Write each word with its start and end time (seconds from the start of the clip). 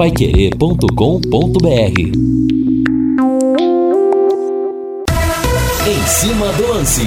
Paiquerê.com.br 0.00 2.00
Em 5.86 6.06
cima 6.06 6.50
do 6.54 6.68
lance. 6.68 7.02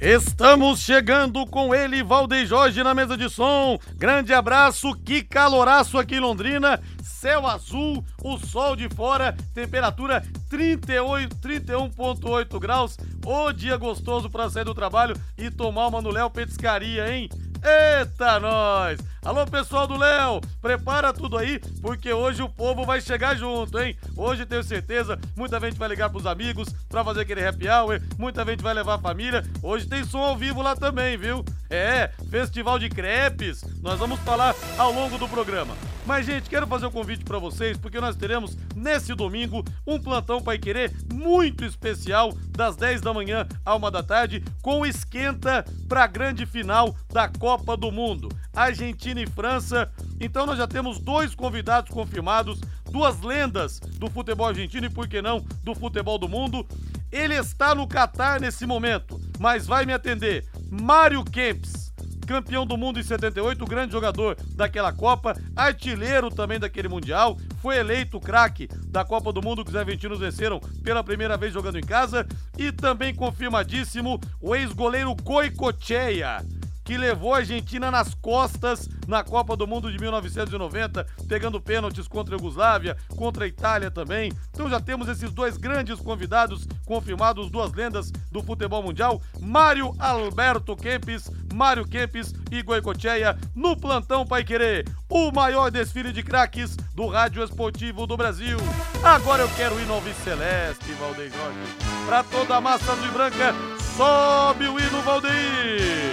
Estamos 0.00 0.80
chegando 0.80 1.46
com 1.46 1.72
ele, 1.72 2.02
Valdeir 2.02 2.48
Jorge, 2.48 2.82
na 2.82 2.92
mesa 2.92 3.16
de 3.16 3.30
som. 3.30 3.78
Grande 3.94 4.34
abraço, 4.34 4.92
que 5.04 5.22
caloraço 5.22 5.98
aqui 5.98 6.16
em 6.16 6.20
Londrina. 6.20 6.80
Céu 7.00 7.46
azul, 7.46 8.04
o 8.24 8.36
sol 8.38 8.74
de 8.74 8.88
fora, 8.88 9.32
temperatura 9.54 10.20
38, 10.50 11.36
31,8 11.36 12.58
graus. 12.58 12.96
O 13.24 13.52
dia 13.52 13.76
gostoso 13.76 14.28
para 14.28 14.50
sair 14.50 14.64
do 14.64 14.74
trabalho 14.74 15.14
e 15.38 15.48
tomar 15.48 15.86
uma 15.86 16.02
no 16.02 16.10
Léo 16.10 16.28
Petiscaria, 16.28 17.14
hein? 17.14 17.30
Eita, 17.62 18.40
nós! 18.40 19.11
Alô, 19.24 19.46
pessoal 19.46 19.86
do 19.86 19.96
Léo, 19.96 20.40
prepara 20.60 21.12
tudo 21.12 21.38
aí, 21.38 21.60
porque 21.80 22.12
hoje 22.12 22.42
o 22.42 22.48
povo 22.48 22.84
vai 22.84 23.00
chegar 23.00 23.36
junto, 23.36 23.78
hein? 23.78 23.96
Hoje 24.16 24.44
tenho 24.44 24.64
certeza, 24.64 25.16
muita 25.36 25.60
gente 25.60 25.78
vai 25.78 25.88
ligar 25.88 26.10
pros 26.10 26.26
amigos 26.26 26.68
pra 26.88 27.04
fazer 27.04 27.20
aquele 27.20 27.46
happy 27.46 27.68
hour, 27.68 28.02
muita 28.18 28.44
gente 28.44 28.64
vai 28.64 28.74
levar 28.74 28.94
a 28.94 28.98
família. 28.98 29.44
Hoje 29.62 29.86
tem 29.86 30.02
som 30.02 30.18
ao 30.18 30.36
vivo 30.36 30.60
lá 30.60 30.74
também, 30.74 31.16
viu? 31.16 31.44
É, 31.70 32.10
festival 32.28 32.80
de 32.80 32.88
crepes. 32.88 33.62
Nós 33.80 33.96
vamos 33.96 34.18
falar 34.20 34.56
ao 34.76 34.92
longo 34.92 35.16
do 35.16 35.28
programa. 35.28 35.76
Mas, 36.04 36.26
gente, 36.26 36.50
quero 36.50 36.66
fazer 36.66 36.86
um 36.86 36.90
convite 36.90 37.24
para 37.24 37.38
vocês, 37.38 37.78
porque 37.78 38.00
nós 38.00 38.16
teremos 38.16 38.58
nesse 38.74 39.14
domingo 39.14 39.64
um 39.86 40.00
plantão 40.00 40.42
Pai 40.42 40.58
Querer 40.58 40.92
muito 41.12 41.64
especial, 41.64 42.32
das 42.50 42.74
10 42.74 43.00
da 43.00 43.14
manhã 43.14 43.46
à 43.64 43.76
1 43.76 43.90
da 43.90 44.02
tarde, 44.02 44.42
com 44.60 44.84
esquenta 44.84 45.64
para 45.88 46.02
a 46.04 46.08
grande 46.08 46.44
final 46.44 46.94
da 47.12 47.28
Copa 47.28 47.76
do 47.76 47.92
Mundo. 47.92 48.28
Argentina 48.54 49.11
e 49.20 49.26
França. 49.26 49.90
Então 50.20 50.46
nós 50.46 50.58
já 50.58 50.66
temos 50.66 50.98
dois 50.98 51.34
convidados 51.34 51.90
confirmados, 51.90 52.60
duas 52.90 53.20
lendas 53.20 53.78
do 53.80 54.10
futebol 54.10 54.46
argentino 54.46 54.86
e, 54.86 54.90
por 54.90 55.08
que 55.08 55.20
não, 55.20 55.40
do 55.62 55.74
futebol 55.74 56.18
do 56.18 56.28
mundo. 56.28 56.66
Ele 57.10 57.34
está 57.34 57.74
no 57.74 57.86
Catar 57.86 58.40
nesse 58.40 58.64
momento, 58.64 59.20
mas 59.38 59.66
vai 59.66 59.84
me 59.84 59.92
atender. 59.92 60.46
Mário 60.70 61.22
Kempis 61.24 61.82
campeão 62.26 62.64
do 62.64 62.78
mundo 62.78 62.98
em 62.98 63.02
78, 63.02 63.64
grande 63.66 63.92
jogador 63.92 64.36
daquela 64.54 64.92
Copa, 64.92 65.36
artilheiro 65.54 66.30
também 66.30 66.58
daquele 66.58 66.88
Mundial, 66.88 67.36
foi 67.60 67.76
eleito 67.76 68.18
craque 68.20 68.68
da 68.86 69.04
Copa 69.04 69.32
do 69.32 69.42
Mundo 69.42 69.64
que 69.64 69.70
os 69.70 69.76
argentinos 69.76 70.20
venceram 70.20 70.58
pela 70.82 71.04
primeira 71.04 71.36
vez 71.36 71.52
jogando 71.52 71.78
em 71.78 71.82
casa 71.82 72.26
e 72.56 72.72
também 72.72 73.14
confirmadíssimo 73.14 74.20
o 74.40 74.54
ex-goleiro 74.54 75.14
Goicoechea 75.14 76.42
que 76.84 76.96
levou 76.96 77.34
a 77.34 77.38
Argentina 77.38 77.90
nas 77.90 78.14
costas 78.14 78.88
na 79.06 79.22
Copa 79.22 79.56
do 79.56 79.66
Mundo 79.66 79.90
de 79.90 79.98
1990, 79.98 81.06
pegando 81.28 81.60
pênaltis 81.60 82.08
contra 82.08 82.34
a 82.34 82.38
Iugoslávia, 82.38 82.96
contra 83.16 83.44
a 83.44 83.48
Itália 83.48 83.90
também. 83.90 84.32
Então 84.50 84.68
já 84.68 84.80
temos 84.80 85.08
esses 85.08 85.30
dois 85.32 85.56
grandes 85.56 86.00
convidados 86.00 86.66
confirmados, 86.86 87.50
duas 87.50 87.72
lendas 87.72 88.10
do 88.30 88.42
futebol 88.42 88.82
mundial, 88.82 89.20
Mário 89.40 89.94
Alberto 89.98 90.76
Kempis, 90.76 91.30
Mário 91.52 91.86
Kempis 91.86 92.32
e 92.50 92.62
Goicocheia 92.62 93.38
no 93.54 93.76
plantão 93.76 94.26
Pai 94.26 94.44
Querer, 94.44 94.86
o 95.08 95.30
maior 95.30 95.70
desfile 95.70 96.12
de 96.12 96.22
craques 96.22 96.76
do 96.94 97.06
rádio 97.06 97.42
esportivo 97.42 98.06
do 98.06 98.16
Brasil. 98.16 98.58
Agora 99.02 99.42
eu 99.42 99.48
quero 99.50 99.78
ir 99.80 99.86
no 99.86 99.94
Alves 99.94 100.16
Celeste, 100.18 100.92
Valdeir 100.94 101.30
Jorge. 101.30 101.58
Pra 102.06 102.22
toda 102.24 102.56
a 102.56 102.60
massa 102.60 102.92
azul 102.92 103.06
e 103.06 103.10
branca, 103.10 103.54
sobe 103.96 104.66
o 104.66 104.78
hino 104.78 105.02
Valdeir 105.02 106.11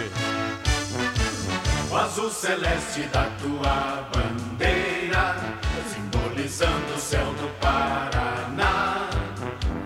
o 1.89 1.95
azul 1.95 2.29
celeste 2.29 3.01
da 3.11 3.25
tua 3.41 4.07
bandeira, 4.13 5.35
simbolizando 5.91 6.93
o 6.95 6.99
céu 6.99 7.25
do 7.33 7.49
Paraná. 7.59 9.09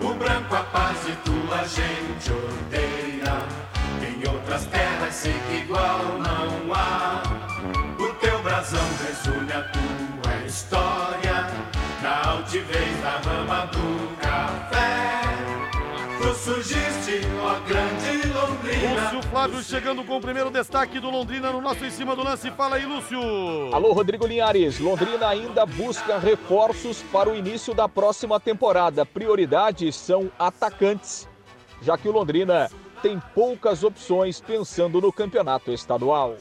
O 0.02 0.14
branco 0.14 0.54
a 0.54 0.62
paz 0.64 0.98
e 1.08 1.12
tua 1.24 1.64
gente 1.66 2.30
odeia, 2.30 3.38
em 4.06 4.28
outras 4.28 4.66
terras 4.66 5.14
sei 5.14 5.32
que 5.48 5.64
igual 5.64 6.18
não 6.18 6.74
há. 6.74 7.22
O 7.98 8.12
teu 8.14 8.42
brasão 8.42 8.86
resume 9.06 9.52
a 9.52 9.62
tua 9.62 10.46
história, 10.46 11.46
na 12.02 12.30
altivez 12.32 13.00
da 13.02 13.30
rama 13.30 13.66
do 13.66 14.16
café. 14.18 15.22
Tu 16.18 16.34
surgiste, 16.34 17.26
ó 17.42 17.58
grande. 17.66 18.03
Lúcio 19.04 19.22
Flávio 19.24 19.62
chegando 19.62 20.02
com 20.02 20.16
o 20.16 20.20
primeiro 20.20 20.50
destaque 20.50 20.98
do 20.98 21.10
Londrina 21.10 21.52
no 21.52 21.60
nosso 21.60 21.84
Em 21.84 21.90
Cima 21.90 22.16
do 22.16 22.24
Lance. 22.24 22.50
Fala 22.52 22.76
aí, 22.76 22.86
Lúcio. 22.86 23.20
Alô, 23.70 23.92
Rodrigo 23.92 24.26
Linhares. 24.26 24.78
Londrina 24.78 25.28
ainda 25.28 25.66
busca 25.66 26.18
reforços 26.18 27.02
para 27.12 27.28
o 27.28 27.36
início 27.36 27.74
da 27.74 27.86
próxima 27.86 28.40
temporada. 28.40 29.04
Prioridades 29.04 29.94
são 29.94 30.32
atacantes, 30.38 31.28
já 31.82 31.98
que 31.98 32.08
o 32.08 32.12
Londrina 32.12 32.70
tem 33.02 33.20
poucas 33.34 33.84
opções 33.84 34.40
pensando 34.40 35.02
no 35.02 35.12
campeonato 35.12 35.70
estadual. 35.70 36.38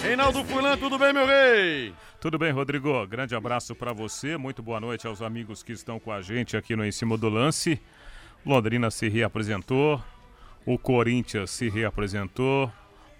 Reinaldo 0.00 0.44
Fulan, 0.44 0.78
tudo 0.78 0.96
bem, 0.96 1.12
meu 1.12 1.26
rei? 1.26 1.92
Tudo 2.20 2.38
bem, 2.38 2.52
Rodrigo? 2.52 3.04
Grande 3.08 3.34
abraço 3.34 3.74
para 3.74 3.92
você. 3.92 4.36
Muito 4.36 4.62
boa 4.62 4.78
noite 4.78 5.08
aos 5.08 5.20
amigos 5.20 5.64
que 5.64 5.72
estão 5.72 5.98
com 5.98 6.12
a 6.12 6.22
gente 6.22 6.56
aqui 6.56 6.76
no 6.76 6.84
Em 6.84 6.92
Cima 6.92 7.18
do 7.18 7.28
Lance. 7.28 7.80
Londrina 8.44 8.92
se 8.92 9.08
reapresentou, 9.08 10.00
o 10.66 10.76
Corinthians 10.76 11.50
se 11.50 11.68
reapresentou, 11.68 12.70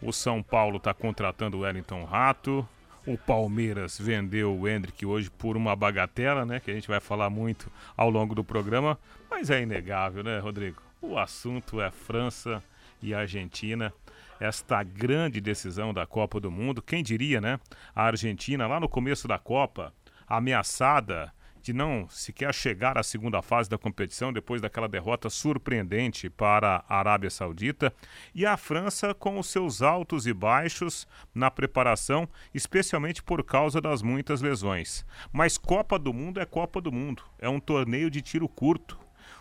o 0.03 0.13
São 0.13 0.43
Paulo 0.43 0.79
está 0.79 0.93
contratando 0.93 1.57
o 1.57 1.61
Wellington 1.61 2.05
Rato, 2.05 2.69
o 3.07 3.17
Palmeiras 3.17 3.97
vendeu 4.01 4.53
o 4.53 4.69
Hendrick 4.69 5.07
hoje 5.07 5.31
por 5.31 5.57
uma 5.57 5.77
bagatela, 5.77 6.45
né? 6.45 6.59
Que 6.59 6.73
a 6.73 6.75
gente 6.75 6.89
vai 6.89 6.99
falar 6.99 7.31
muito 7.31 7.71
ao 7.97 8.11
longo 8.11 8.35
do 8.35 8.43
programa, 8.43 8.99
mas 9.31 9.49
é 9.49 9.63
inegável, 9.63 10.25
né, 10.25 10.41
Rodrigo? 10.41 10.83
O 11.01 11.17
assunto 11.17 11.81
é 11.81 11.89
França 11.89 12.61
e 13.01 13.15
Argentina. 13.15 13.95
Esta 14.41 14.83
grande 14.83 15.41
decisão 15.41 15.95
da 15.95 16.05
Copa 16.05 16.41
do 16.41 16.51
Mundo, 16.51 16.83
quem 16.83 17.01
diria, 17.01 17.41
né? 17.41 17.61
A 17.95 18.03
Argentina, 18.03 18.67
lá 18.67 18.81
no 18.81 18.89
começo 18.89 19.29
da 19.29 19.39
Copa, 19.39 19.95
ameaçada 20.27 21.33
de 21.67 21.73
não 21.73 22.09
sequer 22.09 22.55
chegar 22.55 22.97
à 22.97 23.03
segunda 23.03 23.43
fase 23.43 23.69
da 23.69 23.77
competição 23.77 24.33
depois 24.33 24.63
daquela 24.63 24.89
derrota 24.89 25.29
surpreendente 25.29 26.31
para 26.31 26.85
a 26.89 26.99
Arábia 27.01 27.29
Saudita, 27.29 27.93
e 28.33 28.47
a 28.47 28.57
França 28.57 29.13
com 29.13 29.37
os 29.37 29.49
seus 29.49 29.83
altos 29.83 30.29
e 30.29 30.33
baixos 30.33 31.09
na 31.35 31.51
preparação, 31.51 32.29
especialmente 32.55 33.21
por 33.21 33.43
causa 33.43 33.81
das 33.81 34.01
muitas 34.01 34.41
lesões. 34.41 35.05
Mas 35.33 35.59
Copa 35.59 35.99
do 35.99 36.15
Mundo 36.15 36.39
é 36.39 36.47
Copa 36.47 36.81
do 36.81 36.93
Mundo, 36.93 37.25
é 37.37 37.49
um 37.49 37.59
torneio 37.59 38.09
de 38.09 38.23
tiro 38.23 38.49
curto. 38.49 38.97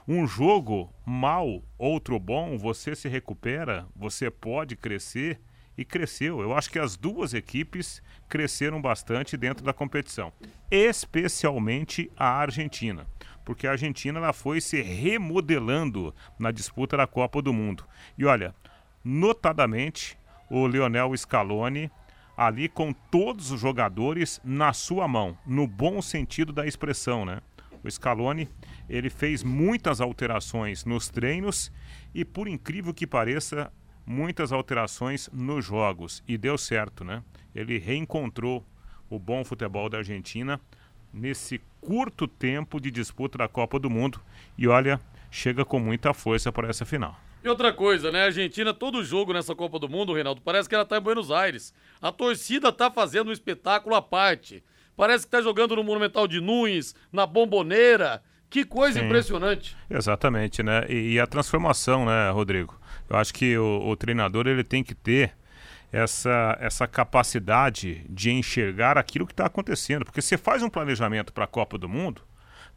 Um 0.07 0.25
jogo 0.25 0.91
mal, 1.05 1.61
outro 1.77 2.19
bom, 2.19 2.57
você 2.57 2.95
se 2.95 3.07
recupera, 3.07 3.87
você 3.95 4.31
pode 4.31 4.75
crescer 4.75 5.39
e 5.77 5.83
cresceu. 5.83 6.41
Eu 6.41 6.53
acho 6.55 6.69
que 6.69 6.79
as 6.79 6.95
duas 6.95 7.33
equipes 7.33 8.01
cresceram 8.27 8.81
bastante 8.81 9.37
dentro 9.37 9.63
da 9.63 9.73
competição, 9.73 10.31
especialmente 10.69 12.11
a 12.17 12.27
Argentina, 12.27 13.05
porque 13.43 13.67
a 13.67 13.71
Argentina 13.71 14.19
ela 14.19 14.33
foi 14.33 14.61
se 14.61 14.81
remodelando 14.81 16.13
na 16.39 16.51
disputa 16.51 16.97
da 16.97 17.07
Copa 17.07 17.41
do 17.41 17.53
Mundo. 17.53 17.85
E 18.17 18.25
olha, 18.25 18.53
notadamente 19.03 20.17
o 20.49 20.67
Lionel 20.67 21.15
Scaloni 21.15 21.91
ali 22.37 22.67
com 22.67 22.91
todos 22.91 23.51
os 23.51 23.59
jogadores 23.59 24.41
na 24.43 24.73
sua 24.73 25.07
mão, 25.07 25.37
no 25.45 25.65
bom 25.65 26.01
sentido 26.01 26.51
da 26.51 26.67
expressão, 26.67 27.25
né? 27.25 27.41
O 27.83 27.89
Scaloni, 27.89 28.49
ele 28.89 29.09
fez 29.09 29.43
muitas 29.43 30.01
alterações 30.01 30.85
nos 30.85 31.07
treinos 31.07 31.71
e 32.13 32.25
por 32.25 32.47
incrível 32.47 32.93
que 32.93 33.05
pareça, 33.05 33.71
muitas 34.05 34.51
alterações 34.51 35.29
nos 35.33 35.65
jogos 35.65 36.23
e 36.27 36.37
deu 36.37 36.57
certo, 36.57 37.03
né? 37.03 37.23
Ele 37.53 37.77
reencontrou 37.77 38.65
o 39.09 39.17
bom 39.17 39.43
futebol 39.43 39.89
da 39.89 39.99
Argentina 39.99 40.59
nesse 41.13 41.61
curto 41.79 42.27
tempo 42.27 42.79
de 42.79 42.91
disputa 42.91 43.37
da 43.37 43.47
Copa 43.47 43.79
do 43.79 43.89
Mundo 43.89 44.19
e 44.57 44.67
olha, 44.67 44.99
chega 45.31 45.63
com 45.63 45.79
muita 45.79 46.13
força 46.13 46.51
para 46.51 46.67
essa 46.69 46.85
final. 46.85 47.19
E 47.43 47.47
outra 47.47 47.71
coisa, 47.71 48.11
né? 48.11 48.23
A 48.23 48.25
Argentina, 48.25 48.73
todo 48.73 49.03
jogo 49.03 49.31
nessa 49.31 49.53
Copa 49.53 49.77
do 49.77 49.87
Mundo, 49.87 50.13
Reinaldo, 50.13 50.41
parece 50.41 50.67
que 50.67 50.73
ela 50.73 50.83
tá 50.83 50.97
em 50.97 51.01
Buenos 51.01 51.29
Aires. 51.29 51.73
A 52.01 52.11
torcida 52.11 52.71
tá 52.71 52.89
fazendo 52.89 53.29
um 53.29 53.31
espetáculo 53.31 53.95
à 53.95 54.01
parte. 54.01 54.63
Parece 54.97 55.25
que 55.25 55.31
tá 55.31 55.41
jogando 55.41 55.75
no 55.75 55.83
Monumental 55.83 56.27
de 56.27 56.41
Nunes, 56.41 56.95
na 57.11 57.27
Bomboneira. 57.27 58.23
Que 58.49 58.65
coisa 58.65 58.99
Sim, 58.99 59.05
impressionante. 59.05 59.77
Exatamente, 59.89 60.63
né? 60.63 60.85
E, 60.89 61.13
e, 61.13 61.19
a 61.19 61.27
transformação, 61.27 62.05
né, 62.05 62.29
Rodrigo? 62.31 62.79
Eu 63.09 63.17
acho 63.17 63.33
que 63.33 63.57
o, 63.57 63.87
o 63.87 63.95
treinador 63.95 64.47
ele 64.47 64.63
tem 64.63 64.83
que 64.83 64.95
ter 64.95 65.33
essa, 65.91 66.57
essa 66.59 66.87
capacidade 66.87 68.05
de 68.09 68.31
enxergar 68.31 68.97
aquilo 68.97 69.25
que 69.25 69.33
está 69.33 69.45
acontecendo. 69.45 70.03
Porque 70.03 70.21
você 70.21 70.37
faz 70.37 70.61
um 70.63 70.69
planejamento 70.69 71.31
para 71.31 71.45
a 71.45 71.47
Copa 71.47 71.77
do 71.77 71.87
Mundo, 71.87 72.21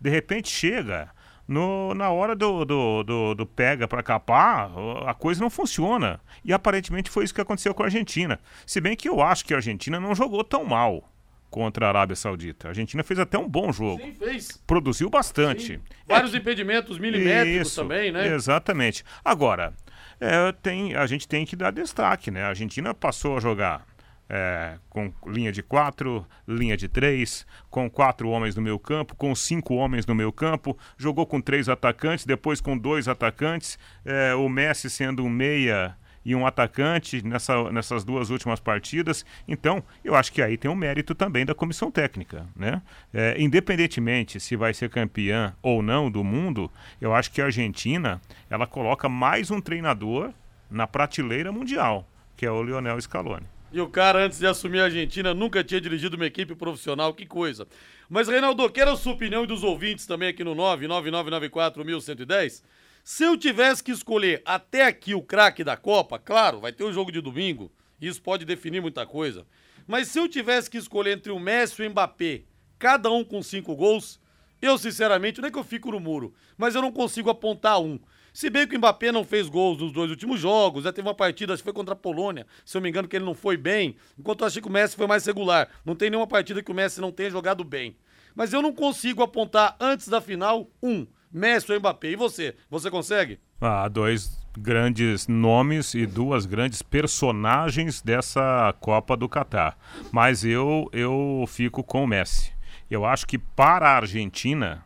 de 0.00 0.10
repente 0.10 0.48
chega 0.48 1.10
no, 1.46 1.94
na 1.94 2.10
hora 2.10 2.36
do, 2.36 2.64
do, 2.64 3.02
do, 3.02 3.34
do 3.34 3.46
pega 3.46 3.88
para 3.88 4.02
capar, 4.02 4.70
a 5.06 5.14
coisa 5.14 5.40
não 5.40 5.48
funciona. 5.50 6.20
E 6.44 6.52
aparentemente 6.52 7.10
foi 7.10 7.24
isso 7.24 7.34
que 7.34 7.40
aconteceu 7.40 7.74
com 7.74 7.82
a 7.82 7.86
Argentina. 7.86 8.38
Se 8.66 8.80
bem 8.80 8.94
que 8.94 9.08
eu 9.08 9.20
acho 9.22 9.44
que 9.44 9.54
a 9.54 9.56
Argentina 9.56 9.98
não 9.98 10.14
jogou 10.14 10.44
tão 10.44 10.64
mal. 10.64 11.10
contra 11.50 11.86
a 11.86 11.88
Arábia 11.88 12.14
Saudita. 12.14 12.68
A 12.68 12.70
Argentina 12.70 13.02
fez 13.02 13.18
até 13.18 13.38
um 13.38 13.48
bom 13.48 13.72
jogo. 13.72 14.02
Sim, 14.02 14.12
fez. 14.12 14.62
Produziu 14.66 15.08
bastante. 15.08 15.76
Sim. 15.76 15.80
Vários 16.06 16.34
impedimentos 16.34 16.98
milimétricos 16.98 17.68
Isso, 17.68 17.80
também, 17.80 18.12
né? 18.12 18.28
Exatamente. 18.34 19.04
Agora, 19.24 19.72
é, 20.20 20.52
tem, 20.52 20.94
a 20.94 21.06
gente 21.06 21.26
tem 21.28 21.46
que 21.46 21.56
dar 21.56 21.70
destaque, 21.70 22.30
né? 22.30 22.42
A 22.42 22.48
Argentina 22.48 22.92
passou 22.92 23.36
a 23.36 23.40
jogar 23.40 23.86
é, 24.28 24.78
com 24.90 25.12
linha 25.26 25.50
de 25.50 25.62
quatro, 25.62 26.26
linha 26.46 26.76
de 26.76 26.88
três, 26.88 27.46
com 27.70 27.88
quatro 27.88 28.28
homens 28.28 28.54
no 28.54 28.62
meio 28.62 28.78
campo, 28.78 29.16
com 29.16 29.34
cinco 29.34 29.74
homens 29.74 30.06
no 30.06 30.14
meio 30.14 30.32
campo, 30.32 30.76
jogou 30.96 31.26
com 31.26 31.40
três 31.40 31.68
atacantes, 31.68 32.26
depois 32.26 32.60
com 32.60 32.76
dois 32.76 33.08
atacantes, 33.08 33.78
é, 34.04 34.34
o 34.34 34.48
Messi 34.48 34.90
sendo 34.90 35.24
um 35.24 35.30
meia 35.30 35.96
e 36.28 36.34
um 36.34 36.46
atacante 36.46 37.24
nessa, 37.24 37.72
nessas 37.72 38.04
duas 38.04 38.28
últimas 38.28 38.60
partidas. 38.60 39.24
Então, 39.48 39.82
eu 40.04 40.14
acho 40.14 40.30
que 40.30 40.42
aí 40.42 40.58
tem 40.58 40.70
um 40.70 40.74
mérito 40.74 41.14
também 41.14 41.46
da 41.46 41.54
comissão 41.54 41.90
técnica, 41.90 42.46
né? 42.54 42.82
É, 43.14 43.34
independentemente 43.38 44.38
se 44.38 44.54
vai 44.54 44.74
ser 44.74 44.90
campeã 44.90 45.54
ou 45.62 45.80
não 45.80 46.10
do 46.10 46.22
mundo, 46.22 46.70
eu 47.00 47.14
acho 47.14 47.30
que 47.30 47.40
a 47.40 47.46
Argentina 47.46 48.20
ela 48.50 48.66
coloca 48.66 49.08
mais 49.08 49.50
um 49.50 49.58
treinador 49.58 50.30
na 50.70 50.86
prateleira 50.86 51.50
mundial, 51.50 52.06
que 52.36 52.44
é 52.44 52.50
o 52.50 52.62
Lionel 52.62 53.00
Scaloni. 53.00 53.46
E 53.72 53.80
o 53.80 53.88
cara, 53.88 54.26
antes 54.26 54.38
de 54.38 54.46
assumir 54.46 54.80
a 54.80 54.84
Argentina, 54.84 55.32
nunca 55.32 55.64
tinha 55.64 55.80
dirigido 55.80 56.16
uma 56.16 56.26
equipe 56.26 56.54
profissional, 56.54 57.14
que 57.14 57.24
coisa. 57.24 57.66
Mas, 58.06 58.28
Reinaldo, 58.28 58.68
quero 58.68 58.90
a 58.90 58.96
sua 58.96 59.14
opinião 59.14 59.44
e 59.44 59.46
dos 59.46 59.64
ouvintes 59.64 60.06
também 60.06 60.28
aqui 60.28 60.44
no 60.44 60.54
99994-1110. 60.54 62.62
Se 63.10 63.24
eu 63.24 63.38
tivesse 63.38 63.82
que 63.82 63.90
escolher 63.90 64.42
até 64.44 64.84
aqui 64.84 65.14
o 65.14 65.22
craque 65.22 65.64
da 65.64 65.78
Copa, 65.78 66.18
claro, 66.18 66.60
vai 66.60 66.74
ter 66.74 66.84
o 66.84 66.92
jogo 66.92 67.10
de 67.10 67.22
domingo, 67.22 67.72
isso 67.98 68.20
pode 68.20 68.44
definir 68.44 68.82
muita 68.82 69.06
coisa. 69.06 69.46
Mas 69.86 70.08
se 70.08 70.18
eu 70.18 70.28
tivesse 70.28 70.68
que 70.68 70.76
escolher 70.76 71.16
entre 71.16 71.32
o 71.32 71.38
Messi 71.38 71.82
e 71.82 71.86
o 71.86 71.90
Mbappé, 71.90 72.42
cada 72.78 73.10
um 73.10 73.24
com 73.24 73.42
cinco 73.42 73.74
gols, 73.74 74.20
eu, 74.60 74.76
sinceramente, 74.76 75.40
não 75.40 75.48
é 75.48 75.50
que 75.50 75.56
eu 75.56 75.64
fico 75.64 75.90
no 75.90 75.98
muro, 75.98 76.34
mas 76.54 76.74
eu 76.74 76.82
não 76.82 76.92
consigo 76.92 77.30
apontar 77.30 77.80
um. 77.80 77.98
Se 78.30 78.50
bem 78.50 78.68
que 78.68 78.76
o 78.76 78.78
Mbappé 78.78 79.10
não 79.10 79.24
fez 79.24 79.48
gols 79.48 79.78
nos 79.78 79.90
dois 79.90 80.10
últimos 80.10 80.38
jogos, 80.38 80.84
já 80.84 80.92
teve 80.92 81.08
uma 81.08 81.14
partida, 81.14 81.54
acho 81.54 81.62
que 81.62 81.64
foi 81.64 81.72
contra 81.72 81.94
a 81.94 81.96
Polônia, 81.96 82.46
se 82.62 82.76
eu 82.76 82.82
me 82.82 82.90
engano, 82.90 83.08
que 83.08 83.16
ele 83.16 83.24
não 83.24 83.34
foi 83.34 83.56
bem, 83.56 83.96
enquanto 84.18 84.42
eu 84.42 84.48
achei 84.48 84.60
que 84.60 84.68
o 84.68 84.70
Messi 84.70 84.94
foi 84.94 85.06
mais 85.06 85.24
regular. 85.24 85.66
Não 85.82 85.96
tem 85.96 86.10
nenhuma 86.10 86.26
partida 86.26 86.62
que 86.62 86.70
o 86.70 86.74
Messi 86.74 87.00
não 87.00 87.10
tenha 87.10 87.30
jogado 87.30 87.64
bem. 87.64 87.96
Mas 88.34 88.52
eu 88.52 88.60
não 88.60 88.74
consigo 88.74 89.22
apontar 89.22 89.78
antes 89.80 90.08
da 90.08 90.20
final 90.20 90.70
um. 90.82 91.06
Messi 91.32 91.72
ou 91.72 91.78
Mbappé. 91.78 92.08
E 92.08 92.16
você? 92.16 92.56
Você 92.70 92.90
consegue? 92.90 93.38
Ah, 93.60 93.88
dois 93.88 94.38
grandes 94.56 95.28
nomes 95.28 95.94
e 95.94 96.06
duas 96.06 96.46
grandes 96.46 96.82
personagens 96.82 98.00
dessa 98.00 98.74
Copa 98.80 99.16
do 99.16 99.28
Catar. 99.28 99.76
Mas 100.10 100.44
eu, 100.44 100.88
eu 100.92 101.44
fico 101.46 101.82
com 101.82 102.04
o 102.04 102.06
Messi. 102.06 102.52
Eu 102.90 103.04
acho 103.04 103.26
que 103.26 103.38
para 103.38 103.90
a 103.90 103.96
Argentina, 103.96 104.84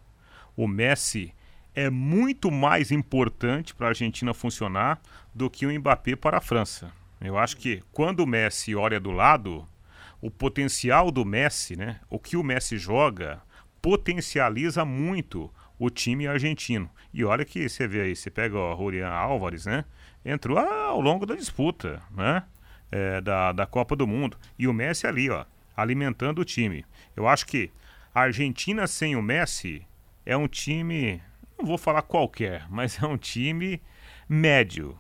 o 0.57 0.67
Messi 0.67 1.33
é 1.75 1.89
muito 1.89 2.51
mais 2.51 2.91
importante 2.91 3.75
para 3.75 3.87
a 3.87 3.91
Argentina 3.91 4.35
funcionar 4.35 5.01
do 5.35 5.49
que 5.49 5.67
o 5.67 5.79
Mbappé 5.79 6.17
para 6.17 6.39
a 6.39 6.41
França. 6.41 6.93
Eu 7.21 7.39
acho 7.39 7.57
que 7.57 7.83
quando 7.93 8.21
o 8.21 8.27
Messi 8.27 8.75
olha 8.75 8.99
do 8.99 9.11
lado, 9.11 9.67
o 10.21 10.31
potencial 10.31 11.11
do 11.11 11.25
Messi, 11.25 11.77
né, 11.77 12.01
o 12.11 12.19
que 12.19 12.37
o 12.37 12.43
Messi 12.43 12.77
joga, 12.77 13.41
potencializa 13.81 14.85
muito 14.85 15.51
o 15.85 15.91
time 15.91 16.29
argentino. 16.29 16.89
E 17.13 17.25
olha 17.25 17.45
que 17.45 17.69
você 17.69 17.89
vê 17.89 18.03
aí, 18.03 18.15
você 18.15 18.31
pega 18.31 18.57
o 18.57 18.77
Julian 18.77 19.09
Álvares, 19.09 19.67
né? 19.67 19.85
Entrou 20.25 20.57
ao 20.57 21.01
longo 21.01 21.27
da 21.27 21.35
disputa, 21.35 22.01
né? 22.13 22.45
É, 22.89 23.21
da, 23.21 23.51
da 23.51 23.67
Copa 23.67 23.97
do 23.97 24.07
Mundo. 24.07 24.37
E 24.57 24.69
o 24.69 24.73
Messi 24.73 25.09
ali, 25.09 25.29
ó, 25.29 25.45
alimentando 25.77 26.41
o 26.41 26.45
time. 26.45 26.85
Eu 27.17 27.27
acho 27.27 27.45
que 27.47 27.69
a 28.15 28.21
Argentina 28.21 28.87
sem 28.87 29.17
o 29.17 29.23
Messi 29.23 29.85
é 30.25 30.37
um 30.37 30.47
time, 30.47 31.21
não 31.59 31.67
vou 31.67 31.77
falar 31.77 32.03
qualquer, 32.03 32.65
mas 32.71 33.03
é 33.03 33.07
um 33.07 33.17
time 33.17 33.83
médio. 34.29 34.97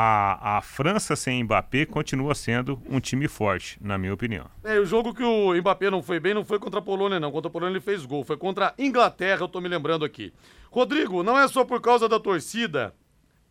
A, 0.00 0.58
a 0.58 0.60
França 0.60 1.16
sem 1.16 1.42
Mbappé 1.42 1.84
continua 1.84 2.32
sendo 2.32 2.80
um 2.88 3.00
time 3.00 3.26
forte, 3.26 3.76
na 3.80 3.98
minha 3.98 4.14
opinião. 4.14 4.46
É, 4.62 4.78
o 4.78 4.86
jogo 4.86 5.12
que 5.12 5.24
o 5.24 5.52
Mbappé 5.52 5.90
não 5.90 6.04
foi 6.04 6.20
bem 6.20 6.32
não 6.32 6.44
foi 6.44 6.60
contra 6.60 6.78
a 6.78 6.82
Polônia, 6.82 7.18
não. 7.18 7.32
Contra 7.32 7.48
a 7.48 7.50
Polônia 7.50 7.72
ele 7.72 7.80
fez 7.80 8.04
gol. 8.06 8.22
Foi 8.22 8.36
contra 8.36 8.68
a 8.68 8.74
Inglaterra, 8.78 9.40
eu 9.40 9.48
tô 9.48 9.60
me 9.60 9.68
lembrando 9.68 10.04
aqui. 10.04 10.32
Rodrigo, 10.70 11.24
não 11.24 11.36
é 11.36 11.48
só 11.48 11.64
por 11.64 11.80
causa 11.80 12.08
da 12.08 12.20
torcida 12.20 12.94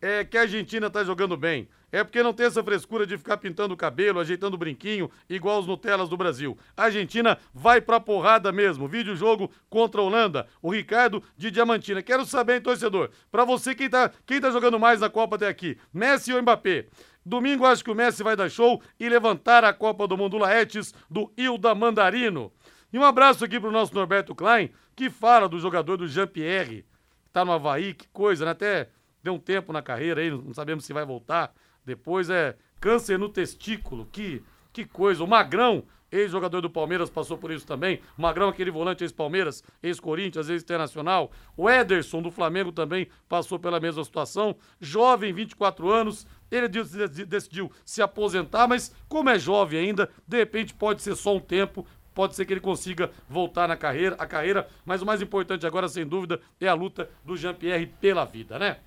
é 0.00 0.24
que 0.24 0.36
a 0.38 0.42
Argentina 0.42 0.88
tá 0.88 1.04
jogando 1.04 1.36
bem. 1.36 1.68
É 1.90 2.04
porque 2.04 2.22
não 2.22 2.34
tem 2.34 2.46
essa 2.46 2.62
frescura 2.62 3.06
de 3.06 3.16
ficar 3.16 3.38
pintando 3.38 3.72
o 3.72 3.76
cabelo, 3.76 4.20
ajeitando 4.20 4.54
o 4.54 4.58
brinquinho, 4.58 5.10
igual 5.28 5.58
os 5.58 5.66
Nutellas 5.66 6.08
do 6.08 6.16
Brasil. 6.18 6.56
A 6.76 6.84
Argentina 6.84 7.38
vai 7.54 7.80
pra 7.80 7.98
porrada 7.98 8.52
mesmo. 8.52 8.86
Vídeo 8.86 9.16
jogo 9.16 9.50
contra 9.70 10.00
a 10.00 10.04
Holanda. 10.04 10.46
O 10.60 10.70
Ricardo 10.70 11.22
de 11.36 11.50
Diamantina. 11.50 12.02
Quero 12.02 12.26
saber, 12.26 12.56
hein, 12.56 12.60
torcedor, 12.60 13.10
pra 13.30 13.44
você 13.44 13.74
quem 13.74 13.88
tá, 13.88 14.10
quem 14.26 14.40
tá 14.40 14.50
jogando 14.50 14.78
mais 14.78 15.00
na 15.00 15.08
Copa 15.08 15.36
até 15.36 15.48
aqui, 15.48 15.78
Messi 15.92 16.32
ou 16.32 16.42
Mbappé? 16.42 16.86
Domingo 17.24 17.64
acho 17.64 17.84
que 17.84 17.90
o 17.90 17.94
Messi 17.94 18.22
vai 18.22 18.36
dar 18.36 18.50
show 18.50 18.82
e 18.98 19.08
levantar 19.08 19.64
a 19.64 19.72
Copa 19.72 20.06
do 20.06 20.16
Mundo 20.16 20.38
Laetes 20.38 20.94
do 21.10 21.32
Hilda 21.36 21.74
Mandarino. 21.74 22.52
E 22.92 22.98
um 22.98 23.04
abraço 23.04 23.44
aqui 23.44 23.60
pro 23.60 23.70
nosso 23.70 23.94
Norberto 23.94 24.34
Klein, 24.34 24.70
que 24.96 25.10
fala 25.10 25.48
do 25.48 25.58
jogador 25.58 25.98
do 25.98 26.08
Jean-Pierre. 26.08 26.86
Tá 27.32 27.44
no 27.44 27.52
Havaí, 27.52 27.92
que 27.92 28.08
coisa, 28.08 28.46
né? 28.46 28.52
Até 28.52 28.88
deu 29.22 29.34
um 29.34 29.38
tempo 29.38 29.72
na 29.72 29.82
carreira 29.82 30.20
aí, 30.20 30.30
não 30.30 30.54
sabemos 30.54 30.84
se 30.84 30.92
vai 30.92 31.04
voltar. 31.04 31.52
Depois 31.84 32.28
é 32.30 32.56
câncer 32.80 33.18
no 33.18 33.28
testículo, 33.28 34.08
que, 34.12 34.42
que 34.72 34.84
coisa. 34.84 35.24
O 35.24 35.26
Magrão, 35.26 35.84
ex-jogador 36.10 36.60
do 36.60 36.70
Palmeiras, 36.70 37.10
passou 37.10 37.36
por 37.36 37.50
isso 37.50 37.66
também. 37.66 38.00
O 38.16 38.22
Magrão, 38.22 38.48
aquele 38.48 38.70
volante 38.70 39.04
ex-Palmeiras, 39.04 39.62
ex-Corinthians, 39.82 40.48
ex-Internacional. 40.48 41.30
O 41.56 41.68
Ederson, 41.68 42.22
do 42.22 42.30
Flamengo, 42.30 42.72
também 42.72 43.08
passou 43.28 43.58
pela 43.58 43.80
mesma 43.80 44.04
situação. 44.04 44.56
Jovem, 44.80 45.32
24 45.32 45.90
anos, 45.90 46.26
ele 46.50 46.68
decidiu 46.68 47.70
se 47.84 48.00
aposentar, 48.00 48.66
mas 48.66 48.94
como 49.08 49.30
é 49.30 49.38
jovem 49.38 49.80
ainda, 49.80 50.08
de 50.26 50.38
repente 50.38 50.74
pode 50.74 51.02
ser 51.02 51.14
só 51.14 51.36
um 51.36 51.40
tempo, 51.40 51.86
pode 52.14 52.34
ser 52.34 52.44
que 52.46 52.52
ele 52.52 52.60
consiga 52.60 53.10
voltar 53.28 53.68
na 53.68 53.76
carreira, 53.76 54.16
a 54.18 54.26
carreira, 54.26 54.66
mas 54.84 55.02
o 55.02 55.06
mais 55.06 55.22
importante 55.22 55.66
agora, 55.66 55.88
sem 55.88 56.06
dúvida, 56.06 56.40
é 56.60 56.66
a 56.66 56.74
luta 56.74 57.08
do 57.24 57.36
Jean-Pierre 57.36 57.86
pela 58.00 58.24
vida, 58.24 58.58
né? 58.58 58.78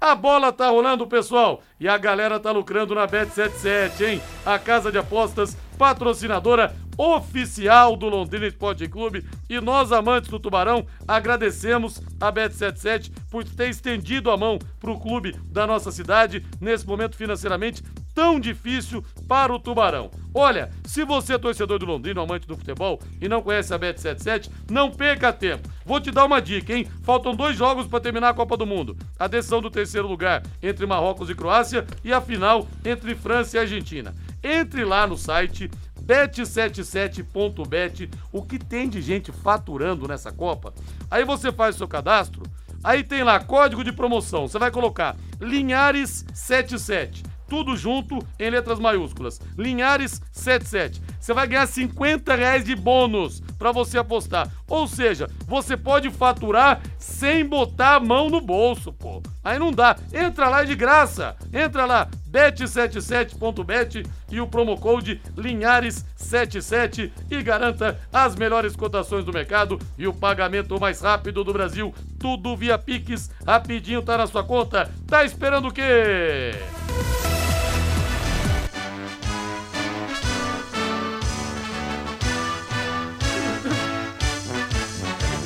A 0.00 0.14
bola 0.14 0.50
tá 0.50 0.70
rolando, 0.70 1.06
pessoal, 1.06 1.60
e 1.78 1.86
a 1.86 1.98
galera 1.98 2.40
tá 2.40 2.50
lucrando 2.50 2.94
na 2.94 3.06
Bet77, 3.06 4.00
hein? 4.00 4.22
A 4.46 4.58
casa 4.58 4.90
de 4.90 4.96
apostas 4.96 5.54
patrocinadora 5.80 6.76
oficial 6.98 7.96
do 7.96 8.06
Londrina 8.06 8.46
Esporte 8.46 8.86
Clube. 8.86 9.24
E 9.48 9.58
nós, 9.62 9.90
amantes 9.92 10.28
do 10.28 10.38
Tubarão, 10.38 10.84
agradecemos 11.08 12.02
a 12.20 12.30
Bet77 12.30 13.10
por 13.30 13.42
ter 13.44 13.70
estendido 13.70 14.30
a 14.30 14.36
mão 14.36 14.58
para 14.78 14.90
o 14.90 15.00
clube 15.00 15.34
da 15.46 15.66
nossa 15.66 15.90
cidade 15.90 16.44
nesse 16.60 16.86
momento 16.86 17.16
financeiramente 17.16 17.82
tão 18.14 18.38
difícil 18.38 19.02
para 19.26 19.54
o 19.54 19.58
Tubarão. 19.58 20.10
Olha, 20.34 20.70
se 20.84 21.04
você 21.04 21.34
é 21.34 21.38
torcedor 21.38 21.78
do 21.78 21.86
Londrina, 21.86 22.20
amante 22.20 22.46
do 22.46 22.56
futebol 22.56 23.00
e 23.18 23.28
não 23.28 23.40
conhece 23.40 23.72
a 23.72 23.78
Bet77, 23.78 24.50
não 24.70 24.90
perca 24.90 25.32
tempo. 25.32 25.66
Vou 25.86 25.98
te 26.00 26.10
dar 26.10 26.26
uma 26.26 26.40
dica, 26.42 26.74
hein? 26.74 26.86
Faltam 27.02 27.34
dois 27.34 27.56
jogos 27.56 27.86
para 27.86 28.00
terminar 28.00 28.28
a 28.28 28.34
Copa 28.34 28.56
do 28.56 28.66
Mundo. 28.66 28.96
A 29.18 29.26
decisão 29.26 29.62
do 29.62 29.70
terceiro 29.70 30.06
lugar 30.06 30.42
entre 30.62 30.84
Marrocos 30.84 31.30
e 31.30 31.34
Croácia 31.34 31.86
e 32.04 32.12
a 32.12 32.20
final 32.20 32.68
entre 32.84 33.14
França 33.14 33.56
e 33.56 33.60
Argentina. 33.60 34.14
Entre 34.42 34.84
lá 34.84 35.06
no 35.06 35.16
site 35.16 35.70
bet77.bet, 36.02 38.10
o 38.32 38.42
que 38.42 38.58
tem 38.58 38.88
de 38.88 39.00
gente 39.00 39.30
faturando 39.30 40.08
nessa 40.08 40.32
Copa. 40.32 40.74
Aí 41.10 41.24
você 41.24 41.52
faz 41.52 41.74
o 41.74 41.78
seu 41.78 41.88
cadastro, 41.88 42.42
aí 42.82 43.04
tem 43.04 43.22
lá 43.22 43.38
código 43.38 43.84
de 43.84 43.92
promoção, 43.92 44.48
você 44.48 44.58
vai 44.58 44.70
colocar 44.70 45.16
Linhares77 45.40 47.30
tudo 47.50 47.76
junto 47.76 48.16
em 48.38 48.48
letras 48.48 48.78
maiúsculas. 48.78 49.40
Linhares 49.58 50.22
77. 50.30 51.02
Você 51.20 51.34
vai 51.34 51.48
ganhar 51.48 51.66
50 51.66 52.34
reais 52.34 52.64
de 52.64 52.76
bônus 52.76 53.42
para 53.58 53.72
você 53.72 53.98
apostar. 53.98 54.48
Ou 54.68 54.86
seja, 54.86 55.28
você 55.46 55.76
pode 55.76 56.08
faturar 56.10 56.80
sem 56.96 57.44
botar 57.44 57.96
a 57.96 58.00
mão 58.00 58.30
no 58.30 58.40
bolso, 58.40 58.92
pô. 58.92 59.20
Aí 59.42 59.58
não 59.58 59.72
dá. 59.72 59.96
Entra 60.14 60.48
lá 60.48 60.62
de 60.62 60.76
graça. 60.76 61.36
Entra 61.52 61.84
lá, 61.84 62.08
bet77.bet 62.30 64.06
e 64.30 64.40
o 64.40 64.46
promo 64.46 64.78
code 64.78 65.20
Linhares77 65.36 67.10
e 67.30 67.42
garanta 67.42 67.98
as 68.12 68.36
melhores 68.36 68.76
cotações 68.76 69.24
do 69.24 69.32
mercado 69.32 69.78
e 69.98 70.06
o 70.06 70.14
pagamento 70.14 70.78
mais 70.78 71.00
rápido 71.00 71.42
do 71.42 71.52
Brasil. 71.52 71.94
Tudo 72.18 72.56
via 72.56 72.78
Pix, 72.78 73.30
rapidinho 73.46 74.02
tá 74.02 74.16
na 74.16 74.26
sua 74.26 74.44
conta. 74.44 74.90
Tá 75.06 75.24
esperando 75.24 75.68
o 75.68 75.72
quê? 75.72 76.52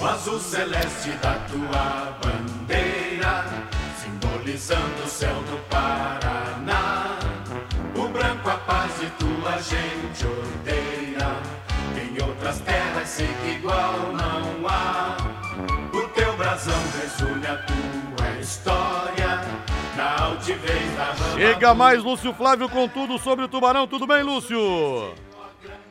O 0.05 0.07
azul 0.07 0.39
celeste 0.39 1.13
da 1.23 1.33
tua 1.49 2.19
bandeira, 2.23 3.47
simbolizando 3.99 5.03
o 5.03 5.09
céu 5.09 5.35
do 5.45 5.57
Paraná. 5.71 6.24
A 9.55 9.59
gente 9.59 10.27
odeia. 10.27 11.29
Em 11.97 12.23
outras 12.23 12.59
terras 12.61 13.09
sei 13.09 13.29
que 13.43 13.51
igual 13.51 14.13
não 14.13 14.69
há. 14.69 15.17
O 15.93 16.09
teu 16.09 16.37
brasão 16.37 16.75
resume 17.01 17.47
a 17.47 17.57
tua 17.59 18.41
história. 18.41 19.43
Na 19.97 20.25
altivez 20.25 20.97
da 20.97 21.05
rama. 21.05 21.39
Chega 21.39 21.73
mais 21.73 22.03
Lúcio 22.03 22.35
Flávio 22.35 22.69
com 22.69 22.89
tudo 22.89 23.17
sobre 23.17 23.45
o 23.45 23.49
Tubarão. 23.49 23.87
Tudo 23.87 24.09
bem, 24.09 24.25
Lúcio? 24.25 25.15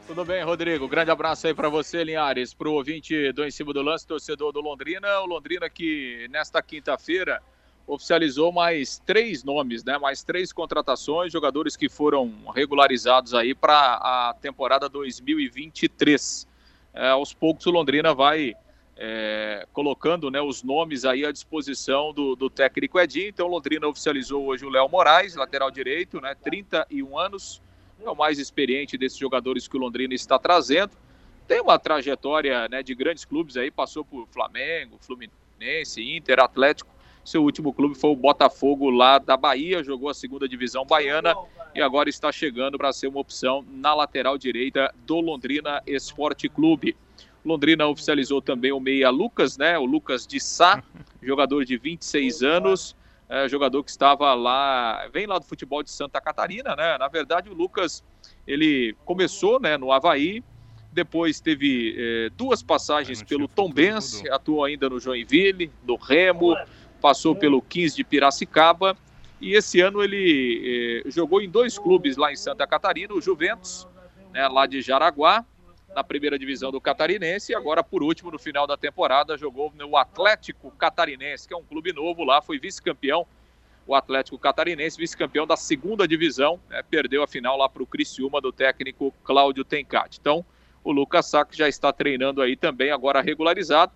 Tudo 0.05 0.25
bem, 0.25 0.43
Rodrigo? 0.43 0.85
Grande 0.89 1.11
abraço 1.11 1.47
aí 1.47 1.53
para 1.53 1.69
você, 1.69 2.03
Linhares, 2.03 2.53
para 2.53 2.67
o 2.67 2.73
ouvinte 2.73 3.31
do 3.31 3.45
Em 3.45 3.49
Cima 3.49 3.71
do 3.71 3.81
Lance, 3.81 4.05
torcedor 4.05 4.51
do 4.51 4.59
Londrina. 4.59 5.07
O 5.21 5.25
Londrina 5.25 5.69
que 5.69 6.27
nesta 6.29 6.61
quinta-feira 6.61 7.41
oficializou 7.85 8.51
mais 8.51 8.99
três 9.05 9.43
nomes, 9.43 9.83
né? 9.83 9.97
Mais 9.97 10.23
três 10.23 10.53
contratações, 10.53 11.31
jogadores 11.31 11.75
que 11.75 11.89
foram 11.89 12.33
regularizados 12.53 13.33
aí 13.33 13.53
para 13.53 13.95
a 13.95 14.35
temporada 14.41 14.87
2023. 14.87 16.47
É, 16.93 17.09
aos 17.09 17.33
poucos 17.33 17.65
o 17.65 17.71
Londrina 17.71 18.13
vai 18.13 18.55
é, 18.95 19.67
colocando 19.73 20.29
né, 20.29 20.41
os 20.41 20.63
nomes 20.63 21.05
aí 21.05 21.25
à 21.25 21.31
disposição 21.31 22.13
do, 22.13 22.35
do 22.35 22.49
técnico 22.49 22.99
Edinho. 22.99 23.29
Então, 23.29 23.47
Londrina 23.47 23.87
oficializou 23.87 24.45
hoje 24.45 24.65
o 24.65 24.69
Léo 24.69 24.87
Moraes, 24.87 25.35
lateral 25.35 25.71
direito, 25.71 26.21
né, 26.21 26.35
31 26.35 27.17
anos, 27.17 27.61
é 28.03 28.09
o 28.09 28.15
mais 28.15 28.37
experiente 28.37 28.97
desses 28.97 29.17
jogadores 29.17 29.67
que 29.67 29.77
o 29.77 29.79
Londrina 29.79 30.13
está 30.13 30.37
trazendo. 30.37 30.91
Tem 31.47 31.61
uma 31.61 31.79
trajetória 31.79 32.67
né, 32.67 32.83
de 32.83 32.93
grandes 32.93 33.25
clubes 33.25 33.57
aí, 33.57 33.71
passou 33.71 34.03
por 34.03 34.27
Flamengo, 34.27 34.97
Fluminense, 34.99 36.01
Inter, 36.01 36.39
Atlético. 36.39 36.92
Seu 37.23 37.43
último 37.43 37.73
clube 37.73 37.95
foi 37.95 38.09
o 38.09 38.15
Botafogo 38.15 38.89
lá 38.89 39.17
da 39.17 39.37
Bahia, 39.37 39.83
jogou 39.83 40.09
a 40.09 40.13
segunda 40.13 40.47
divisão 40.47 40.85
baiana 40.85 41.33
e 41.73 41.81
agora 41.81 42.09
está 42.09 42.31
chegando 42.31 42.77
para 42.77 42.91
ser 42.91 43.07
uma 43.07 43.19
opção 43.19 43.65
na 43.71 43.93
lateral 43.93 44.37
direita 44.37 44.93
do 45.05 45.19
Londrina 45.21 45.81
Esporte 45.87 46.49
Clube. 46.49 46.95
Londrina 47.45 47.87
oficializou 47.87 48.41
também 48.41 48.71
o 48.71 48.79
meia 48.79 49.09
Lucas, 49.09 49.57
né? 49.57 49.77
O 49.77 49.85
Lucas 49.85 50.27
de 50.27 50.39
Sá, 50.39 50.83
jogador 51.23 51.63
de 51.65 51.77
26 51.77 52.43
anos, 52.43 52.95
é, 53.29 53.47
jogador 53.47 53.83
que 53.83 53.89
estava 53.89 54.33
lá, 54.33 55.07
vem 55.11 55.25
lá 55.25 55.39
do 55.39 55.45
futebol 55.45 55.81
de 55.81 55.91
Santa 55.91 56.19
Catarina, 56.19 56.75
né? 56.75 56.97
Na 56.97 57.07
verdade, 57.07 57.49
o 57.49 57.53
Lucas 57.53 58.03
ele 58.45 58.95
começou, 59.05 59.59
né, 59.59 59.77
no 59.77 59.91
Havaí, 59.91 60.43
depois 60.91 61.39
teve 61.39 61.95
é, 61.97 62.29
duas 62.37 62.61
passagens 62.61 63.23
pelo 63.23 63.47
Tombense, 63.47 64.29
atuou 64.29 64.63
ainda 64.63 64.89
no 64.89 64.99
Joinville, 64.99 65.71
no 65.83 65.95
Remo, 65.95 66.55
passou 67.03 67.35
pelo 67.35 67.61
15 67.61 67.97
de 67.97 68.03
Piracicaba 68.05 68.95
e 69.41 69.55
esse 69.55 69.81
ano 69.81 70.01
ele 70.01 71.01
eh, 71.05 71.11
jogou 71.11 71.41
em 71.41 71.49
dois 71.49 71.77
clubes 71.77 72.15
lá 72.15 72.31
em 72.31 72.35
Santa 72.37 72.65
Catarina, 72.65 73.13
o 73.13 73.19
Juventus, 73.19 73.85
né, 74.31 74.47
lá 74.47 74.65
de 74.65 74.81
Jaraguá, 74.81 75.45
na 75.93 76.01
primeira 76.01 76.39
divisão 76.39 76.71
do 76.71 76.79
Catarinense, 76.79 77.51
e 77.51 77.55
agora, 77.55 77.83
por 77.83 78.01
último, 78.01 78.31
no 78.31 78.39
final 78.39 78.65
da 78.65 78.77
temporada, 78.77 79.37
jogou 79.37 79.69
no 79.75 79.97
Atlético 79.97 80.71
Catarinense, 80.71 81.45
que 81.45 81.53
é 81.53 81.57
um 81.57 81.63
clube 81.63 81.91
novo 81.91 82.23
lá, 82.23 82.41
foi 82.41 82.57
vice-campeão. 82.57 83.27
O 83.85 83.93
Atlético 83.93 84.37
Catarinense, 84.37 84.97
vice-campeão 84.97 85.45
da 85.45 85.57
segunda 85.57 86.07
divisão, 86.07 86.57
né, 86.69 86.81
perdeu 86.89 87.21
a 87.21 87.27
final 87.27 87.57
lá 87.57 87.67
para 87.67 87.83
o 87.83 87.85
Criciúma 87.85 88.39
do 88.39 88.53
técnico 88.53 89.13
Cláudio 89.25 89.65
Tencati. 89.65 90.19
Então, 90.21 90.45
o 90.81 90.91
Lucas 90.93 91.25
Sac 91.25 91.53
já 91.53 91.67
está 91.67 91.91
treinando 91.91 92.41
aí 92.41 92.55
também, 92.55 92.91
agora 92.91 93.19
regularizado. 93.19 93.91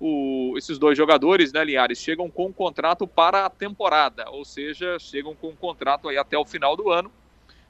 O, 0.00 0.54
esses 0.56 0.78
dois 0.78 0.96
jogadores, 0.96 1.52
né, 1.52 1.62
Linhares, 1.62 1.98
chegam 1.98 2.30
com 2.30 2.46
um 2.46 2.52
contrato 2.52 3.06
para 3.06 3.44
a 3.44 3.50
temporada, 3.50 4.30
ou 4.30 4.44
seja, 4.46 4.98
chegam 4.98 5.34
com 5.34 5.48
um 5.48 5.56
contrato 5.56 6.08
aí 6.08 6.16
até 6.16 6.38
o 6.38 6.44
final 6.44 6.74
do 6.74 6.90
ano 6.90 7.12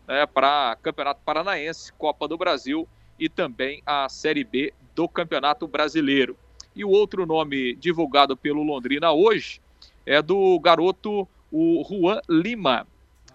né, 0.07 0.27
para 0.27 0.77
Campeonato 0.83 1.21
Paranaense, 1.25 1.93
Copa 1.93 2.27
do 2.27 2.39
Brasil 2.39 2.89
e 3.19 3.29
também 3.29 3.83
a 3.85 4.09
Série 4.09 4.45
B 4.45 4.73
do 4.95 5.09
Campeonato 5.09 5.69
Brasileiro. 5.69 6.37
E 6.75 6.85
o 6.85 6.89
outro 6.89 7.27
nome 7.27 7.75
divulgado 7.75 8.37
pelo 8.37 8.63
Londrina 8.63 9.13
hoje 9.13 9.61
é 10.07 10.23
do 10.23 10.59
garoto 10.61 11.29
o 11.53 11.85
Juan 11.89 12.21
Lima, 12.29 12.87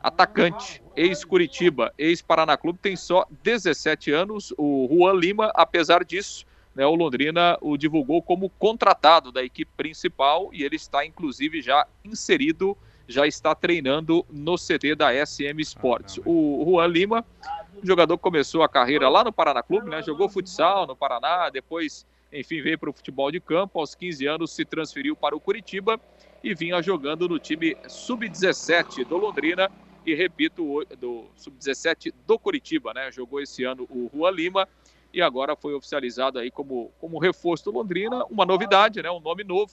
atacante, 0.02 0.82
ex-Curitiba, 0.96 1.94
ex-Paraná 1.98 2.56
Clube, 2.56 2.80
tem 2.82 2.96
só 2.96 3.26
17 3.44 4.12
anos. 4.12 4.54
O 4.58 4.88
Juan 4.90 5.14
Lima, 5.14 5.52
apesar 5.54 6.04
disso, 6.04 6.46
né, 6.76 6.86
o 6.86 6.94
Londrina 6.94 7.58
o 7.62 7.78
divulgou 7.78 8.22
como 8.22 8.50
contratado 8.50 9.32
da 9.32 9.44
equipe 9.44 9.72
principal 9.78 10.50
e 10.52 10.64
ele 10.64 10.76
está 10.76 11.06
inclusive 11.06 11.62
já 11.62 11.88
inserido, 12.04 12.78
já 13.08 13.26
está 13.26 13.56
treinando 13.56 14.26
no 14.30 14.56
CT 14.56 14.96
da 14.96 15.26
SM 15.26 15.60
Sports. 15.62 16.20
O 16.26 16.64
Juan 16.68 16.88
Lima 16.88 17.26
o 17.82 17.86
jogador 17.86 18.18
começou 18.18 18.64
a 18.64 18.70
carreira 18.70 19.10
lá 19.10 19.24
no 19.24 19.32
Paraná 19.32 19.62
Clube, 19.62 19.90
né? 19.90 20.02
Jogou 20.02 20.30
futsal 20.30 20.88
no 20.88 20.96
Paraná, 20.96 21.50
depois, 21.50 22.06
enfim, 22.32 22.62
veio 22.62 22.80
para 22.80 22.90
o 22.90 22.94
futebol 22.94 23.32
de 23.32 23.40
campo. 23.40 23.80
Aos 23.80 23.94
15 23.94 24.26
anos 24.26 24.52
se 24.52 24.66
transferiu 24.66 25.16
para 25.16 25.36
o 25.36 25.40
Curitiba 25.40 26.00
e 26.44 26.56
vinha 26.56 26.82
jogando 26.82 27.28
no 27.28 27.38
time 27.38 27.76
sub-17 27.88 29.06
do 29.06 29.18
Londrina 29.18 29.70
e 30.06 30.14
repito, 30.14 30.86
do 31.00 31.26
sub-17 31.36 32.14
do 32.26 32.40
Curitiba, 32.40 32.94
né? 32.94 33.12
Jogou 33.12 33.42
esse 33.42 33.64
ano 33.64 33.86
o 33.90 34.08
Rua 34.08 34.32
Lima 34.32 34.68
e 35.16 35.22
agora 35.22 35.56
foi 35.56 35.74
oficializado 35.74 36.38
aí 36.38 36.52
como, 36.52 36.92
como 37.00 37.18
reforço 37.18 37.64
do 37.64 37.72
Londrina, 37.72 38.26
uma 38.26 38.46
novidade, 38.46 39.02
né? 39.02 39.10
Um 39.10 39.22
nome 39.22 39.46
novo. 39.46 39.72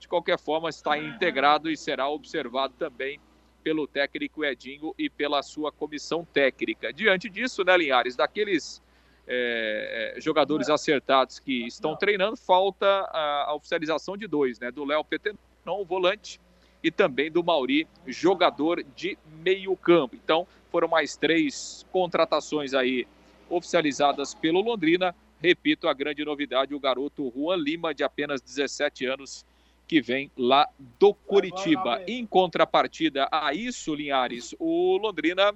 De 0.00 0.08
qualquer 0.08 0.36
forma, 0.36 0.68
está 0.68 0.98
integrado 0.98 1.70
e 1.70 1.76
será 1.76 2.08
observado 2.08 2.74
também 2.76 3.20
pelo 3.62 3.86
técnico 3.86 4.44
Edinho 4.44 4.92
e 4.98 5.08
pela 5.08 5.44
sua 5.44 5.70
comissão 5.70 6.24
técnica. 6.24 6.92
Diante 6.92 7.28
disso, 7.28 7.62
né, 7.62 7.76
Linhares, 7.76 8.16
daqueles 8.16 8.82
é, 9.28 10.16
jogadores 10.18 10.68
acertados 10.68 11.38
que 11.38 11.68
estão 11.68 11.94
treinando, 11.94 12.36
falta 12.36 12.86
a, 12.86 13.50
a 13.50 13.54
oficialização 13.54 14.16
de 14.16 14.26
dois, 14.26 14.58
né? 14.58 14.72
Do 14.72 14.84
Léo 14.84 15.04
Petenon, 15.04 15.84
volante, 15.86 16.40
e 16.82 16.90
também 16.90 17.30
do 17.30 17.44
Mauri, 17.44 17.86
jogador 18.08 18.82
de 18.96 19.16
meio 19.40 19.76
campo. 19.76 20.16
Então, 20.16 20.48
foram 20.68 20.88
mais 20.88 21.16
três 21.16 21.86
contratações 21.92 22.74
aí 22.74 23.06
oficializadas 23.50 24.34
pelo 24.34 24.60
Londrina. 24.60 25.14
Repito, 25.42 25.88
a 25.88 25.92
grande 25.92 26.24
novidade, 26.24 26.74
o 26.74 26.80
garoto 26.80 27.32
Juan 27.34 27.56
Lima, 27.56 27.94
de 27.94 28.04
apenas 28.04 28.40
17 28.40 29.06
anos, 29.06 29.44
que 29.88 30.00
vem 30.00 30.30
lá 30.36 30.68
do 30.98 31.12
Curitiba. 31.12 32.02
Em 32.06 32.24
contrapartida 32.24 33.28
a 33.30 33.52
isso, 33.52 33.94
Linhares, 33.94 34.54
o 34.58 34.96
Londrina 34.98 35.52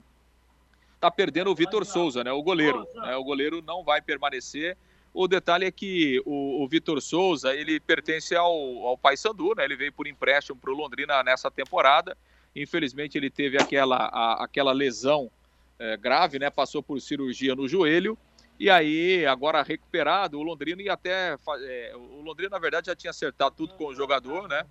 está 0.94 1.10
perdendo 1.10 1.50
o 1.50 1.54
Vitor 1.54 1.84
Souza, 1.84 2.24
né, 2.24 2.32
o 2.32 2.42
goleiro. 2.42 2.86
Né, 2.94 3.14
o 3.14 3.22
goleiro 3.22 3.62
não 3.62 3.84
vai 3.84 4.02
permanecer. 4.02 4.76
O 5.12 5.28
detalhe 5.28 5.66
é 5.66 5.70
que 5.70 6.20
o, 6.24 6.64
o 6.64 6.66
Vitor 6.66 7.00
Souza, 7.00 7.54
ele 7.54 7.78
pertence 7.78 8.34
ao, 8.34 8.50
ao 8.86 8.98
Paysandu, 8.98 9.54
né, 9.54 9.64
ele 9.64 9.76
veio 9.76 9.92
por 9.92 10.08
empréstimo 10.08 10.58
para 10.58 10.72
o 10.72 10.74
Londrina 10.74 11.22
nessa 11.22 11.50
temporada. 11.50 12.16
Infelizmente 12.56 13.16
ele 13.16 13.30
teve 13.30 13.56
aquela, 13.56 13.96
a, 13.96 14.44
aquela 14.44 14.72
lesão 14.72 15.30
é, 15.84 15.96
grave, 15.96 16.38
né, 16.38 16.50
passou 16.50 16.82
por 16.82 17.00
cirurgia 17.00 17.54
no 17.54 17.68
joelho 17.68 18.18
e 18.58 18.70
aí, 18.70 19.26
agora 19.26 19.62
recuperado, 19.62 20.38
o 20.38 20.42
Londrina 20.42 20.80
e 20.80 20.88
até. 20.88 21.36
É, 21.62 21.92
o 21.96 22.22
Londrina, 22.22 22.50
na 22.50 22.58
verdade, 22.58 22.86
já 22.86 22.94
tinha 22.94 23.10
acertado 23.10 23.54
tudo 23.56 23.74
com 23.74 23.86
o 23.86 23.94
jogador, 23.94 24.48
né? 24.48 24.64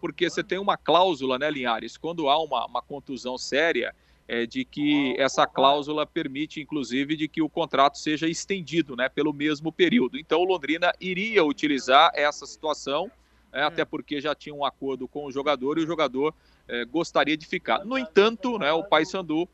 Porque 0.00 0.30
você 0.30 0.42
tem 0.42 0.58
uma 0.58 0.76
cláusula, 0.76 1.38
né, 1.38 1.50
Linhares? 1.50 1.96
Quando 1.96 2.28
há 2.28 2.40
uma, 2.40 2.66
uma 2.66 2.80
contusão 2.80 3.36
séria, 3.36 3.94
é 4.28 4.46
de 4.46 4.64
que 4.64 5.16
essa 5.18 5.46
cláusula 5.46 6.06
permite, 6.06 6.60
inclusive, 6.60 7.16
de 7.16 7.26
que 7.26 7.42
o 7.42 7.48
contrato 7.48 7.98
seja 7.98 8.28
estendido, 8.28 8.94
né, 8.94 9.08
pelo 9.08 9.32
mesmo 9.32 9.72
período. 9.72 10.18
Então, 10.18 10.40
o 10.40 10.44
Londrina 10.44 10.92
iria 11.00 11.44
utilizar 11.44 12.10
essa 12.14 12.46
situação, 12.46 13.10
né, 13.52 13.62
até 13.64 13.84
porque 13.84 14.20
já 14.20 14.34
tinha 14.34 14.54
um 14.54 14.64
acordo 14.64 15.08
com 15.08 15.26
o 15.26 15.32
jogador 15.32 15.78
e 15.78 15.82
o 15.82 15.86
jogador 15.86 16.34
é, 16.68 16.84
gostaria 16.84 17.36
de 17.36 17.46
ficar. 17.46 17.84
No 17.84 17.98
entanto, 17.98 18.58
né, 18.58 18.72
o 18.72 18.84
Paysandu 18.84 19.48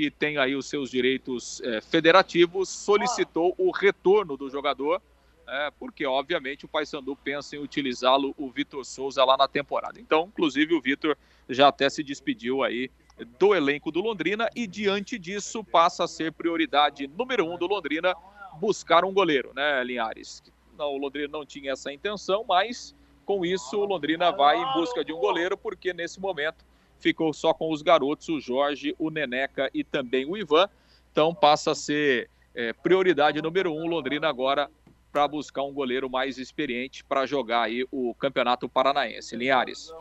que 0.00 0.10
tem 0.10 0.38
aí 0.38 0.56
os 0.56 0.64
seus 0.64 0.90
direitos 0.90 1.60
é, 1.60 1.82
federativos, 1.82 2.70
solicitou 2.70 3.54
o 3.58 3.70
retorno 3.70 4.34
do 4.34 4.48
jogador, 4.48 5.02
é, 5.46 5.70
porque 5.78 6.06
obviamente 6.06 6.64
o 6.64 6.68
Paysandu 6.68 7.14
pensa 7.14 7.54
em 7.54 7.58
utilizá-lo, 7.58 8.34
o 8.38 8.50
Vitor 8.50 8.82
Souza, 8.82 9.22
lá 9.22 9.36
na 9.36 9.46
temporada. 9.46 10.00
Então, 10.00 10.30
inclusive, 10.32 10.74
o 10.74 10.80
Vitor 10.80 11.18
já 11.50 11.68
até 11.68 11.90
se 11.90 12.02
despediu 12.02 12.62
aí 12.62 12.90
do 13.38 13.54
elenco 13.54 13.92
do 13.92 14.00
Londrina 14.00 14.48
e 14.56 14.66
diante 14.66 15.18
disso 15.18 15.62
passa 15.62 16.04
a 16.04 16.08
ser 16.08 16.32
prioridade 16.32 17.06
número 17.06 17.44
um 17.44 17.58
do 17.58 17.66
Londrina 17.66 18.14
buscar 18.58 19.04
um 19.04 19.12
goleiro, 19.12 19.52
né, 19.54 19.84
Linhares? 19.84 20.42
Não, 20.78 20.94
o 20.94 20.96
Londrina 20.96 21.28
não 21.28 21.44
tinha 21.44 21.72
essa 21.72 21.92
intenção, 21.92 22.42
mas 22.48 22.94
com 23.26 23.44
isso 23.44 23.78
o 23.78 23.84
Londrina 23.84 24.32
vai 24.32 24.56
em 24.56 24.72
busca 24.72 25.04
de 25.04 25.12
um 25.12 25.18
goleiro, 25.18 25.58
porque 25.58 25.92
nesse 25.92 26.18
momento 26.18 26.64
ficou 27.00 27.32
só 27.32 27.52
com 27.52 27.72
os 27.72 27.82
garotos, 27.82 28.28
o 28.28 28.40
Jorge, 28.40 28.94
o 28.98 29.10
Neneca 29.10 29.70
e 29.74 29.82
também 29.82 30.24
o 30.24 30.36
Ivan. 30.36 30.68
Então 31.10 31.34
passa 31.34 31.72
a 31.72 31.74
ser 31.74 32.28
é, 32.54 32.72
prioridade 32.72 33.42
número 33.42 33.72
um, 33.72 33.86
Londrina 33.86 34.28
agora 34.28 34.70
para 35.10 35.26
buscar 35.26 35.62
um 35.62 35.72
goleiro 35.72 36.08
mais 36.08 36.38
experiente 36.38 37.02
para 37.04 37.26
jogar 37.26 37.62
aí 37.62 37.84
o 37.90 38.14
Campeonato 38.14 38.68
Paranaense. 38.68 39.36
Linhares. 39.36 39.92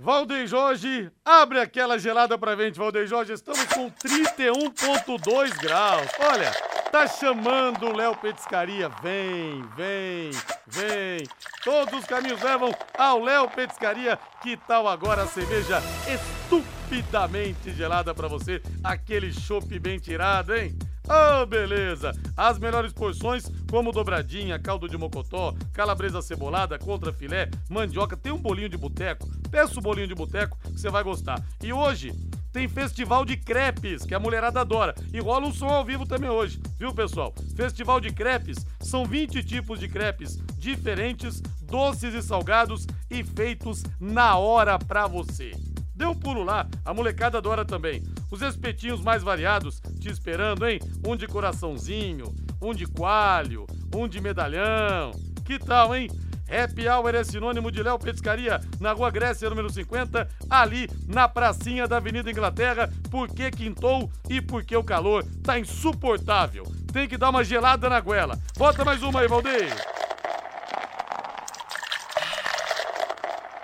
Valdeir 0.00 0.46
Jorge, 0.46 1.10
abre 1.24 1.58
aquela 1.60 1.98
gelada 1.98 2.38
para 2.38 2.56
gente, 2.56 2.78
Valdeir 2.78 3.06
Jorge. 3.06 3.32
Estamos 3.32 3.64
com 3.64 3.90
31,2 3.90 5.60
graus. 5.60 6.08
Olha, 6.20 6.52
Tá 6.90 7.06
chamando 7.06 7.86
o 7.86 7.96
Léo 7.96 8.16
Petiscaria. 8.16 8.88
Vem, 9.02 9.62
vem, 9.76 10.30
vem. 10.66 11.28
Todos 11.62 12.00
os 12.00 12.06
caminhos 12.06 12.42
levam 12.42 12.74
ao 12.96 13.22
Léo 13.22 13.48
Petiscaria. 13.50 14.18
Que 14.42 14.56
tal 14.56 14.88
agora 14.88 15.22
a 15.22 15.26
cerveja 15.26 15.82
estupidamente 16.08 17.72
gelada 17.72 18.14
para 18.14 18.26
você? 18.26 18.62
Aquele 18.82 19.32
chopp 19.32 19.78
bem 19.78 19.98
tirado, 19.98 20.54
hein? 20.54 20.76
Oh, 21.10 21.46
beleza! 21.46 22.12
As 22.36 22.58
melhores 22.58 22.92
porções, 22.92 23.50
como 23.70 23.92
dobradinha, 23.92 24.58
caldo 24.58 24.86
de 24.86 24.96
mocotó, 24.98 25.54
calabresa 25.72 26.20
cebolada, 26.20 26.78
contra 26.78 27.12
filé, 27.12 27.48
mandioca, 27.68 28.14
tem 28.14 28.30
um 28.30 28.36
bolinho 28.36 28.68
de 28.68 28.76
boteco. 28.76 29.26
Peça 29.50 29.78
o 29.78 29.82
bolinho 29.82 30.06
de 30.06 30.14
boteco 30.14 30.58
que 30.62 30.78
você 30.78 30.90
vai 30.90 31.02
gostar. 31.02 31.42
E 31.62 31.72
hoje 31.72 32.12
tem 32.52 32.68
festival 32.68 33.24
de 33.24 33.36
crepes, 33.36 34.04
que 34.04 34.14
a 34.14 34.20
mulherada 34.20 34.60
adora. 34.60 34.94
E 35.12 35.20
rola 35.20 35.46
um 35.46 35.52
som 35.52 35.68
ao 35.68 35.84
vivo 35.84 36.06
também 36.06 36.30
hoje, 36.30 36.60
viu, 36.78 36.92
pessoal? 36.92 37.34
Festival 37.56 38.00
de 38.00 38.12
crepes, 38.12 38.64
são 38.80 39.04
20 39.04 39.42
tipos 39.44 39.78
de 39.78 39.88
crepes 39.88 40.36
diferentes, 40.58 41.40
doces 41.62 42.14
e 42.14 42.22
salgados 42.22 42.86
e 43.10 43.22
feitos 43.22 43.82
na 44.00 44.36
hora 44.36 44.78
pra 44.78 45.06
você. 45.06 45.52
Dê 45.94 46.06
um 46.06 46.14
pulo 46.14 46.44
lá, 46.44 46.68
a 46.84 46.94
molecada 46.94 47.38
adora 47.38 47.64
também. 47.64 48.04
Os 48.30 48.40
espetinhos 48.40 49.00
mais 49.00 49.22
variados 49.22 49.80
te 49.98 50.08
esperando, 50.08 50.66
hein? 50.66 50.78
Um 51.04 51.16
de 51.16 51.26
coraçãozinho, 51.26 52.32
um 52.62 52.72
de 52.72 52.86
coalho, 52.86 53.66
um 53.92 54.06
de 54.06 54.20
medalhão. 54.20 55.10
Que 55.44 55.58
tal, 55.58 55.96
hein? 55.96 56.08
Happy 56.48 56.88
Hour 56.88 57.14
é 57.14 57.22
sinônimo 57.22 57.70
de 57.70 57.82
Léo 57.82 57.98
Petiscaria, 57.98 58.60
na 58.80 58.92
Rua 58.92 59.10
Grécia, 59.10 59.48
número 59.50 59.70
50, 59.70 60.28
ali 60.48 60.88
na 61.06 61.28
pracinha 61.28 61.86
da 61.86 61.98
Avenida 61.98 62.30
Inglaterra, 62.30 62.90
porque 63.10 63.50
quintou 63.50 64.10
e 64.28 64.40
porque 64.40 64.76
o 64.76 64.82
calor 64.82 65.24
tá 65.42 65.58
insuportável. 65.58 66.64
Tem 66.92 67.06
que 67.06 67.18
dar 67.18 67.30
uma 67.30 67.44
gelada 67.44 67.88
na 67.88 68.00
goela. 68.00 68.38
Bota 68.56 68.84
mais 68.84 69.02
uma 69.02 69.20
aí, 69.20 69.28
Valdeir. 69.28 69.74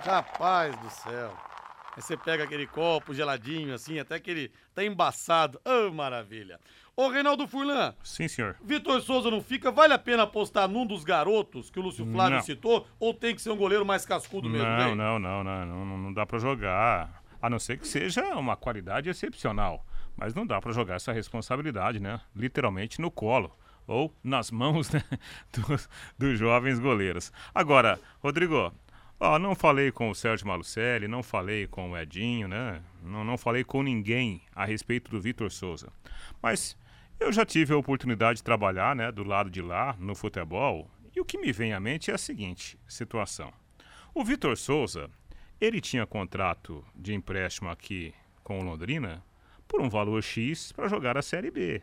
Rapaz 0.05 0.77
do 0.77 0.91
céu. 0.91 1.35
Aí 1.97 2.03
você 2.03 2.17
pega 2.17 2.45
aquele 2.45 2.67
copo 2.67 3.15
geladinho, 3.15 3.73
assim, 3.73 3.99
até 3.99 4.19
que 4.21 4.31
ele 4.31 4.53
tá 4.75 4.85
embaçado. 4.85 5.61
Oh, 5.65 5.91
maravilha. 5.93 6.61
Ô, 6.97 7.09
Reinaldo 7.09 7.49
Furlan. 7.49 7.93
Sim, 8.05 8.29
senhor. 8.29 8.57
Vitor 8.63 9.01
Souza 9.01 9.29
não 9.31 9.43
fica? 9.43 9.73
Vale 9.73 9.93
a 9.95 9.99
pena 9.99 10.23
apostar 10.23 10.69
num 10.69 10.87
dos 10.87 11.03
garotos 11.03 11.69
que 11.69 11.79
o 11.81 11.83
Lúcio 11.83 12.07
Flávio 12.07 12.37
Não. 12.37 12.43
citou? 12.45 12.87
Ou 13.01 13.13
tem 13.13 13.35
que 13.35 13.43
ser 13.43 13.51
um 13.51 13.57
goleiro 13.57 13.85
mais 13.85 14.07
cascudo 14.07 14.49
mesmo, 14.49 14.67
Não, 14.69 14.91
hein? 14.91 14.95
não, 14.95 15.19
não, 15.19 15.43
não, 15.43 15.67
não, 15.67 15.99
não, 15.99 16.13
dá 16.13 16.25
pra 16.25 16.39
jogar. 16.39 17.23
A 17.43 17.51
não 17.51 17.59
ser 17.59 17.79
que 17.79 17.89
seja 17.89 18.23
uma 18.37 18.57
qualidade 18.57 19.11
excepcional. 19.11 19.85
Mas 20.17 20.35
não 20.35 20.47
dá 20.47 20.61
pra 20.61 20.71
jogar 20.73 20.95
essa 20.95 21.13
responsabilidade, 21.13 21.99
né? 21.99 22.21
Literalmente 22.35 23.01
no 23.01 23.11
colo. 23.11 23.51
Ou 23.89 24.15
nas 24.23 24.53
mãos 24.53 24.89
né? 24.95 25.03
dos, 25.53 25.89
dos 26.17 26.39
jovens 26.39 26.79
goleiros. 26.79 27.33
Agora, 27.53 28.01
Rodrigo, 28.23 28.73
ó, 29.19 29.39
não 29.39 29.57
falei 29.57 29.91
com 29.91 30.11
o 30.11 30.15
Sérgio 30.15 30.47
Malucelli, 30.47 31.09
não 31.09 31.25
falei 31.25 31.67
com 31.67 31.91
o 31.91 31.99
Edinho, 31.99 32.47
né? 32.47 32.81
Não, 33.03 33.25
não 33.25 33.37
falei 33.37 33.65
com 33.65 33.83
ninguém 33.83 34.41
a 34.55 34.65
respeito 34.65 35.11
do 35.11 35.21
Vitor 35.21 35.51
Souza. 35.51 35.93
Mas 36.41 36.77
eu 37.19 37.33
já 37.33 37.45
tive 37.45 37.73
a 37.73 37.77
oportunidade 37.77 38.39
de 38.39 38.45
trabalhar, 38.45 38.95
né, 38.95 39.11
do 39.11 39.25
lado 39.25 39.51
de 39.51 39.63
lá, 39.63 39.97
no 39.99 40.15
futebol. 40.15 40.91
E 41.15 41.21
o 41.21 41.25
que 41.25 41.39
me 41.39 41.53
vem 41.53 41.73
à 41.73 41.81
mente 41.81 42.11
é 42.11 42.15
a 42.15 42.19
seguinte 42.19 42.79
situação. 42.89 43.53
O 44.13 44.25
Vitor 44.25 44.57
Souza, 44.57 45.09
ele 45.61 45.81
tinha 45.81 46.07
contrato 46.07 46.85
de 46.95 47.15
empréstimo 47.15 47.71
aqui 47.71 48.13
com 48.43 48.61
o 48.61 48.63
Londrina 48.63 49.25
por 49.67 49.81
um 49.81 49.89
valor 49.89 50.23
X 50.23 50.73
para 50.73 50.89
jogar 50.89 51.17
a 51.17 51.23
Série 51.23 51.51
B. 51.51 51.83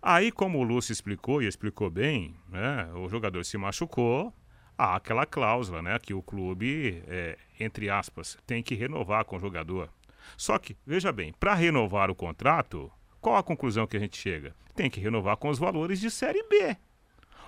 Aí, 0.00 0.30
como 0.30 0.58
o 0.58 0.62
Lúcio 0.62 0.92
explicou 0.92 1.42
e 1.42 1.46
explicou 1.46 1.90
bem, 1.90 2.34
né, 2.48 2.90
o 2.94 3.08
jogador 3.08 3.44
se 3.44 3.56
machucou, 3.56 4.32
há 4.76 4.96
aquela 4.96 5.24
cláusula, 5.24 5.80
né, 5.80 5.98
que 5.98 6.12
o 6.12 6.22
clube, 6.22 7.02
é, 7.06 7.38
entre 7.58 7.88
aspas, 7.88 8.36
tem 8.46 8.62
que 8.62 8.74
renovar 8.74 9.24
com 9.24 9.36
o 9.36 9.40
jogador. 9.40 9.88
Só 10.36 10.58
que, 10.58 10.76
veja 10.86 11.12
bem, 11.12 11.32
para 11.32 11.54
renovar 11.54 12.10
o 12.10 12.14
contrato, 12.14 12.90
qual 13.24 13.36
a 13.38 13.42
conclusão 13.42 13.86
que 13.86 13.96
a 13.96 14.00
gente 14.00 14.18
chega? 14.18 14.54
Tem 14.76 14.90
que 14.90 15.00
renovar 15.00 15.38
com 15.38 15.48
os 15.48 15.58
valores 15.58 15.98
de 15.98 16.10
Série 16.10 16.42
B, 16.42 16.76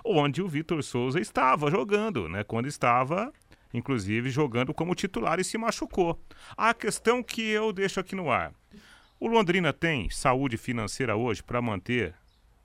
onde 0.03 0.41
o 0.41 0.47
Vitor 0.47 0.81
Souza 0.81 1.19
estava 1.19 1.69
jogando, 1.69 2.27
né, 2.27 2.43
quando 2.43 2.67
estava 2.67 3.31
inclusive 3.71 4.31
jogando 4.31 4.73
como 4.73 4.95
titular 4.95 5.39
e 5.39 5.43
se 5.43 5.55
machucou. 5.55 6.19
A 6.55 6.73
questão 6.73 7.21
que 7.21 7.43
eu 7.43 7.71
deixo 7.71 7.99
aqui 7.99 8.15
no 8.15 8.31
ar: 8.31 8.51
o 9.19 9.27
Londrina 9.27 9.71
tem 9.71 10.09
saúde 10.09 10.57
financeira 10.57 11.15
hoje 11.15 11.43
para 11.43 11.61
manter 11.61 12.15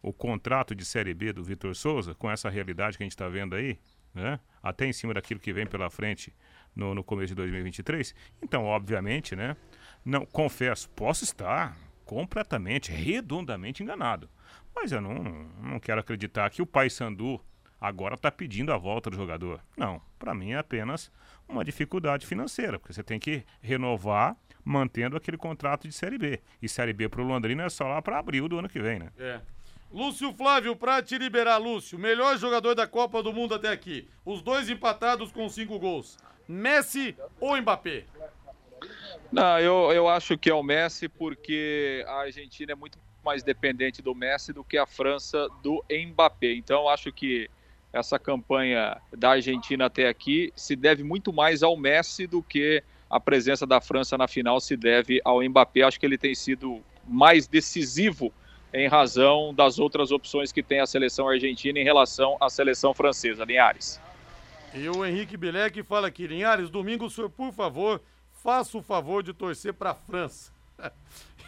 o 0.00 0.10
contrato 0.10 0.74
de 0.74 0.82
Série 0.82 1.12
B 1.12 1.34
do 1.34 1.44
Vitor 1.44 1.74
Souza 1.76 2.14
com 2.14 2.30
essa 2.30 2.48
realidade 2.48 2.96
que 2.96 3.02
a 3.02 3.04
gente 3.04 3.12
está 3.12 3.28
vendo 3.28 3.54
aí, 3.54 3.78
né? 4.14 4.40
Até 4.62 4.86
em 4.86 4.92
cima 4.92 5.12
daquilo 5.12 5.38
que 5.38 5.52
vem 5.52 5.66
pela 5.66 5.90
frente 5.90 6.34
no, 6.74 6.94
no 6.94 7.04
começo 7.04 7.28
de 7.28 7.34
2023. 7.34 8.14
Então, 8.40 8.64
obviamente, 8.64 9.36
né? 9.36 9.54
Não 10.02 10.24
confesso, 10.24 10.88
posso 10.90 11.24
estar 11.24 11.76
completamente, 12.12 12.92
redondamente 12.92 13.82
enganado, 13.82 14.28
mas 14.74 14.92
eu 14.92 15.00
não, 15.00 15.14
não 15.62 15.80
quero 15.80 15.98
acreditar 15.98 16.50
que 16.50 16.60
o 16.60 16.66
Paysandu 16.66 17.40
agora 17.80 18.16
está 18.16 18.30
pedindo 18.30 18.70
a 18.70 18.76
volta 18.76 19.08
do 19.08 19.16
jogador. 19.16 19.60
Não, 19.78 20.00
para 20.18 20.34
mim 20.34 20.52
é 20.52 20.58
apenas 20.58 21.10
uma 21.48 21.64
dificuldade 21.64 22.26
financeira, 22.26 22.78
porque 22.78 22.92
você 22.92 23.02
tem 23.02 23.18
que 23.18 23.44
renovar 23.62 24.36
mantendo 24.62 25.16
aquele 25.16 25.38
contrato 25.38 25.88
de 25.88 25.94
Série 25.94 26.18
B. 26.18 26.38
E 26.60 26.68
Série 26.68 26.92
B 26.92 27.08
para 27.08 27.22
o 27.22 27.24
Londrina 27.24 27.64
é 27.64 27.68
só 27.70 27.88
lá 27.88 28.02
para 28.02 28.18
abril 28.18 28.46
do 28.46 28.58
ano 28.58 28.68
que 28.68 28.78
vem, 28.78 28.98
né? 28.98 29.08
É. 29.18 29.40
Lúcio 29.90 30.32
Flávio, 30.34 30.76
pra 30.76 31.02
te 31.02 31.16
liberar, 31.16 31.56
Lúcio, 31.56 31.98
melhor 31.98 32.36
jogador 32.36 32.74
da 32.74 32.86
Copa 32.86 33.22
do 33.22 33.32
Mundo 33.32 33.54
até 33.54 33.70
aqui. 33.70 34.06
Os 34.24 34.42
dois 34.42 34.68
empatados 34.68 35.32
com 35.32 35.48
cinco 35.48 35.78
gols. 35.78 36.18
Messi 36.46 37.16
ou 37.40 37.56
Mbappé? 37.56 38.04
Não, 39.32 39.58
eu, 39.58 39.90
eu 39.92 40.08
acho 40.08 40.36
que 40.36 40.50
é 40.50 40.54
o 40.54 40.62
Messi 40.62 41.08
porque 41.08 42.04
a 42.06 42.20
Argentina 42.20 42.72
é 42.72 42.74
muito 42.74 42.98
mais 43.24 43.42
dependente 43.42 44.02
do 44.02 44.14
Messi 44.14 44.52
do 44.52 44.62
que 44.62 44.76
a 44.76 44.84
França 44.84 45.48
do 45.62 45.82
Mbappé. 45.90 46.52
Então 46.52 46.86
acho 46.86 47.10
que 47.10 47.48
essa 47.92 48.18
campanha 48.18 49.00
da 49.16 49.30
Argentina 49.30 49.86
até 49.86 50.06
aqui 50.06 50.52
se 50.54 50.76
deve 50.76 51.02
muito 51.02 51.32
mais 51.32 51.62
ao 51.62 51.76
Messi 51.78 52.26
do 52.26 52.42
que 52.42 52.82
a 53.08 53.18
presença 53.18 53.66
da 53.66 53.80
França 53.80 54.18
na 54.18 54.28
final 54.28 54.60
se 54.60 54.76
deve 54.76 55.20
ao 55.24 55.42
Mbappé. 55.42 55.82
Acho 55.82 55.98
que 55.98 56.04
ele 56.04 56.18
tem 56.18 56.34
sido 56.34 56.82
mais 57.08 57.46
decisivo 57.46 58.30
em 58.72 58.86
razão 58.86 59.54
das 59.54 59.78
outras 59.78 60.10
opções 60.10 60.52
que 60.52 60.62
tem 60.62 60.80
a 60.80 60.86
seleção 60.86 61.26
argentina 61.26 61.78
em 61.78 61.84
relação 61.84 62.36
à 62.38 62.50
seleção 62.50 62.92
francesa. 62.92 63.44
Linhares. 63.44 63.98
E 64.74 64.88
o 64.88 65.04
Henrique 65.04 65.36
Bilek 65.36 65.82
fala 65.82 66.08
aqui, 66.08 66.26
Linhares, 66.26 66.70
domingo 66.70 67.06
por 67.36 67.52
favor, 67.52 68.00
faça 68.42 68.76
o 68.76 68.82
favor 68.82 69.22
de 69.22 69.32
torcer 69.32 69.72
pra 69.72 69.94
França. 69.94 70.52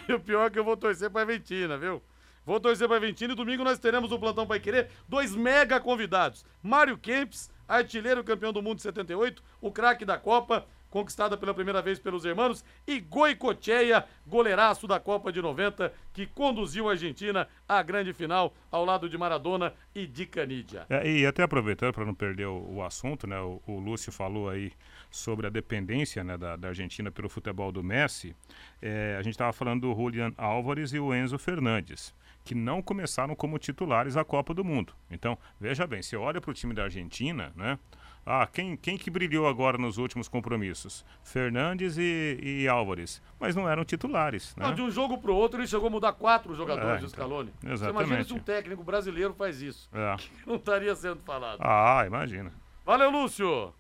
e 0.09 0.13
o 0.13 0.21
pior 0.21 0.47
é 0.47 0.51
que 0.51 0.59
eu 0.59 0.65
vou 0.65 0.77
torcer 0.77 1.11
pra 1.11 1.23
Argentina, 1.23 1.77
viu? 1.77 2.01
Vou 2.47 2.61
torcer 2.61 2.87
pra 2.87 2.99
Argentina 2.99 3.33
e 3.33 3.37
domingo 3.37 3.65
nós 3.65 3.79
teremos 3.79 4.13
o 4.13 4.19
Plantão 4.19 4.47
Pai 4.47 4.61
Querer, 4.61 4.91
dois 5.09 5.35
mega 5.35 5.81
convidados. 5.81 6.45
Mário 6.63 6.97
Kempis, 6.97 7.51
artilheiro 7.67 8.23
campeão 8.23 8.53
do 8.53 8.63
mundo 8.63 8.77
de 8.77 8.83
78, 8.83 9.43
o 9.61 9.73
craque 9.73 10.05
da 10.05 10.19
Copa, 10.19 10.67
conquistada 10.95 11.37
pela 11.37 11.53
primeira 11.53 11.83
vez 11.83 11.99
pelos 11.99 12.25
irmãos, 12.25 12.65
e 12.87 13.01
Goicocheia, 13.01 14.05
goleiraço 14.25 14.87
da 14.87 15.01
Copa 15.01 15.33
de 15.33 15.43
90, 15.43 15.93
que 16.13 16.25
conduziu 16.25 16.89
a 16.89 16.93
Argentina 16.93 17.49
à 17.69 17.83
grande 17.83 18.13
final 18.13 18.55
ao 18.71 18.85
lado 18.85 19.09
de 19.09 19.19
Maradona 19.19 19.75
e 19.93 20.07
de 20.07 20.25
Canidia. 20.25 20.87
É, 20.89 21.11
e 21.11 21.27
até 21.27 21.43
aproveitando 21.43 21.93
para 21.93 22.05
não 22.05 22.15
perder 22.15 22.47
o, 22.47 22.77
o 22.77 22.85
assunto, 22.85 23.27
né? 23.27 23.41
O, 23.41 23.61
o, 23.67 23.81
Lúcio 23.81 24.13
falou 24.13 24.49
aí 24.49 24.71
sobre 25.11 25.49
a 25.49 25.51
dependência 25.51 26.23
né, 26.23 26.39
da, 26.39 26.55
da 26.55 26.69
Argentina 26.69 27.11
pelo 27.11 27.29
futebol 27.29 27.73
do 27.73 27.83
Messi. 27.83 28.37
É, 28.81 29.17
a 29.19 29.23
gente 29.23 29.35
estava 29.35 29.53
falando 29.53 29.81
do 29.81 30.01
Julian 30.01 30.33
Álvares 30.39 30.93
e 30.93 31.01
o 31.01 31.13
Enzo 31.13 31.39
Fernandes 31.39 32.15
que 32.45 32.55
não 32.55 32.83
começaram 32.83 33.35
como 33.35 33.59
titulares 33.59 34.19
a 34.19 34.25
Copa 34.25 34.53
do 34.53 34.63
Mundo. 34.63 34.93
Então, 35.11 35.39
veja 35.59 35.87
bem, 35.87 36.03
você 36.03 36.15
olha 36.15 36.43
para 36.43 36.51
o 36.51 36.55
time 36.55 36.75
da 36.75 36.85
Argentina, 36.85 37.51
né? 37.57 37.79
Ah, 38.27 38.47
quem, 38.47 38.75
quem 38.77 38.97
que 38.97 39.11
brilhou 39.11 39.47
agora 39.47 39.77
nos 39.77 39.99
últimos 39.99 40.29
compromissos? 40.29 41.05
Fernandes 41.23 41.99
e, 41.99 42.39
e 42.43 42.69
Álvares. 42.69 43.21
Mas 43.39 43.55
não 43.55 43.69
eram 43.69 43.85
titulares, 43.85 44.57
né? 44.57 44.65
Não, 44.67 44.75
de 44.75 44.81
um 44.81 44.91
jogo 44.91 45.19
pro 45.19 45.35
outro 45.35 45.61
ele 45.61 45.67
chegou 45.67 45.89
a 45.89 45.91
mudar 45.91 46.13
quatro 46.15 46.55
jogadores 46.55 47.03
É, 47.03 47.07
de 47.07 47.11
Scaloni. 47.11 47.53
então, 47.63 47.77
Você 47.77 47.89
imagina 47.91 48.25
se 48.25 48.33
um 48.33 48.39
técnico 48.39 48.83
brasileiro 48.83 49.35
faz 49.35 49.61
isso. 49.61 49.91
É. 49.93 50.17
Não 50.47 50.57
estaria 50.57 50.95
sendo 50.95 51.21
falado. 51.23 51.59
Ah, 51.61 52.05
imagina. 52.07 52.51
Valeu, 52.85 53.11
Lúcio! 53.11 53.75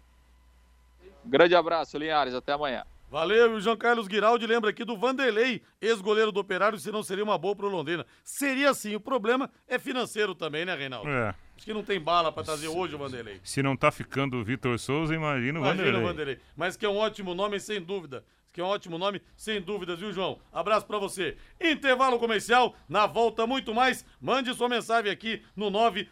Grande 1.24 1.54
abraço, 1.54 1.96
Linhares. 1.96 2.34
Até 2.34 2.52
amanhã. 2.52 2.84
Valeu, 3.14 3.52
o 3.52 3.60
João 3.60 3.76
Carlos 3.76 4.08
Giraldi 4.10 4.44
lembra 4.44 4.70
aqui 4.70 4.84
do 4.84 4.96
Vanderlei, 4.96 5.62
ex-goleiro 5.80 6.32
do 6.32 6.40
Operário, 6.40 6.80
se 6.80 6.90
não 6.90 7.00
seria 7.00 7.22
uma 7.22 7.38
boa 7.38 7.54
pro 7.54 7.68
Londrina. 7.68 8.04
Seria 8.24 8.74
sim, 8.74 8.96
o 8.96 9.00
problema 9.00 9.48
é 9.68 9.78
financeiro 9.78 10.34
também, 10.34 10.64
né, 10.64 10.74
Reinaldo? 10.74 11.08
É. 11.08 11.32
Acho 11.56 11.64
que 11.64 11.72
não 11.72 11.84
tem 11.84 12.00
bala 12.00 12.32
pra 12.32 12.42
trazer 12.42 12.66
hoje 12.66 12.96
o 12.96 12.98
Vanderlei. 12.98 13.40
Se 13.44 13.62
não 13.62 13.76
tá 13.76 13.92
ficando 13.92 14.36
o 14.38 14.42
Vitor 14.42 14.76
Souza, 14.80 15.14
imagina 15.14 15.60
o 15.60 15.62
Imagina 15.62 15.84
Vanderlei. 15.84 16.02
o 16.02 16.06
Vanderlei. 16.08 16.38
Mas 16.56 16.76
que 16.76 16.84
é 16.84 16.88
um 16.88 16.96
ótimo 16.96 17.36
nome, 17.36 17.60
sem 17.60 17.80
dúvida. 17.80 18.24
que 18.52 18.60
é 18.60 18.64
um 18.64 18.66
ótimo 18.66 18.98
nome, 18.98 19.22
sem 19.36 19.62
dúvidas, 19.62 20.00
viu, 20.00 20.12
João? 20.12 20.40
Abraço 20.52 20.84
pra 20.84 20.98
você. 20.98 21.36
Intervalo 21.60 22.18
comercial, 22.18 22.74
na 22.88 23.06
volta 23.06 23.46
muito 23.46 23.72
mais. 23.72 24.04
Mande 24.20 24.52
sua 24.54 24.68
mensagem 24.68 25.12
aqui 25.12 25.40
no 25.54 25.70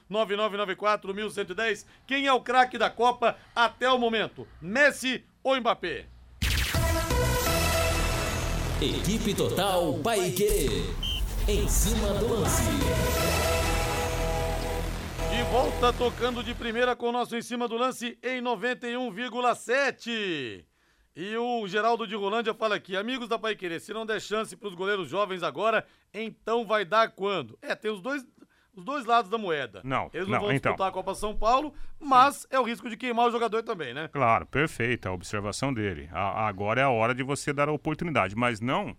99994-1110. 0.08 1.84
Quem 2.06 2.28
é 2.28 2.32
o 2.32 2.40
craque 2.40 2.78
da 2.78 2.88
Copa 2.88 3.36
até 3.56 3.90
o 3.90 3.98
momento? 3.98 4.46
Messi 4.60 5.24
ou 5.42 5.56
Mbappé? 5.56 6.06
Equipe 8.82 9.32
Total 9.32 9.94
Paique. 10.02 10.66
Em 11.46 11.68
cima 11.68 12.08
do 12.14 12.26
lance. 12.26 12.64
De 15.30 15.42
volta 15.52 15.92
tocando 15.92 16.42
de 16.42 16.52
primeira 16.52 16.96
com 16.96 17.10
o 17.10 17.12
nosso 17.12 17.36
em 17.36 17.42
cima 17.42 17.68
do 17.68 17.76
lance 17.76 18.18
em 18.20 18.42
91,7. 18.42 20.64
E 21.14 21.36
o 21.36 21.68
Geraldo 21.68 22.08
de 22.08 22.16
Rolândia 22.16 22.52
fala 22.54 22.74
aqui, 22.74 22.96
amigos 22.96 23.28
da 23.28 23.38
Pai 23.38 23.56
se 23.78 23.92
não 23.92 24.04
der 24.04 24.20
chance 24.20 24.56
para 24.56 24.66
os 24.66 24.74
goleiros 24.74 25.08
jovens 25.08 25.44
agora, 25.44 25.86
então 26.12 26.66
vai 26.66 26.84
dar 26.84 27.12
quando? 27.12 27.56
É, 27.62 27.76
tem 27.76 27.92
os 27.92 28.00
dois, 28.00 28.26
os 28.76 28.84
dois 28.84 29.04
lados 29.04 29.30
da 29.30 29.36
moeda. 29.38 29.80
Não, 29.84 30.10
Eles 30.14 30.26
não, 30.28 30.34
não, 30.34 30.40
vão 30.46 30.52
então. 30.52 30.72
disputar 30.72 30.88
a 30.88 30.92
Copa 30.92 31.14
São 31.14 31.34
Paulo, 31.36 31.74
mas 32.00 32.46
é 32.50 32.58
o 32.58 32.62
risco 32.62 32.88
de 32.88 32.96
queimar 32.96 33.26
o 33.26 33.30
jogador 33.30 33.62
também, 33.62 33.92
né? 33.92 34.08
Claro, 34.08 34.46
perfeita 34.46 35.08
a 35.08 35.12
observação 35.12 35.72
dele. 35.72 36.08
A- 36.12 36.46
agora 36.48 36.80
é 36.80 36.84
a 36.84 36.90
hora 36.90 37.14
de 37.14 37.22
você 37.22 37.52
dar 37.52 37.68
a 37.68 37.72
oportunidade, 37.72 38.34
mas 38.36 38.60
não 38.60 38.96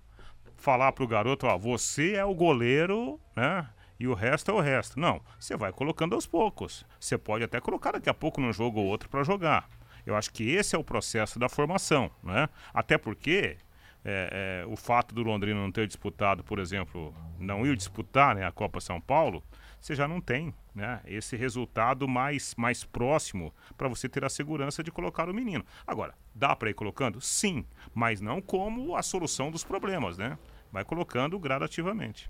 falar 0.57 0.91
pro 0.93 1.07
garoto, 1.07 1.45
ó, 1.47 1.57
você 1.57 2.13
é 2.13 2.23
o 2.25 2.33
goleiro, 2.33 3.19
né? 3.35 3.67
E 3.99 4.07
o 4.07 4.13
resto 4.13 4.51
é 4.51 4.53
o 4.53 4.59
resto. 4.59 4.99
Não, 4.99 5.21
você 5.39 5.55
vai 5.55 5.71
colocando 5.71 6.13
aos 6.15 6.25
poucos. 6.27 6.85
Você 6.99 7.17
pode 7.17 7.43
até 7.43 7.59
colocar 7.61 7.91
daqui 7.93 8.09
a 8.09 8.13
pouco 8.13 8.41
num 8.41 8.51
jogo 8.51 8.79
ou 8.79 8.85
outro 8.87 9.07
para 9.09 9.23
jogar. 9.23 9.67
Eu 10.05 10.15
acho 10.15 10.31
que 10.33 10.49
esse 10.51 10.75
é 10.75 10.79
o 10.79 10.83
processo 10.83 11.39
da 11.39 11.47
formação, 11.47 12.11
né? 12.21 12.49
Até 12.73 12.97
porque 12.97 13.57
é, 14.05 14.63
é, 14.63 14.65
o 14.65 14.75
fato 14.75 15.15
do 15.15 15.23
Londrina 15.23 15.59
não 15.59 15.71
ter 15.71 15.87
disputado, 15.87 16.43
por 16.43 16.59
exemplo, 16.59 17.13
não 17.39 17.65
ir 17.65 17.75
disputar 17.75 18.35
né, 18.35 18.45
a 18.45 18.51
Copa 18.51 18.79
São 18.79 18.99
Paulo, 18.99 19.43
você 19.79 19.95
já 19.95 20.07
não 20.07 20.21
tem 20.21 20.53
né, 20.73 21.01
esse 21.05 21.35
resultado 21.35 22.07
mais, 22.07 22.55
mais 22.55 22.83
próximo 22.83 23.53
para 23.77 23.87
você 23.87 24.07
ter 24.07 24.23
a 24.23 24.29
segurança 24.29 24.81
de 24.81 24.91
colocar 24.91 25.29
o 25.29 25.33
menino. 25.33 25.65
Agora, 25.85 26.15
dá 26.33 26.55
para 26.55 26.69
ir 26.69 26.73
colocando? 26.73 27.19
Sim, 27.19 27.65
mas 27.93 28.21
não 28.21 28.41
como 28.41 28.95
a 28.95 29.03
solução 29.03 29.51
dos 29.51 29.63
problemas, 29.63 30.17
né? 30.17 30.37
Vai 30.71 30.85
colocando 30.85 31.37
gradativamente. 31.37 32.29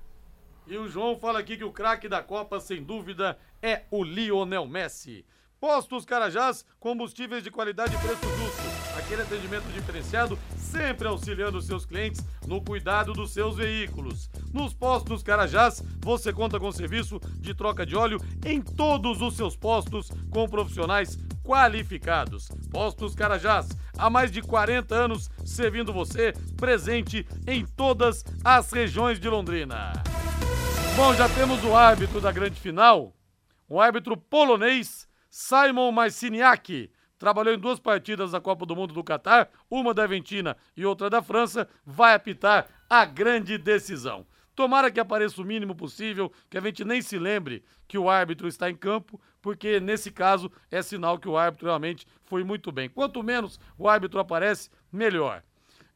E 0.66 0.78
o 0.78 0.88
João 0.88 1.18
fala 1.18 1.40
aqui 1.40 1.58
que 1.58 1.64
o 1.64 1.72
craque 1.72 2.08
da 2.08 2.24
Copa, 2.24 2.60
sem 2.60 2.84
dúvida, 2.84 3.38
é 3.62 3.84
o 3.92 4.04
Lionel 4.04 4.66
Messi. 4.66 5.26
Postos 5.64 6.04
Carajás, 6.04 6.66
combustíveis 6.78 7.42
de 7.42 7.50
qualidade 7.50 7.96
e 7.96 7.98
preço 7.98 8.20
justo. 8.38 9.00
Aquele 9.00 9.22
atendimento 9.22 9.64
diferenciado, 9.72 10.38
sempre 10.58 11.08
auxiliando 11.08 11.62
seus 11.62 11.86
clientes 11.86 12.22
no 12.46 12.62
cuidado 12.62 13.14
dos 13.14 13.32
seus 13.32 13.56
veículos. 13.56 14.30
Nos 14.54 14.74
postos 14.74 15.24
Carajás, 15.24 15.82
você 16.02 16.34
conta 16.34 16.60
com 16.60 16.70
serviço 16.70 17.18
de 17.40 17.56
troca 17.56 17.86
de 17.86 17.96
óleo 17.96 18.20
em 18.46 18.62
todos 18.62 19.22
os 19.22 19.38
seus 19.38 19.56
postos 19.56 20.12
com 20.30 20.50
profissionais 20.50 21.18
qualificados. 21.42 22.50
Postos 22.70 23.16
Carajás, 23.16 23.70
há 23.98 24.10
mais 24.10 24.34
de 24.34 24.42
40 24.42 24.94
anos 24.94 25.32
servindo 25.46 25.94
você, 25.94 26.34
presente 26.58 27.26
em 27.48 27.66
todas 27.66 28.26
as 28.44 28.70
regiões 28.70 29.18
de 29.18 29.30
Londrina. 29.30 29.94
Bom, 30.98 31.16
já 31.16 31.30
temos 31.30 31.64
o 31.64 31.74
árbitro 31.74 32.20
da 32.20 32.34
grande 32.34 32.60
final, 32.60 33.16
o 33.70 33.80
árbitro 33.80 34.18
polonês 34.18 35.08
Simon 35.36 35.92
Marciniak. 35.92 36.92
Trabalhou 37.18 37.56
em 37.56 37.58
duas 37.58 37.80
partidas 37.80 38.34
da 38.34 38.40
Copa 38.40 38.68
do 38.68 38.76
Mundo 38.76 38.94
do 38.94 39.04
Catar, 39.04 39.50
uma 39.68 39.92
da 39.92 40.04
Argentina 40.04 40.56
e 40.78 40.86
outra 40.86 41.10
da 41.10 41.24
França, 41.24 41.68
vai 41.84 42.14
apitar 42.14 42.68
a 42.88 43.04
grande 43.04 43.58
decisão. 43.58 44.28
Tomara 44.54 44.92
que 44.92 45.00
apareça 45.00 45.42
o 45.42 45.44
mínimo 45.44 45.74
possível, 45.74 46.32
que 46.52 46.56
a 46.56 46.62
gente 46.62 46.86
nem 46.86 47.02
se 47.02 47.18
lembre 47.18 47.64
que 47.88 47.98
o 47.98 48.12
árbitro 48.12 48.48
está 48.48 48.70
em 48.70 48.76
campo, 48.76 49.20
porque 49.42 49.80
nesse 49.80 50.12
caso 50.12 50.52
é 50.70 50.84
sinal 50.84 51.18
que 51.18 51.28
o 51.28 51.36
árbitro 51.36 51.66
realmente 51.66 52.06
foi 52.26 52.44
muito 52.44 52.72
bem. 52.72 52.88
Quanto 52.88 53.24
menos 53.24 53.60
o 53.76 53.90
árbitro 53.90 54.20
aparece, 54.20 54.70
melhor. 54.92 55.42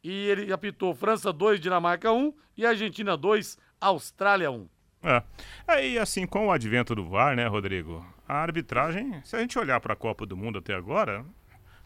E 0.03 0.11
ele 0.29 0.51
apitou 0.51 0.95
França 0.95 1.31
2, 1.31 1.59
Dinamarca 1.59 2.11
1 2.11 2.33
e 2.57 2.65
Argentina 2.65 3.15
2, 3.15 3.55
Austrália 3.79 4.49
1. 4.49 4.67
É. 5.03 5.23
Aí, 5.67 5.99
assim, 5.99 6.25
com 6.25 6.47
o 6.47 6.51
advento 6.51 6.95
do 6.95 7.07
VAR, 7.07 7.35
né, 7.35 7.45
Rodrigo? 7.45 8.16
A 8.27 8.35
arbitragem, 8.41 9.21
se 9.23 9.35
a 9.35 9.39
gente 9.39 9.57
olhar 9.57 9.79
para 9.79 9.93
a 9.93 9.95
Copa 9.95 10.25
do 10.25 10.35
Mundo 10.35 10.59
até 10.59 10.73
agora, 10.73 11.25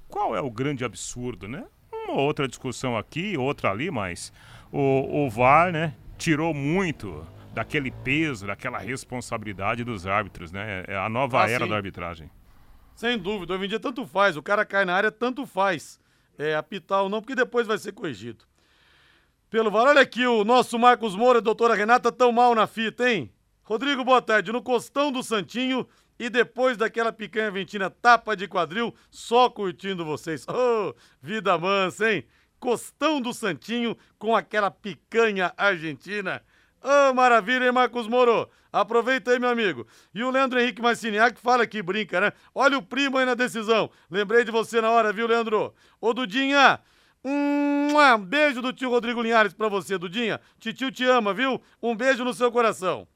qual 0.07 0.35
é 0.35 0.41
o 0.41 0.49
grande 0.49 0.83
absurdo, 0.83 1.47
né? 1.47 1.65
Uma 1.91 2.19
outra 2.21 2.47
discussão 2.47 2.97
aqui, 2.97 3.37
outra 3.37 3.69
ali, 3.69 3.91
mas 3.91 4.33
o, 4.71 5.25
o 5.25 5.29
VAR, 5.29 5.71
né, 5.71 5.93
tirou 6.17 6.53
muito 6.53 7.25
daquele 7.53 7.91
peso, 7.91 8.47
daquela 8.47 8.79
responsabilidade 8.79 9.83
dos 9.83 10.07
árbitros, 10.07 10.51
né? 10.51 10.83
É 10.87 10.97
a 10.97 11.07
nova 11.07 11.43
Ah, 11.43 11.49
era 11.49 11.65
sim. 11.65 11.69
da 11.69 11.75
arbitragem. 11.75 12.29
Sem 12.95 13.17
dúvida, 13.17 13.53
hoje 13.53 13.65
em 13.65 13.69
dia 13.69 13.79
tanto 13.79 14.05
faz. 14.05 14.35
O 14.35 14.41
cara 14.43 14.65
cai 14.65 14.83
na 14.83 14.95
área, 14.95 15.11
tanto 15.11 15.45
faz. 15.45 15.99
É, 16.37 16.55
apitar 16.55 17.03
ou 17.03 17.09
não, 17.09 17.21
porque 17.21 17.35
depois 17.35 17.67
vai 17.67 17.77
ser 17.77 17.91
corrigido. 17.91 18.45
Pelo 19.49 19.69
VAR, 19.69 19.87
olha 19.87 20.01
aqui 20.01 20.25
o 20.25 20.43
nosso 20.43 20.79
Marcos 20.79 21.15
Moura 21.15 21.37
e 21.37 21.41
a 21.41 21.43
doutora 21.43 21.75
Renata 21.75 22.11
tão 22.11 22.31
mal 22.31 22.55
na 22.55 22.65
fita, 22.65 23.09
hein? 23.09 23.31
Rodrigo, 23.63 24.03
boa 24.03 24.21
tarde. 24.21 24.51
No 24.51 24.61
costão 24.61 25.11
do 25.11 25.21
Santinho 25.21 25.85
e 26.21 26.29
depois 26.29 26.77
daquela 26.77 27.11
picanha 27.11 27.49
ventina 27.49 27.89
tapa 27.89 28.35
de 28.35 28.47
quadril, 28.47 28.93
só 29.09 29.49
curtindo 29.49 30.05
vocês. 30.05 30.45
Ô, 30.47 30.93
vida 31.19 31.57
mansa, 31.57 32.11
hein? 32.11 32.23
Costão 32.59 33.19
do 33.19 33.33
Santinho 33.33 33.97
com 34.19 34.35
aquela 34.35 34.69
picanha 34.69 35.51
argentina. 35.57 36.43
Ô, 36.79 37.11
maravilha, 37.15 37.65
hein, 37.65 37.71
Marcos 37.71 38.07
Moro? 38.07 38.47
Aproveita 38.71 39.31
aí, 39.31 39.39
meu 39.39 39.49
amigo. 39.49 39.87
E 40.13 40.23
o 40.23 40.29
Leandro 40.29 40.59
Henrique 40.59 40.79
Marciniak 40.79 41.41
fala 41.41 41.65
que 41.65 41.81
brinca, 41.81 42.21
né? 42.21 42.33
Olha 42.53 42.77
o 42.77 42.83
primo 42.83 43.17
aí 43.17 43.25
na 43.25 43.33
decisão. 43.33 43.89
Lembrei 44.07 44.43
de 44.43 44.51
você 44.51 44.79
na 44.79 44.91
hora, 44.91 45.11
viu, 45.11 45.25
Leandro? 45.25 45.73
Ô, 45.99 46.13
Dudinha, 46.13 46.79
um 47.25 48.17
beijo 48.19 48.61
do 48.61 48.71
tio 48.71 48.91
Rodrigo 48.91 49.23
Linhares 49.23 49.55
pra 49.55 49.67
você, 49.67 49.97
Dudinha. 49.97 50.39
Titio 50.59 50.91
te 50.91 51.03
ama, 51.03 51.33
viu? 51.33 51.59
Um 51.81 51.95
beijo 51.95 52.23
no 52.23 52.31
seu 52.31 52.51
coração. 52.51 53.07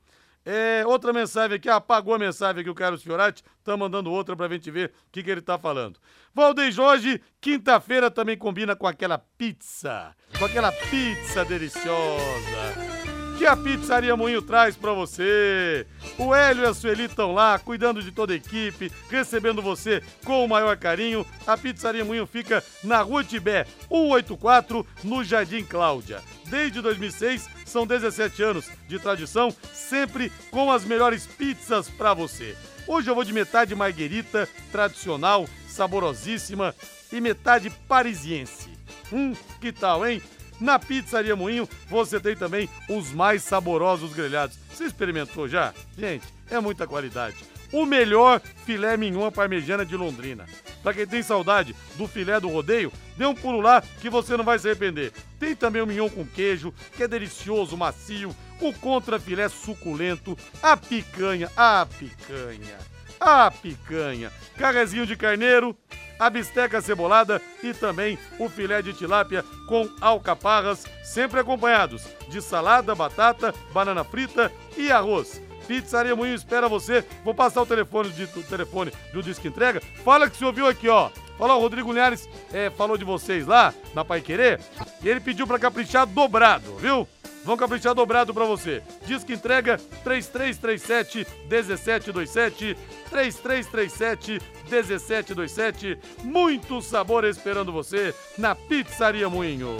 É, 0.46 0.86
outra 0.86 1.12
mensagem 1.12 1.58
aqui, 1.58 1.68
apagou 1.68 2.14
a 2.14 2.20
mensagem 2.20 2.62
aqui 2.62 2.70
o 2.70 2.76
Carlos 2.76 3.02
Fiorati, 3.02 3.44
tá 3.64 3.76
mandando 3.76 4.12
outra 4.12 4.36
pra 4.36 4.48
gente 4.48 4.70
ver 4.70 4.90
o 5.08 5.12
que, 5.12 5.24
que 5.24 5.32
ele 5.32 5.42
tá 5.42 5.58
falando. 5.58 6.00
Valdeir 6.34 6.72
Jorge, 6.72 7.20
quinta-feira 7.42 8.12
também 8.12 8.38
combina 8.38 8.76
com 8.76 8.86
aquela 8.86 9.18
pizza, 9.18 10.16
com 10.38 10.46
aquela 10.46 10.72
pizza 10.72 11.44
deliciosa 11.44 12.95
que 13.38 13.46
a 13.46 13.56
Pizzaria 13.56 14.16
Moinho 14.16 14.42
traz 14.42 14.76
pra 14.76 14.94
você. 14.94 15.86
O 16.18 16.34
Hélio 16.34 16.64
e 16.64 16.68
a 16.68 16.74
Sueli 16.74 17.04
estão 17.04 17.34
lá, 17.34 17.60
cuidando 17.60 18.02
de 18.02 18.12
toda 18.12 18.34
a 18.34 18.36
equipe, 18.36 18.92
recebendo 19.10 19.62
você 19.62 20.02
com 20.24 20.44
o 20.44 20.48
maior 20.48 20.78
carinho. 20.78 21.26
A 21.46 21.58
Pizzaria 21.58 22.06
Moinho 22.06 22.26
fica 22.26 22.64
na 22.84 23.02
Rua 23.02 23.24
Tibé, 23.24 23.66
184, 23.90 24.88
no 25.04 25.24
Jardim 25.24 25.64
Cláudia. 25.64 26.22
Desde 26.46 26.82
2006, 26.82 27.50
são 27.66 27.86
17 27.86 28.42
anos 28.42 28.70
de 28.88 29.00
tradição, 29.00 29.54
sempre 29.74 30.32
com 30.50 30.72
as 30.72 30.86
melhores 30.86 31.26
pizzas 31.26 31.90
pra 31.90 32.14
você. 32.14 32.56
Hoje 32.88 33.10
eu 33.10 33.16
vou 33.16 33.24
de 33.24 33.34
metade 33.34 33.76
marguerita, 33.76 34.48
tradicional, 34.72 35.46
saborosíssima, 35.68 36.74
e 37.12 37.22
metade 37.22 37.70
parisiense. 37.88 38.70
Hum, 39.12 39.34
que 39.62 39.72
tal, 39.72 40.06
hein? 40.06 40.22
Na 40.60 40.80
Pizzaria 40.80 41.36
Moinho 41.36 41.68
você 41.90 42.20
tem 42.20 42.36
também 42.36 42.70
os 42.90 43.12
mais 43.12 43.44
saborosos 43.44 44.14
grelhados. 44.14 44.58
Você 44.72 44.86
experimentou 44.86 45.48
já? 45.48 45.74
Gente, 45.98 46.26
é 46.50 46.60
muita 46.60 46.88
qualidade. 46.88 47.38
O 47.72 47.86
melhor 47.86 48.40
filé 48.66 48.96
mignon 48.96 49.32
parmegiana 49.32 49.86
de 49.86 49.98
Londrina. 49.98 50.46
Pra 50.82 50.94
quem 50.94 51.06
tem 51.06 51.24
saudade 51.24 51.76
do 51.98 52.08
filé 52.08 52.40
do 52.40 52.48
rodeio, 52.48 52.92
dê 53.18 53.26
um 53.26 53.34
pulo 53.34 53.60
lá 53.60 53.82
que 54.00 54.10
você 54.10 54.38
não 54.38 54.44
vai 54.44 54.60
se 54.60 54.68
arrepender. 54.68 55.12
Tem 55.40 55.56
também 55.56 55.82
o 55.82 55.88
mignon 55.88 56.10
com 56.10 56.26
queijo, 56.26 56.74
que 56.96 57.04
é 57.04 57.08
delicioso, 57.08 57.76
macio, 57.76 58.36
o 58.62 58.72
contra 58.74 59.20
filé 59.20 59.50
suculento, 59.50 60.38
a 60.62 60.78
picanha, 60.78 61.52
a 61.58 61.86
picanha, 61.86 62.78
a 63.20 63.52
picanha, 63.52 64.32
carrezinho 64.58 65.06
de 65.06 65.16
carneiro, 65.16 65.76
a 66.20 66.30
bisteca 66.30 66.82
cebolada 66.82 67.42
e 67.64 67.74
também 67.74 68.18
o 68.40 68.50
filé 68.50 68.82
de 68.82 68.94
tilápia 68.94 69.44
com 69.68 69.90
alcaparras, 70.00 70.86
sempre 71.04 71.40
acompanhados 71.40 72.04
de 72.28 72.42
salada, 72.42 72.96
batata, 72.96 73.54
banana 73.74 74.04
frita 74.04 74.52
e 74.78 74.92
arroz. 74.92 75.42
Pizzaria 75.68 76.16
Moinho 76.16 76.36
espera 76.36 76.70
você. 76.70 77.04
Vou 77.24 77.34
passar 77.34 77.62
o 77.62 77.66
telefone, 77.66 78.10
de, 78.12 78.24
o 78.24 78.44
telefone 78.44 78.92
do 79.12 79.22
Disque 79.22 79.48
Entrega. 79.48 79.82
Fala 80.04 80.30
que 80.30 80.38
você 80.38 80.46
ouviu 80.46 80.68
aqui, 80.68 80.88
ó. 80.88 81.10
Fala, 81.38 81.56
o 81.56 81.60
Rodrigo 81.60 81.92
Linhares 81.92 82.30
é, 82.54 82.70
falou 82.70 82.98
de 82.98 83.04
vocês 83.04 83.46
lá 83.46 83.74
na 83.94 84.06
Pai 84.06 84.22
Querer 84.22 84.60
e 85.04 85.10
ele 85.10 85.20
pediu 85.20 85.46
pra 85.46 85.60
caprichar 85.60 86.06
dobrado, 86.06 86.78
viu? 86.78 87.08
Vão 87.46 87.56
caprichar 87.56 87.94
dobrado 87.94 88.34
para 88.34 88.44
você. 88.44 88.82
Disque 89.06 89.34
entrega 89.34 89.78
3337 90.04 91.28
1727 91.48 92.76
3337 93.08 94.42
1727. 94.68 96.00
Muito 96.24 96.82
sabor 96.82 97.24
esperando 97.24 97.72
você 97.72 98.16
na 98.36 98.56
Pizzaria 98.56 99.30
Moinho. 99.30 99.78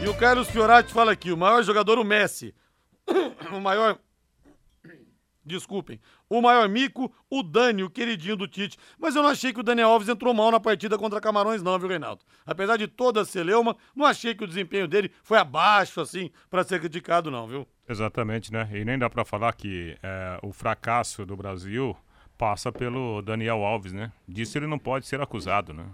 E 0.00 0.08
o 0.08 0.14
Carlos 0.14 0.48
Fiorati 0.48 0.92
fala 0.92 1.10
aqui, 1.10 1.32
o 1.32 1.36
maior 1.36 1.64
jogador 1.64 1.98
o 1.98 2.04
Messi. 2.04 2.54
O 3.52 3.60
maior 3.60 3.98
Desculpem. 5.44 6.00
O 6.30 6.40
maior 6.40 6.68
mico, 6.68 7.12
o 7.28 7.42
Dani, 7.42 7.82
o 7.82 7.90
queridinho 7.90 8.36
do 8.36 8.46
Tite. 8.46 8.78
Mas 8.96 9.16
eu 9.16 9.22
não 9.22 9.30
achei 9.30 9.52
que 9.52 9.58
o 9.58 9.64
Daniel 9.64 9.88
Alves 9.88 10.08
entrou 10.08 10.32
mal 10.32 10.52
na 10.52 10.60
partida 10.60 10.96
contra 10.96 11.20
Camarões, 11.20 11.60
não, 11.60 11.76
viu, 11.76 11.88
Reinaldo? 11.88 12.22
Apesar 12.46 12.76
de 12.76 12.86
toda 12.86 13.22
a 13.22 13.24
celeuma, 13.24 13.76
não 13.96 14.06
achei 14.06 14.32
que 14.32 14.44
o 14.44 14.46
desempenho 14.46 14.86
dele 14.86 15.10
foi 15.24 15.38
abaixo, 15.38 16.00
assim, 16.00 16.30
para 16.48 16.62
ser 16.62 16.78
criticado, 16.78 17.32
não, 17.32 17.48
viu? 17.48 17.66
Exatamente, 17.88 18.52
né? 18.52 18.68
E 18.72 18.84
nem 18.84 18.96
dá 18.96 19.10
para 19.10 19.24
falar 19.24 19.52
que 19.54 19.98
é, 20.00 20.38
o 20.40 20.52
fracasso 20.52 21.26
do 21.26 21.36
Brasil 21.36 21.96
passa 22.38 22.70
pelo 22.70 23.20
Daniel 23.22 23.64
Alves, 23.64 23.92
né? 23.92 24.12
Disso 24.28 24.56
ele 24.56 24.68
não 24.68 24.78
pode 24.78 25.08
ser 25.08 25.20
acusado, 25.20 25.74
né? 25.74 25.84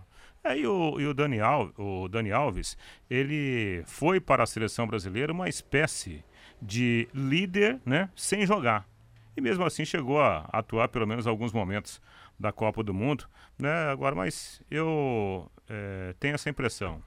É, 0.45 0.59
e 0.59 0.67
o, 0.67 1.01
e 1.01 1.07
o, 1.07 1.15
Daniel, 1.15 1.73
o 1.79 2.09
Dani 2.09 2.31
Alves, 2.31 2.77
ele 3.09 3.83
foi 3.87 4.21
para 4.21 4.43
a 4.43 4.47
seleção 4.47 4.87
brasileira 4.87 5.33
uma 5.33 5.49
espécie 5.49 6.23
de 6.61 7.09
líder, 7.15 7.81
né? 7.87 8.11
Sem 8.15 8.47
jogar 8.47 8.87
e 9.37 9.41
mesmo 9.41 9.65
assim 9.65 9.85
chegou 9.85 10.21
a 10.21 10.49
atuar 10.53 10.89
pelo 10.89 11.07
menos 11.07 11.27
alguns 11.27 11.53
momentos 11.53 12.01
da 12.39 12.53
Copa 12.53 12.83
do 12.83 12.95
Mundo, 12.95 13.27
né? 13.59 13.91
Agora, 13.91 14.15
mas 14.15 14.61
eu 14.71 15.51
é, 15.69 16.15
tenho 16.19 16.35
essa 16.35 16.51
impressão. 16.51 17.03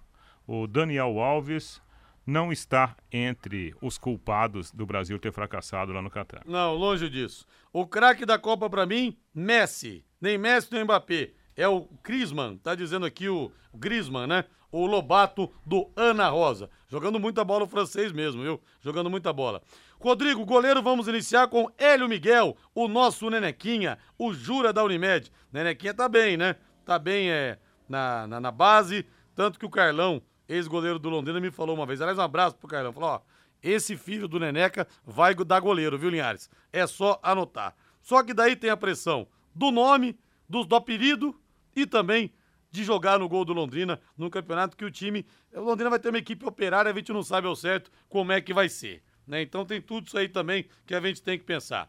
O 0.47 0.67
Daniel 0.67 1.19
Alves 1.19 1.81
não 2.25 2.51
está 2.51 2.95
entre 3.11 3.75
os 3.81 3.97
culpados 3.97 4.71
do 4.71 4.85
Brasil 4.85 5.17
ter 5.19 5.31
fracassado 5.31 5.91
lá 5.91 6.01
no 6.01 6.09
Catar. 6.09 6.43
Não, 6.45 6.75
longe 6.75 7.09
disso. 7.09 7.45
O 7.73 7.87
craque 7.87 8.25
da 8.25 8.37
Copa 8.37 8.69
para 8.69 8.85
mim, 8.85 9.17
Messi. 9.33 10.05
Nem 10.21 10.37
Messi 10.37 10.71
nem 10.71 10.83
Mbappé. 10.83 11.31
É 11.55 11.67
o 11.67 11.89
Griezmann, 12.03 12.57
tá 12.57 12.75
dizendo 12.75 13.05
aqui 13.05 13.27
o 13.27 13.51
Griezmann, 13.73 14.27
né? 14.27 14.45
O 14.71 14.85
Lobato 14.85 15.51
do 15.65 15.91
Ana 15.95 16.29
Rosa. 16.29 16.69
Jogando 16.87 17.19
muita 17.19 17.43
bola 17.43 17.65
o 17.65 17.67
francês 17.67 18.11
mesmo, 18.11 18.43
viu? 18.43 18.61
Jogando 18.81 19.09
muita 19.09 19.33
bola. 19.33 19.61
Rodrigo, 20.01 20.45
goleiro, 20.45 20.81
vamos 20.81 21.09
iniciar 21.09 21.49
com 21.49 21.69
Hélio 21.77 22.07
Miguel, 22.07 22.55
o 22.73 22.87
nosso 22.87 23.29
Nenequinha, 23.29 23.97
o 24.17 24.33
Jura 24.33 24.71
da 24.71 24.81
Unimed. 24.81 25.29
Nenequinha 25.51 25.93
tá 25.93 26.07
bem, 26.07 26.37
né? 26.37 26.55
Tá 26.85 26.97
bem 26.97 27.29
é, 27.29 27.59
na, 27.87 28.25
na, 28.25 28.39
na 28.39 28.49
base, 28.49 29.05
tanto 29.35 29.59
que 29.59 29.65
o 29.65 29.69
Carlão, 29.69 30.21
ex-goleiro 30.47 30.97
do 30.99 31.09
Londrina, 31.09 31.41
me 31.41 31.51
falou 31.51 31.75
uma 31.75 31.85
vez. 31.85 31.99
Aliás, 31.99 32.17
um 32.17 32.21
abraço 32.21 32.55
pro 32.55 32.69
Carlão. 32.69 32.93
Falou, 32.93 33.09
ó, 33.09 33.21
esse 33.61 33.97
filho 33.97 34.25
do 34.25 34.39
Neneca 34.39 34.87
vai 35.03 35.35
dar 35.35 35.59
goleiro, 35.59 35.99
viu, 35.99 36.09
Linhares? 36.09 36.49
É 36.71 36.87
só 36.87 37.19
anotar. 37.21 37.75
Só 38.01 38.23
que 38.23 38.33
daí 38.33 38.55
tem 38.55 38.69
a 38.69 38.77
pressão 38.77 39.27
do 39.53 39.69
nome, 39.69 40.17
do, 40.47 40.63
do 40.63 40.77
apelido 40.77 41.37
e 41.75 41.85
também 41.85 42.33
de 42.71 42.85
jogar 42.85 43.19
no 43.19 43.27
gol 43.27 43.43
do 43.43 43.51
Londrina 43.51 43.99
no 44.17 44.29
campeonato 44.29 44.77
que 44.77 44.85
o 44.85 44.91
time. 44.91 45.25
O 45.53 45.59
Londrina 45.59 45.89
vai 45.89 45.99
ter 45.99 46.07
uma 46.07 46.19
equipe 46.19 46.45
operária, 46.45 46.89
a 46.89 46.95
gente 46.95 47.11
não 47.11 47.21
sabe 47.21 47.47
ao 47.47 47.55
certo 47.55 47.91
como 48.07 48.31
é 48.31 48.39
que 48.39 48.53
vai 48.53 48.69
ser. 48.69 49.03
Né? 49.29 49.43
Então 49.43 49.63
tem 49.63 49.79
tudo 49.79 50.07
isso 50.07 50.17
aí 50.17 50.27
também 50.27 50.65
que 50.87 50.95
a 50.95 50.99
gente 50.99 51.21
tem 51.21 51.37
que 51.37 51.45
pensar. 51.45 51.87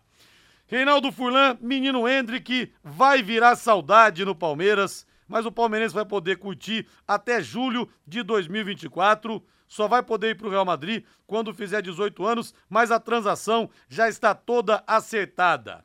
Reinaldo 0.67 1.11
Furlan, 1.11 1.57
menino 1.61 2.07
Hendrick, 2.07 2.73
vai 2.85 3.23
virar 3.23 3.57
saudade 3.57 4.25
no 4.25 4.35
Palmeiras, 4.35 5.07
mas 5.27 5.47
o 5.47 5.51
palmeirense 5.51 5.95
vai 5.95 6.05
poder 6.05 6.37
curtir 6.37 6.87
até 7.09 7.43
julho 7.43 7.89
de 8.07 8.23
2024. 8.23 9.43
Só 9.67 9.89
vai 9.89 10.03
poder 10.03 10.31
ir 10.31 10.35
para 10.35 10.49
o 10.49 10.51
Real 10.51 10.65
Madrid 10.65 11.05
quando 11.27 11.55
fizer 11.55 11.81
18 11.81 12.25
anos, 12.27 12.55
mas 12.69 12.91
a 12.91 13.01
transação 13.01 13.71
já 13.89 14.09
está 14.09 14.35
toda 14.35 14.85
acertada. 14.87 15.85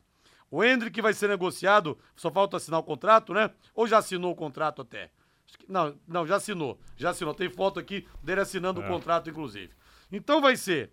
O 0.50 0.62
Hendrick 0.62 1.00
vai 1.00 1.14
ser 1.14 1.28
negociado, 1.28 1.98
só 2.14 2.30
falta 2.30 2.56
assinar 2.56 2.80
o 2.80 2.84
contrato, 2.84 3.32
né? 3.32 3.50
Ou 3.74 3.86
já 3.86 3.98
assinou 3.98 4.32
o 4.32 4.36
contrato 4.36 4.82
até? 4.82 5.10
Não, 5.68 5.96
não, 6.06 6.26
já 6.26 6.36
assinou. 6.36 6.78
Já 6.96 7.10
assinou. 7.10 7.34
Tem 7.34 7.48
foto 7.48 7.80
aqui 7.80 8.06
dele 8.22 8.40
assinando 8.40 8.82
é. 8.82 8.84
o 8.84 8.88
contrato, 8.88 9.30
inclusive. 9.30 9.72
Então 10.12 10.40
vai 10.40 10.56
ser 10.56 10.92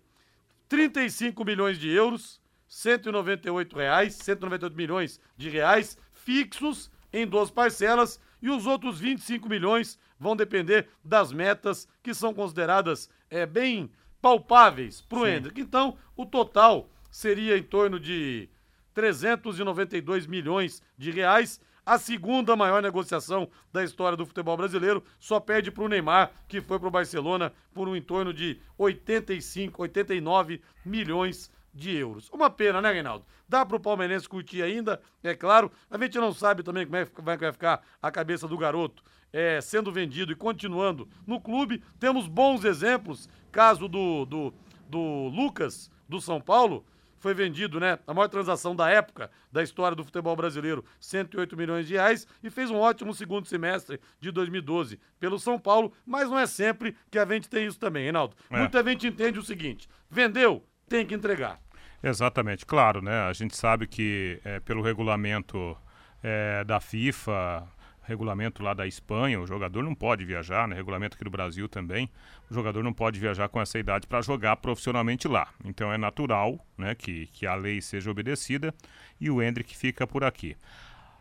35 0.68 1.44
milhões 1.44 1.78
de 1.78 1.88
euros, 1.88 2.40
198 2.68 3.76
reais, 3.76 4.14
198 4.14 4.76
milhões 4.76 5.20
de 5.36 5.48
reais 5.48 5.96
fixos 6.12 6.90
em 7.12 7.26
duas 7.26 7.50
parcelas 7.50 8.20
e 8.42 8.50
os 8.50 8.66
outros 8.66 8.98
25 8.98 9.48
milhões 9.48 9.98
vão 10.18 10.34
depender 10.34 10.88
das 11.04 11.32
metas 11.32 11.88
que 12.02 12.12
são 12.12 12.34
consideradas 12.34 13.08
é, 13.30 13.46
bem 13.46 13.90
palpáveis 14.20 15.00
para 15.00 15.18
o 15.18 15.26
Hendrick. 15.26 15.60
Então, 15.60 15.96
o 16.16 16.26
total 16.26 16.90
seria 17.10 17.56
em 17.56 17.62
torno 17.62 18.00
de 18.00 18.48
392 18.94 20.26
milhões 20.26 20.82
de 20.96 21.10
reais 21.10 21.60
a 21.84 21.98
segunda 21.98 22.56
maior 22.56 22.82
negociação 22.82 23.48
da 23.72 23.84
história 23.84 24.16
do 24.16 24.26
futebol 24.26 24.56
brasileiro, 24.56 25.02
só 25.18 25.38
perde 25.38 25.70
para 25.70 25.84
o 25.84 25.88
Neymar, 25.88 26.32
que 26.48 26.60
foi 26.60 26.78
para 26.78 26.88
o 26.88 26.90
Barcelona 26.90 27.52
por 27.72 27.88
um 27.88 27.96
entorno 27.96 28.32
de 28.32 28.58
85, 28.78 29.82
89 29.82 30.60
milhões 30.84 31.50
de 31.72 31.96
euros. 31.96 32.30
Uma 32.30 32.48
pena, 32.48 32.80
né, 32.80 32.92
Reinaldo? 32.92 33.24
Dá 33.48 33.66
para 33.66 33.76
o 33.76 33.80
palmeirense 33.80 34.28
curtir 34.28 34.62
ainda, 34.62 35.00
é 35.22 35.34
claro. 35.34 35.70
A 35.90 35.98
gente 35.98 36.18
não 36.18 36.32
sabe 36.32 36.62
também 36.62 36.86
como 36.86 36.96
é 36.96 37.36
que 37.36 37.42
vai 37.42 37.52
ficar 37.52 37.84
a 38.00 38.10
cabeça 38.10 38.48
do 38.48 38.56
garoto 38.56 39.02
é, 39.32 39.60
sendo 39.60 39.90
vendido 39.90 40.32
e 40.32 40.36
continuando 40.36 41.08
no 41.26 41.40
clube. 41.40 41.82
Temos 41.98 42.28
bons 42.28 42.64
exemplos, 42.64 43.28
caso 43.50 43.88
do, 43.88 44.24
do, 44.24 44.54
do 44.88 45.28
Lucas, 45.28 45.90
do 46.08 46.20
São 46.20 46.40
Paulo, 46.40 46.84
foi 47.24 47.32
vendido, 47.32 47.80
né? 47.80 47.98
A 48.06 48.12
maior 48.12 48.28
transação 48.28 48.76
da 48.76 48.90
época 48.90 49.30
da 49.50 49.62
história 49.62 49.96
do 49.96 50.04
futebol 50.04 50.36
brasileiro, 50.36 50.84
108 51.00 51.56
milhões 51.56 51.88
de 51.88 51.94
reais, 51.94 52.26
e 52.42 52.50
fez 52.50 52.70
um 52.70 52.76
ótimo 52.76 53.14
segundo 53.14 53.46
semestre 53.46 53.98
de 54.20 54.30
2012 54.30 55.00
pelo 55.18 55.38
São 55.38 55.58
Paulo, 55.58 55.90
mas 56.04 56.28
não 56.28 56.38
é 56.38 56.46
sempre 56.46 56.94
que 57.10 57.18
a 57.18 57.24
gente 57.24 57.48
tem 57.48 57.66
isso 57.66 57.80
também, 57.80 58.02
Reinaldo. 58.02 58.36
É. 58.50 58.58
Muita 58.58 58.84
gente 58.84 59.06
entende 59.06 59.38
o 59.38 59.42
seguinte: 59.42 59.88
vendeu, 60.10 60.68
tem 60.86 61.06
que 61.06 61.14
entregar. 61.14 61.58
Exatamente, 62.02 62.66
claro, 62.66 63.00
né? 63.00 63.22
A 63.22 63.32
gente 63.32 63.56
sabe 63.56 63.86
que 63.86 64.38
é, 64.44 64.60
pelo 64.60 64.82
regulamento 64.82 65.74
é, 66.22 66.62
da 66.62 66.78
FIFA, 66.78 67.66
regulamento 68.06 68.62
lá 68.62 68.74
da 68.74 68.86
Espanha, 68.86 69.40
o 69.40 69.46
jogador 69.46 69.82
não 69.82 69.94
pode 69.94 70.24
viajar, 70.24 70.68
né? 70.68 70.76
Regulamento 70.76 71.16
aqui 71.16 71.24
do 71.24 71.30
Brasil 71.30 71.68
também. 71.68 72.08
O 72.50 72.54
jogador 72.54 72.82
não 72.82 72.92
pode 72.92 73.18
viajar 73.18 73.48
com 73.48 73.60
essa 73.60 73.78
idade 73.78 74.06
para 74.06 74.20
jogar 74.20 74.56
profissionalmente 74.56 75.26
lá. 75.26 75.48
Então 75.64 75.92
é 75.92 75.98
natural, 75.98 76.64
né, 76.76 76.94
que, 76.94 77.26
que 77.28 77.46
a 77.46 77.54
lei 77.54 77.80
seja 77.80 78.10
obedecida 78.10 78.74
e 79.20 79.30
o 79.30 79.42
Hendrick 79.42 79.76
fica 79.76 80.06
por 80.06 80.22
aqui. 80.22 80.56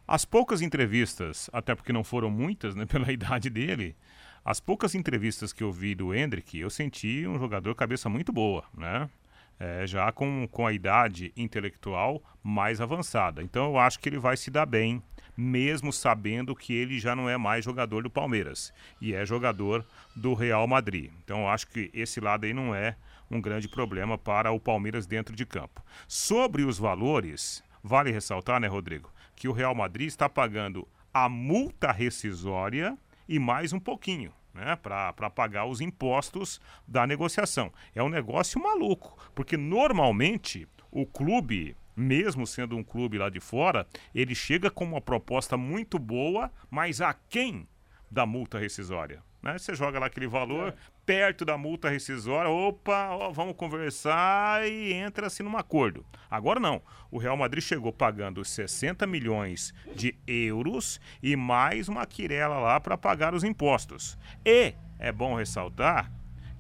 As 0.08 0.26
poucas 0.26 0.62
entrevistas, 0.62 1.50
até 1.54 1.74
porque 1.74 1.93
não 1.93 2.04
foram 2.04 2.30
muitas, 2.30 2.76
né, 2.76 2.86
pela 2.88 3.12
idade 3.12 3.50
dele, 3.50 3.96
as 4.43 4.60
poucas 4.60 4.93
entrevistas 4.93 5.54
que 5.54 5.63
eu 5.63 5.72
vi 5.72 5.96
do 5.96 6.13
Hendrick, 6.13 6.60
eu 6.60 6.69
senti 6.69 7.26
um 7.26 7.39
jogador 7.39 7.74
cabeça 7.76 8.10
muito 8.10 8.34
boa, 8.34 8.65
né? 8.78 9.10
É, 9.58 9.88
já 9.88 10.12
com, 10.12 10.48
com 10.52 10.67
a 10.67 10.74
idade 10.74 11.32
intelectual 11.38 12.22
mais 12.43 12.82
avançada. 12.82 13.41
Então 13.41 13.67
eu 13.67 13.78
acho 13.78 14.00
que 14.00 14.10
ele 14.10 14.19
vai 14.19 14.36
se 14.36 14.52
dar 14.52 14.65
bem 14.65 15.02
mesmo 15.36 15.91
sabendo 15.91 16.56
que 16.56 16.74
ele 16.74 17.00
já 17.00 17.15
não 17.15 17.30
é 17.30 17.38
mais 17.38 17.65
jogador 17.65 18.04
do 18.04 18.10
Palmeiras 18.10 18.74
e 19.02 19.13
é 19.13 19.26
jogador 19.26 19.86
do 20.15 20.34
Real 20.34 20.67
Madrid. 20.67 21.12
Então 21.24 21.50
acho 21.50 21.67
que 21.67 21.89
esse 21.93 22.19
lado 22.19 22.46
aí 22.46 22.54
não 22.54 22.74
é 22.74 22.96
um 23.30 23.41
grande 23.41 23.67
problema 23.67 24.17
para 24.17 24.52
o 24.52 24.60
Palmeiras 24.60 25.06
dentro 25.08 25.36
de 25.36 25.46
campo. 25.46 25.84
Sobre 26.08 26.63
os 26.63 26.78
valores, 26.78 27.63
vale 27.84 28.12
ressaltar, 28.12 28.60
né, 28.60 28.67
Rodrigo, 28.67 29.12
que 29.36 29.48
o 29.48 29.54
Real 29.54 29.74
Madrid 29.74 30.08
está 30.08 30.30
pagando 30.30 30.88
a 31.13 31.28
multa 31.28 31.91
rescisória 31.91 32.98
e 33.28 33.39
mais 33.39 33.74
um 33.74 33.80
pouquinho. 33.80 34.32
Né, 34.54 34.76
para 34.76 35.32
pagar 35.32 35.65
os 35.65 35.82
impostos 35.82 36.62
da 36.88 37.08
negociação. 37.08 37.74
É 37.96 38.04
um 38.04 38.08
negócio 38.08 38.62
maluco, 38.62 39.17
porque 39.34 39.58
normalmente 39.58 40.67
o 40.91 41.08
clube 41.08 41.76
mesmo 41.95 42.45
sendo 42.45 42.75
um 42.75 42.84
clube 42.84 43.17
lá 43.17 43.29
de 43.29 43.39
fora, 43.39 43.88
ele 44.13 44.36
chega 44.36 44.69
com 44.69 44.84
uma 44.84 45.01
proposta 45.01 45.58
muito 45.58 45.97
boa, 45.99 46.51
mas 46.69 47.01
a 47.01 47.13
quem 47.13 47.67
da 48.10 48.25
multa 48.25 48.58
rescisória? 48.60 49.21
Né? 49.43 49.58
Você 49.58 49.75
joga 49.75 49.99
lá 49.99 50.06
aquele 50.06 50.27
valor 50.27 50.69
é. 50.69 50.73
perto 51.06 51.43
da 51.43 51.58
multa 51.58 51.89
rescisória, 51.89 52.49
opa, 52.49 53.10
ó, 53.10 53.29
vamos 53.29 53.56
conversar 53.56 54.65
e 54.65 54.93
entra-se 54.93 55.43
num 55.43 55.58
acordo. 55.58 56.06
Agora 56.32 56.60
não, 56.60 56.82
o 57.12 57.17
Real 57.17 57.36
Madrid 57.36 57.62
chegou 57.62 57.91
pagando 57.91 58.43
60 58.45 59.06
milhões 59.06 59.73
de 59.93 60.15
euros 60.25 60.99
e 61.21 61.36
mais 61.36 61.89
uma 61.89 62.06
quirela 62.06 62.58
lá 62.58 62.79
para 62.79 62.97
pagar 62.97 63.34
os 63.34 63.43
impostos. 63.43 64.17
E 64.45 64.73
é 64.97 65.12
bom 65.12 65.36
ressaltar 65.36 66.10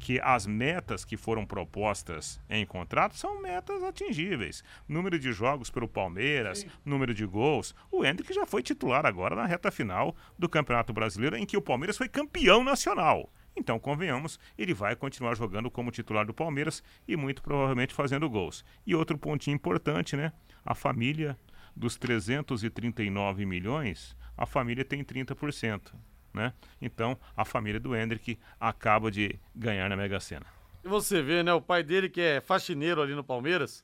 que 0.03 0.19
as 0.21 0.45
metas 0.45 1.05
que 1.05 1.15
foram 1.15 1.45
propostas 1.45 2.37
em 2.49 2.65
contrato 2.65 3.15
são 3.15 3.41
metas 3.41 3.81
atingíveis. 3.81 4.61
Número 4.85 5.17
de 5.17 5.31
jogos 5.31 5.69
pelo 5.69 5.87
Palmeiras, 5.87 6.59
Sim. 6.59 6.67
número 6.83 7.13
de 7.13 7.25
gols. 7.25 7.73
O 7.89 8.03
Hendrick 8.03 8.33
já 8.33 8.45
foi 8.45 8.61
titular 8.61 9.05
agora 9.05 9.33
na 9.33 9.45
reta 9.45 9.71
final 9.71 10.13
do 10.37 10.49
Campeonato 10.49 10.91
Brasileiro, 10.91 11.37
em 11.37 11.45
que 11.45 11.55
o 11.55 11.61
Palmeiras 11.61 11.97
foi 11.97 12.09
campeão 12.09 12.65
nacional. 12.65 13.31
Então, 13.55 13.79
convenhamos, 13.79 14.37
ele 14.57 14.73
vai 14.73 14.93
continuar 14.93 15.35
jogando 15.35 15.71
como 15.71 15.89
titular 15.89 16.25
do 16.25 16.33
Palmeiras 16.33 16.83
e 17.07 17.15
muito 17.15 17.41
provavelmente 17.41 17.93
fazendo 17.93 18.29
gols. 18.29 18.65
E 18.85 18.93
outro 18.93 19.17
pontinho 19.17 19.55
importante, 19.55 20.17
né? 20.17 20.33
A 20.65 20.75
família 20.75 21.39
dos 21.73 21.95
339 21.95 23.45
milhões, 23.45 24.17
a 24.35 24.45
família 24.45 24.83
tem 24.83 25.01
30%. 25.01 25.93
Né? 26.33 26.53
Então, 26.81 27.17
a 27.35 27.45
família 27.45 27.79
do 27.79 27.95
Hendrick 27.95 28.39
acaba 28.59 29.11
de 29.11 29.39
ganhar 29.55 29.89
na 29.89 29.95
Mega 29.95 30.19
Sena. 30.19 30.45
E 30.83 30.87
você 30.87 31.21
vê, 31.21 31.43
né? 31.43 31.53
O 31.53 31.61
pai 31.61 31.83
dele, 31.83 32.09
que 32.09 32.19
é 32.19 32.41
faxineiro 32.41 33.01
ali 33.01 33.15
no 33.15 33.23
Palmeiras, 33.23 33.83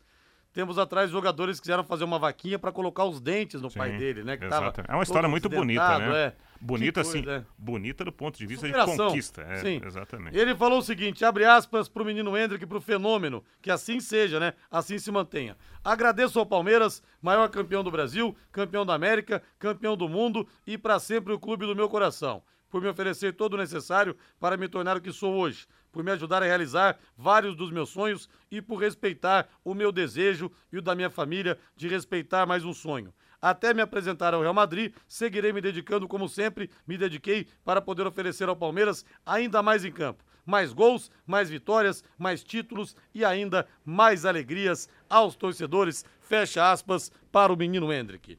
Tempos 0.51 0.79
atrás, 0.79 1.12
jogadores 1.12 1.59
quiseram 1.59 1.83
fazer 1.83 2.03
uma 2.03 2.17
vaquinha 2.17 2.57
para 2.57 2.71
colocar 2.71 3.05
os 3.05 3.21
dentes 3.21 3.62
no 3.62 3.69
Sim, 3.69 3.77
pai 3.77 3.97
dele, 3.97 4.23
né? 4.23 4.35
Que 4.35 4.47
tava 4.47 4.73
é 4.88 4.93
uma 4.93 5.03
história 5.03 5.29
muito 5.29 5.47
bonita, 5.47 5.99
né? 5.99 6.17
É. 6.17 6.33
Bonita, 6.59 7.01
assim, 7.01 7.23
é. 7.29 7.45
bonita 7.57 8.03
do 8.03 8.12
ponto 8.12 8.38
de 8.38 8.45
vista 8.45 8.65
Superação. 8.65 8.95
de 8.95 9.03
conquista. 9.03 9.41
É, 9.43 9.57
Sim. 9.57 9.81
Exatamente. 9.85 10.38
Ele 10.38 10.55
falou 10.55 10.79
o 10.79 10.81
seguinte: 10.81 11.23
abre 11.23 11.45
aspas 11.45 11.88
pro 11.88 12.03
menino 12.03 12.35
Hendrick, 12.35 12.65
pro 12.65 12.81
fenômeno, 12.81 13.43
que 13.62 13.69
assim 13.69 13.99
seja, 13.99 14.39
né? 14.39 14.53
Assim 14.71 14.97
se 14.97 15.12
mantenha. 15.12 15.55
Agradeço 15.83 16.39
ao 16.39 16.45
Palmeiras, 16.45 17.01
maior 17.21 17.47
campeão 17.49 17.83
do 17.83 17.91
Brasil, 17.91 18.35
campeão 18.51 18.85
da 18.85 18.95
América, 18.95 19.43
campeão 19.59 19.95
do 19.95 20.09
mundo 20.09 20.47
e 20.65 20.77
para 20.77 20.99
sempre 20.99 21.31
o 21.31 21.39
clube 21.39 21.65
do 21.65 21.75
meu 21.75 21.88
coração 21.88 22.41
por 22.69 22.81
me 22.81 22.88
oferecer 22.88 23.33
todo 23.33 23.53
o 23.53 23.57
necessário 23.57 24.15
para 24.39 24.55
me 24.55 24.67
tornar 24.67 24.97
o 24.97 25.01
que 25.01 25.12
sou 25.12 25.33
hoje, 25.33 25.65
por 25.91 26.04
me 26.04 26.12
ajudar 26.12 26.43
a 26.43 26.45
realizar 26.45 26.97
vários 27.17 27.56
dos 27.56 27.71
meus 27.71 27.89
sonhos 27.89 28.30
e 28.52 28.62
por 28.62 28.78
respeitar 28.78 29.47
o 29.63 29.73
meu 29.73 29.91
desejo 29.91 30.52
e 30.71 30.78
o 30.78 30.82
da 30.82 30.95
minha 30.95 31.10
família 31.10 31.58
de 31.75 31.88
respeitar 31.88 32.45
mais 32.45 32.63
um 32.63 32.73
sonho. 32.73 33.13
Até 33.41 33.73
me 33.73 33.82
apresentar 33.82 34.34
ao 34.34 34.41
Real 34.41 34.54
Madrid, 34.54 34.93
seguirei 35.08 35.54
me 35.54 35.62
dedicando 35.62 36.08
como 36.08 36.28
sempre 36.28 36.69
me 36.86 36.97
dediquei 36.97 37.47
para 37.63 37.82
poder 37.82 38.06
oferecer 38.06 38.49
ao 38.49 38.56
Palmeiras 38.56 39.06
ainda 39.25 39.63
mais 39.63 39.86
em 39.86 39.91
campo. 39.91 40.23
Mais 40.45 40.73
gols, 40.73 41.12
mais 41.25 41.49
vitórias, 41.49 42.04
mais 42.17 42.43
títulos 42.43 42.95
e 43.13 43.23
ainda 43.23 43.67
mais 43.86 44.25
alegrias 44.25 44.89
aos 45.10 45.36
torcedores. 45.36 46.04
Fecha 46.21 46.71
aspas 46.71 47.12
para 47.32 47.54
o 47.54 47.56
menino 47.56 47.93
Hendrick. 47.93 48.38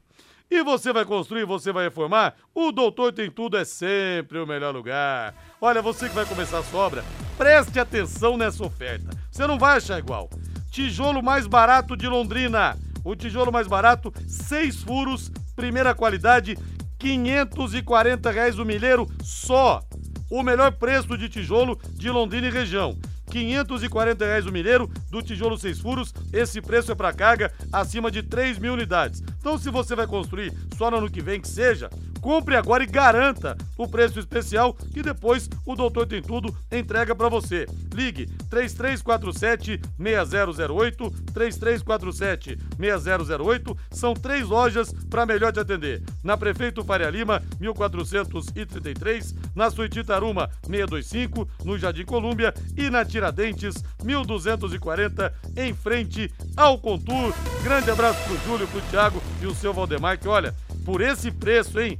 E 0.51 0.61
você 0.63 0.91
vai 0.91 1.05
construir, 1.05 1.45
você 1.45 1.71
vai 1.71 1.85
reformar? 1.85 2.33
O 2.53 2.73
Doutor 2.73 3.13
Tem 3.13 3.31
Tudo 3.31 3.55
é 3.55 3.63
sempre 3.63 4.37
o 4.37 4.45
melhor 4.45 4.75
lugar. 4.75 5.33
Olha, 5.61 5.81
você 5.81 6.09
que 6.09 6.13
vai 6.13 6.25
começar 6.25 6.59
a 6.59 6.63
sua 6.63 6.81
obra, 6.81 7.05
preste 7.37 7.79
atenção 7.79 8.35
nessa 8.35 8.61
oferta. 8.65 9.17
Você 9.31 9.47
não 9.47 9.57
vai 9.57 9.77
achar 9.77 9.97
igual. 9.97 10.29
Tijolo 10.69 11.23
mais 11.23 11.47
barato 11.47 11.95
de 11.95 12.05
Londrina. 12.05 12.77
O 13.01 13.15
tijolo 13.15 13.49
mais 13.49 13.65
barato, 13.65 14.13
seis 14.27 14.83
furos, 14.83 15.31
primeira 15.55 15.95
qualidade, 15.95 16.57
540 16.99 18.29
reais 18.29 18.59
o 18.59 18.65
milheiro 18.65 19.07
só. 19.23 19.81
O 20.29 20.43
melhor 20.43 20.73
preço 20.73 21.17
de 21.17 21.29
tijolo 21.29 21.79
de 21.93 22.09
Londrina 22.09 22.47
e 22.47 22.51
região. 22.51 22.99
540 23.31 24.25
reais 24.25 24.45
o 24.45 24.51
milheiro 24.51 24.89
do 25.09 25.21
tijolo 25.21 25.57
seis 25.57 25.79
furos. 25.79 26.13
Esse 26.33 26.61
preço 26.61 26.91
é 26.91 26.95
para 26.95 27.13
carga 27.13 27.51
acima 27.71 28.11
de 28.11 28.21
3 28.21 28.59
mil 28.59 28.73
unidades. 28.73 29.23
Então, 29.39 29.57
se 29.57 29.69
você 29.69 29.95
vai 29.95 30.05
construir 30.05 30.53
só 30.77 30.91
no 30.91 30.97
ano 30.97 31.09
que 31.09 31.21
vem 31.21 31.39
que 31.39 31.47
seja, 31.47 31.89
Compre 32.21 32.55
agora 32.55 32.83
e 32.83 32.87
garanta 32.87 33.57
o 33.75 33.87
preço 33.87 34.19
especial 34.19 34.75
que 34.75 35.01
depois 35.01 35.49
o 35.65 35.75
Doutor 35.75 36.05
Tem 36.05 36.21
Tudo 36.21 36.55
entrega 36.71 37.15
para 37.15 37.27
você. 37.27 37.65
Ligue 37.93 38.27
3347 38.49 39.81
6008 39.97 41.11
3347 41.33 42.57
6008. 42.79 43.77
São 43.89 44.13
três 44.13 44.47
lojas 44.47 44.93
para 45.09 45.25
melhor 45.25 45.51
te 45.51 45.59
atender. 45.59 46.03
Na 46.23 46.37
Prefeito 46.37 46.83
Faria 46.83 47.09
Lima, 47.09 47.41
1433, 47.59 49.35
na 49.55 49.71
Suíte 49.71 50.03
Taruma 50.03 50.49
625, 50.67 51.49
no 51.65 51.77
Jardim 51.77 52.05
Colúmbia 52.05 52.53
e 52.77 52.89
na 52.89 53.03
Tiradentes 53.03 53.83
1240, 54.03 55.33
em 55.57 55.73
frente 55.73 56.31
ao 56.55 56.77
Contur. 56.77 57.33
Grande 57.63 57.89
abraço 57.89 58.21
pro 58.25 58.37
Júlio, 58.45 58.67
pro 58.67 58.81
Thiago 58.81 59.21
e 59.41 59.47
o 59.47 59.55
seu 59.55 59.73
Valdemar, 59.73 60.19
que 60.19 60.27
olha, 60.27 60.53
por 60.85 61.01
esse 61.01 61.31
preço, 61.31 61.79
hein? 61.79 61.99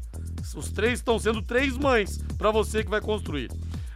Os 0.56 0.72
três 0.72 1.00
estão 1.00 1.18
sendo 1.18 1.42
três 1.42 1.78
mães 1.78 2.18
para 2.38 2.52
você 2.52 2.84
que 2.84 2.90
vai 2.90 3.02
construir. 3.02 3.50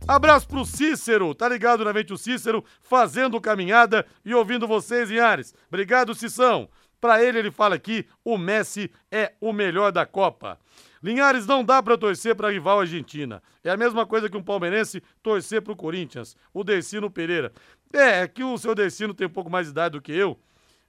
Abraço 0.08 0.48
pro 0.48 0.66
Cícero, 0.66 1.34
tá 1.34 1.50
ligado 1.50 1.84
na 1.84 1.92
mente 1.92 2.14
o 2.14 2.18
Cícero, 2.18 2.64
fazendo 2.82 3.42
caminhada 3.42 4.06
e 4.24 4.36
ouvindo 4.36 4.68
vocês 4.68 5.10
em 5.10 5.20
Ares. 5.20 5.54
Obrigado, 5.68 6.14
Cição. 6.14 6.70
Para 7.02 7.24
ele, 7.24 7.40
ele 7.40 7.52
fala 7.52 7.76
aqui: 7.76 8.08
o 8.24 8.38
Messi 8.38 8.92
é 9.12 9.34
o 9.42 9.52
melhor 9.52 9.92
da 9.92 10.06
Copa. 10.06 10.60
Linhares 11.02 11.46
não 11.46 11.64
dá 11.64 11.84
para 11.84 11.98
torcer 11.98 12.36
para 12.36 12.52
rival 12.52 12.80
Argentina. 12.80 13.42
É 13.64 13.70
a 13.70 13.78
mesma 13.78 14.06
coisa 14.06 14.30
que 14.30 14.38
um 14.38 14.44
palmeirense 14.44 15.04
torcer 15.22 15.62
para 15.62 15.74
o 15.74 15.76
Corinthians. 15.76 16.36
O 16.54 16.64
Decino 16.64 17.12
Pereira. 17.12 17.52
É, 17.94 18.22
é 18.22 18.28
que 18.28 18.44
o 18.44 18.58
seu 18.58 18.74
Decino 18.74 19.14
tem 19.14 19.28
um 19.28 19.30
pouco 19.30 19.50
mais 19.50 19.68
de 19.68 19.72
idade 19.72 19.94
do 19.94 20.02
que 20.02 20.12
eu. 20.12 20.40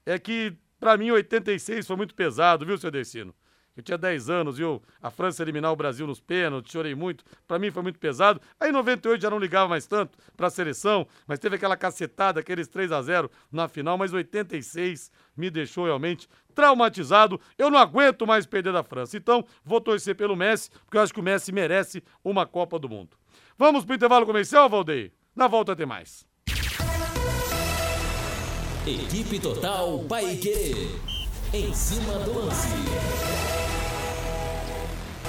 É 0.07 0.19
que, 0.19 0.57
para 0.81 0.97
mim, 0.97 1.11
86 1.11 1.87
foi 1.87 1.97
muito 1.97 2.15
pesado, 2.15 2.65
viu, 2.65 2.79
seu 2.79 2.91
Decino? 2.91 3.35
Eu 3.77 3.83
tinha 3.83 3.99
10 3.99 4.31
anos, 4.31 4.57
viu? 4.57 4.83
A 5.03 5.11
França 5.11 5.43
eliminar 5.43 5.71
o 5.71 5.77
Brasil 5.77 6.07
nos 6.07 6.21
pênaltis, 6.21 6.73
chorei 6.73 6.95
muito. 6.95 7.25
Para 7.47 7.59
mim 7.59 7.71
foi 7.71 7.83
muito 7.83 7.99
pesado. 7.99 8.41
Aí 8.59 8.71
em 8.71 8.73
98 8.73 9.21
já 9.21 9.29
não 9.29 9.39
ligava 9.39 9.69
mais 9.69 9.87
tanto 9.87 10.17
para 10.37 10.47
a 10.47 10.51
seleção, 10.51 11.07
mas 11.27 11.39
teve 11.39 11.57
aquela 11.57 11.77
cacetada, 11.77 12.41
aqueles 12.41 12.69
3 12.69 12.91
a 12.91 13.03
0 13.03 13.31
na 13.53 13.69
final, 13.69 13.99
mas 13.99 14.13
86 14.13 15.11
me 15.37 15.51
deixou 15.51 15.85
realmente 15.85 16.27
traumatizado. 16.55 17.39
Eu 17.59 17.71
não 17.71 17.79
aguento 17.79 18.27
mais 18.27 18.47
perder 18.47 18.73
da 18.73 18.83
França. 18.83 19.17
Então, 19.17 19.45
vou 19.63 19.81
torcer 19.81 20.17
pelo 20.17 20.35
Messi, 20.35 20.71
porque 20.85 20.97
eu 20.97 21.03
acho 21.03 21.13
que 21.13 21.21
o 21.21 21.23
Messi 21.23 21.53
merece 21.53 22.03
uma 22.25 22.47
Copa 22.47 22.79
do 22.79 22.89
Mundo. 22.89 23.11
Vamos 23.59 23.85
pro 23.85 23.95
intervalo 23.95 24.25
comercial, 24.25 24.69
Valdeir? 24.69 25.13
Na 25.35 25.47
volta 25.47 25.77
tem 25.77 25.85
mais. 25.87 26.27
Equipe 28.87 29.41
Total 29.41 29.99
Paique. 30.05 30.89
Em 31.53 31.75
cima 31.75 32.19
do 32.21 32.39
lance. 32.39 33.46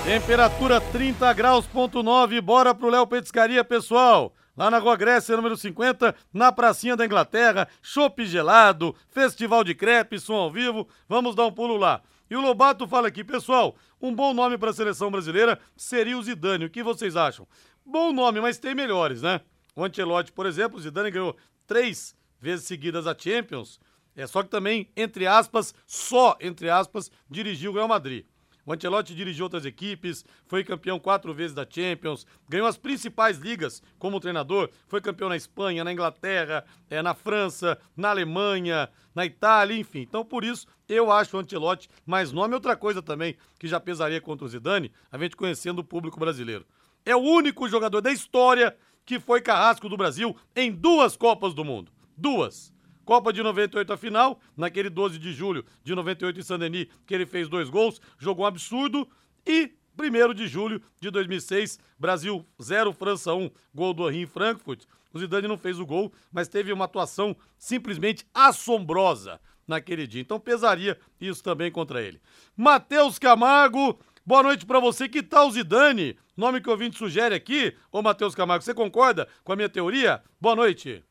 Temperatura 0.07 0.79
30 0.79 1.33
graus, 1.33 1.67
ponto 1.67 2.01
9. 2.01 2.39
Bora 2.39 2.73
pro 2.73 2.89
Léo 2.89 3.05
Petiscaria, 3.05 3.61
pessoal. 3.61 4.33
Lá 4.55 4.71
na 4.71 4.77
Rua 4.77 4.95
Grécia, 4.95 5.35
número 5.35 5.57
50, 5.57 6.15
na 6.31 6.49
Pracinha 6.49 6.95
da 6.95 7.05
Inglaterra, 7.05 7.67
chopp 7.81 8.25
gelado, 8.25 8.95
festival 9.09 9.65
de 9.65 9.75
crepe, 9.75 10.17
som 10.17 10.35
ao 10.35 10.49
vivo. 10.49 10.87
Vamos 11.09 11.35
dar 11.35 11.45
um 11.45 11.51
pulo 11.51 11.75
lá. 11.75 12.01
E 12.29 12.37
o 12.37 12.41
Lobato 12.41 12.87
fala 12.87 13.09
aqui, 13.09 13.21
pessoal, 13.21 13.75
um 14.01 14.15
bom 14.15 14.33
nome 14.33 14.57
para 14.57 14.69
a 14.69 14.73
seleção 14.73 15.11
brasileira 15.11 15.59
seria 15.75 16.17
o 16.17 16.23
Zidane. 16.23 16.63
O 16.63 16.69
que 16.69 16.81
vocês 16.81 17.17
acham? 17.17 17.45
Bom 17.85 18.13
nome, 18.13 18.39
mas 18.39 18.57
tem 18.57 18.73
melhores, 18.73 19.21
né? 19.21 19.41
O 19.75 19.83
Ancelotti, 19.83 20.31
por 20.31 20.45
exemplo, 20.45 20.77
o 20.77 20.81
Zidane 20.81 21.11
ganhou 21.11 21.35
três 21.67 22.15
vezes 22.39 22.65
seguidas 22.65 23.07
a 23.07 23.13
Champions. 23.13 23.77
É 24.15 24.25
só 24.25 24.41
que 24.41 24.47
também, 24.47 24.89
entre 24.95 25.27
aspas, 25.27 25.75
só 25.85 26.37
entre 26.39 26.69
aspas, 26.69 27.11
dirigiu 27.29 27.71
o 27.71 27.73
Real 27.73 27.89
Madrid. 27.89 28.25
O 28.67 28.73
Ancelotti 28.73 29.15
dirigiu 29.15 29.45
outras 29.45 29.63
equipes, 29.63 30.25
foi 30.45 30.61
campeão 30.61 30.99
quatro 30.99 31.33
vezes 31.33 31.55
da 31.55 31.65
Champions, 31.67 32.27
ganhou 32.49 32.67
as 32.67 32.77
principais 32.77 33.37
ligas 33.37 33.81
como 33.97 34.19
treinador, 34.19 34.69
foi 34.89 34.99
campeão 34.99 35.29
na 35.29 35.37
Espanha, 35.37 35.85
na 35.85 35.93
Inglaterra, 35.93 36.65
é, 36.89 37.01
na 37.01 37.13
França, 37.13 37.79
na 37.95 38.09
Alemanha, 38.09 38.89
na 39.15 39.25
Itália, 39.25 39.79
enfim. 39.79 40.01
Então, 40.01 40.25
por 40.25 40.43
isso, 40.43 40.67
eu 40.89 41.09
acho 41.09 41.37
o 41.37 41.39
Ancelotti, 41.39 41.89
mas 42.05 42.33
nome 42.33 42.55
outra 42.55 42.75
coisa 42.75 43.01
também, 43.01 43.37
que 43.57 43.69
já 43.69 43.79
pesaria 43.79 44.19
contra 44.19 44.45
o 44.45 44.49
Zidane, 44.49 44.91
a 45.09 45.17
gente 45.17 45.37
conhecendo 45.37 45.79
o 45.79 45.83
público 45.85 46.19
brasileiro. 46.19 46.65
É 47.05 47.15
o 47.15 47.21
único 47.21 47.69
jogador 47.69 48.01
da 48.01 48.11
história 48.11 48.75
que 49.05 49.17
foi 49.17 49.39
carrasco 49.39 49.87
do 49.87 49.95
Brasil 49.95 50.35
em 50.53 50.73
duas 50.73 51.15
Copas 51.15 51.53
do 51.53 51.63
Mundo. 51.63 51.89
Duas. 52.17 52.73
Copa 53.07 53.31
de 53.31 53.41
98 53.41 53.93
a 53.93 53.95
final, 53.95 54.37
naquele 54.57 54.89
12 54.89 55.17
de 55.17 55.31
julho 55.31 55.63
de 55.81 55.95
98 55.95 56.41
em 56.41 56.43
Saint-Denis, 56.43 56.87
que 57.05 57.13
ele 57.13 57.25
fez 57.25 57.47
dois 57.47 57.69
gols, 57.69 58.01
jogou 58.19 58.43
um 58.43 58.47
absurdo. 58.49 59.07
E 59.45 59.71
1 59.97 60.33
de 60.33 60.45
julho 60.45 60.81
de 60.99 61.09
2006, 61.09 61.79
Brasil 61.97 62.45
0, 62.61 62.91
França 62.91 63.33
1, 63.33 63.49
gol 63.73 63.93
do 63.93 64.09
Henri 64.09 64.23
em 64.23 64.25
Frankfurt. 64.25 64.83
O 65.13 65.19
Zidane 65.19 65.47
não 65.47 65.57
fez 65.57 65.79
o 65.79 65.85
gol, 65.85 66.11
mas 66.29 66.49
teve 66.49 66.73
uma 66.73 66.83
atuação 66.83 67.33
simplesmente 67.57 68.27
assombrosa 68.33 69.39
naquele 69.65 70.05
dia. 70.05 70.21
Então 70.21 70.37
pesaria 70.37 70.99
isso 71.21 71.41
também 71.41 71.71
contra 71.71 72.01
ele. 72.01 72.19
Matheus 72.57 73.17
Camargo, 73.17 73.97
boa 74.25 74.43
noite 74.43 74.65
para 74.65 74.81
você. 74.81 75.07
Que 75.07 75.23
tal 75.23 75.49
Zidane? 75.49 76.19
Nome 76.35 76.59
que 76.59 76.67
o 76.67 76.73
ouvinte 76.73 76.97
sugere 76.97 77.33
aqui. 77.33 77.73
Ô 77.89 78.01
Matheus 78.01 78.35
Camargo, 78.35 78.65
você 78.65 78.73
concorda 78.73 79.29
com 79.45 79.53
a 79.53 79.55
minha 79.55 79.69
teoria? 79.69 80.21
Boa 80.41 80.57
noite. 80.57 81.05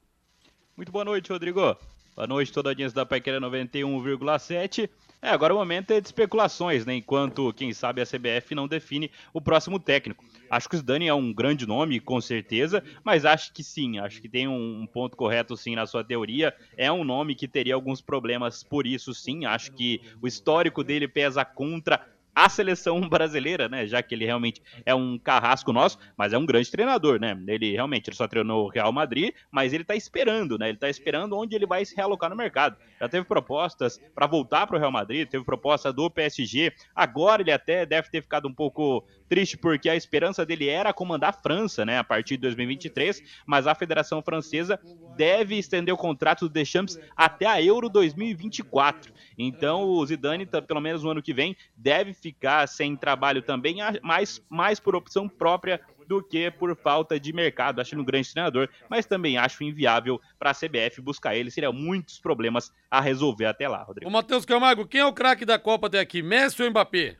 Muito 0.76 0.92
boa 0.92 1.06
noite, 1.06 1.32
Rodrigo. 1.32 1.74
Boa 2.16 2.26
noite, 2.26 2.50
toda 2.50 2.70
a 2.70 2.72
audiência 2.72 2.96
da 2.96 3.04
Paiquera 3.04 3.38
91,7. 3.38 4.88
É, 5.20 5.28
agora 5.28 5.54
o 5.54 5.58
momento 5.58 5.90
é 5.90 6.00
de 6.00 6.08
especulações, 6.08 6.86
né? 6.86 6.94
Enquanto, 6.94 7.52
quem 7.52 7.74
sabe, 7.74 8.00
a 8.00 8.06
CBF 8.06 8.54
não 8.54 8.66
define 8.66 9.10
o 9.34 9.40
próximo 9.40 9.78
técnico. 9.78 10.24
Acho 10.48 10.66
que 10.66 10.76
o 10.76 10.78
Zidane 10.78 11.08
é 11.08 11.12
um 11.12 11.30
grande 11.30 11.66
nome, 11.66 12.00
com 12.00 12.18
certeza, 12.18 12.82
mas 13.04 13.26
acho 13.26 13.52
que 13.52 13.62
sim, 13.62 13.98
acho 13.98 14.22
que 14.22 14.30
tem 14.30 14.48
um 14.48 14.86
ponto 14.86 15.14
correto 15.14 15.58
sim 15.58 15.74
na 15.74 15.84
sua 15.84 16.02
teoria. 16.02 16.54
É 16.74 16.90
um 16.90 17.04
nome 17.04 17.34
que 17.34 17.46
teria 17.46 17.74
alguns 17.74 18.00
problemas 18.00 18.64
por 18.64 18.86
isso, 18.86 19.12
sim. 19.12 19.44
Acho 19.44 19.72
que 19.72 20.00
o 20.22 20.26
histórico 20.26 20.82
dele 20.82 21.06
pesa 21.06 21.44
contra 21.44 22.00
a 22.36 22.50
seleção 22.50 23.00
brasileira, 23.08 23.66
né? 23.66 23.86
Já 23.86 24.02
que 24.02 24.14
ele 24.14 24.26
realmente 24.26 24.62
é 24.84 24.94
um 24.94 25.18
carrasco 25.18 25.72
nosso, 25.72 25.98
mas 26.18 26.34
é 26.34 26.38
um 26.38 26.44
grande 26.44 26.70
treinador, 26.70 27.18
né? 27.18 27.36
Ele 27.48 27.72
realmente 27.72 28.10
ele 28.10 28.16
só 28.16 28.28
treinou 28.28 28.66
o 28.66 28.68
Real 28.68 28.92
Madrid, 28.92 29.32
mas 29.50 29.72
ele 29.72 29.84
tá 29.84 29.96
esperando, 29.96 30.58
né? 30.58 30.68
Ele 30.68 30.76
tá 30.76 30.90
esperando 30.90 31.34
onde 31.34 31.56
ele 31.56 31.66
vai 31.66 31.82
se 31.86 31.96
realocar 31.96 32.28
no 32.28 32.36
mercado. 32.36 32.76
Já 33.00 33.08
teve 33.08 33.24
propostas 33.24 33.98
para 34.14 34.26
voltar 34.26 34.66
para 34.66 34.76
o 34.76 34.78
Real 34.78 34.92
Madrid, 34.92 35.26
teve 35.26 35.44
proposta 35.44 35.90
do 35.90 36.10
PSG. 36.10 36.74
Agora 36.94 37.40
ele 37.40 37.52
até 37.52 37.86
deve 37.86 38.10
ter 38.10 38.20
ficado 38.20 38.46
um 38.46 38.52
pouco 38.52 39.02
triste 39.28 39.56
porque 39.56 39.88
a 39.88 39.96
esperança 39.96 40.44
dele 40.44 40.68
era 40.68 40.92
comandar 40.92 41.30
a 41.30 41.32
França, 41.32 41.84
né, 41.84 41.98
a 41.98 42.04
partir 42.04 42.36
de 42.36 42.42
2023, 42.42 43.22
mas 43.44 43.66
a 43.66 43.74
Federação 43.74 44.22
Francesa 44.22 44.78
deve 45.16 45.56
estender 45.56 45.92
o 45.92 45.96
contrato 45.96 46.48
do 46.48 46.52
Deschamps 46.52 46.98
até 47.16 47.46
a 47.46 47.60
Euro 47.62 47.88
2024. 47.88 49.12
Então 49.38 49.84
o 49.84 50.06
Zidane, 50.06 50.46
pelo 50.46 50.80
menos 50.80 51.02
no 51.02 51.10
ano 51.10 51.22
que 51.22 51.34
vem, 51.34 51.56
deve 51.76 52.12
ficar 52.26 52.66
sem 52.66 52.96
trabalho 52.96 53.40
também, 53.40 53.76
mais, 54.02 54.42
mais 54.48 54.80
por 54.80 54.96
opção 54.96 55.28
própria 55.28 55.80
do 56.08 56.22
que 56.22 56.50
por 56.50 56.74
falta 56.76 57.18
de 57.20 57.32
mercado. 57.32 57.80
Acho 57.80 57.94
ele 57.94 58.02
um 58.02 58.04
grande 58.04 58.32
treinador, 58.32 58.68
mas 58.88 59.06
também 59.06 59.38
acho 59.38 59.62
inviável 59.62 60.20
para 60.38 60.50
a 60.50 60.54
CBF 60.54 61.00
buscar 61.00 61.36
ele. 61.36 61.50
Seria 61.50 61.70
muitos 61.70 62.18
problemas 62.18 62.72
a 62.90 63.00
resolver 63.00 63.46
até 63.46 63.68
lá, 63.68 63.82
Rodrigo. 63.82 64.08
Ô, 64.08 64.12
Matheus 64.12 64.44
Camargo, 64.44 64.86
quem 64.86 65.00
é 65.00 65.06
o 65.06 65.12
craque 65.12 65.44
da 65.44 65.58
Copa 65.58 65.86
até 65.86 66.00
aqui? 66.00 66.22
Messi 66.22 66.62
ou 66.62 66.70
Mbappé? 66.70 67.16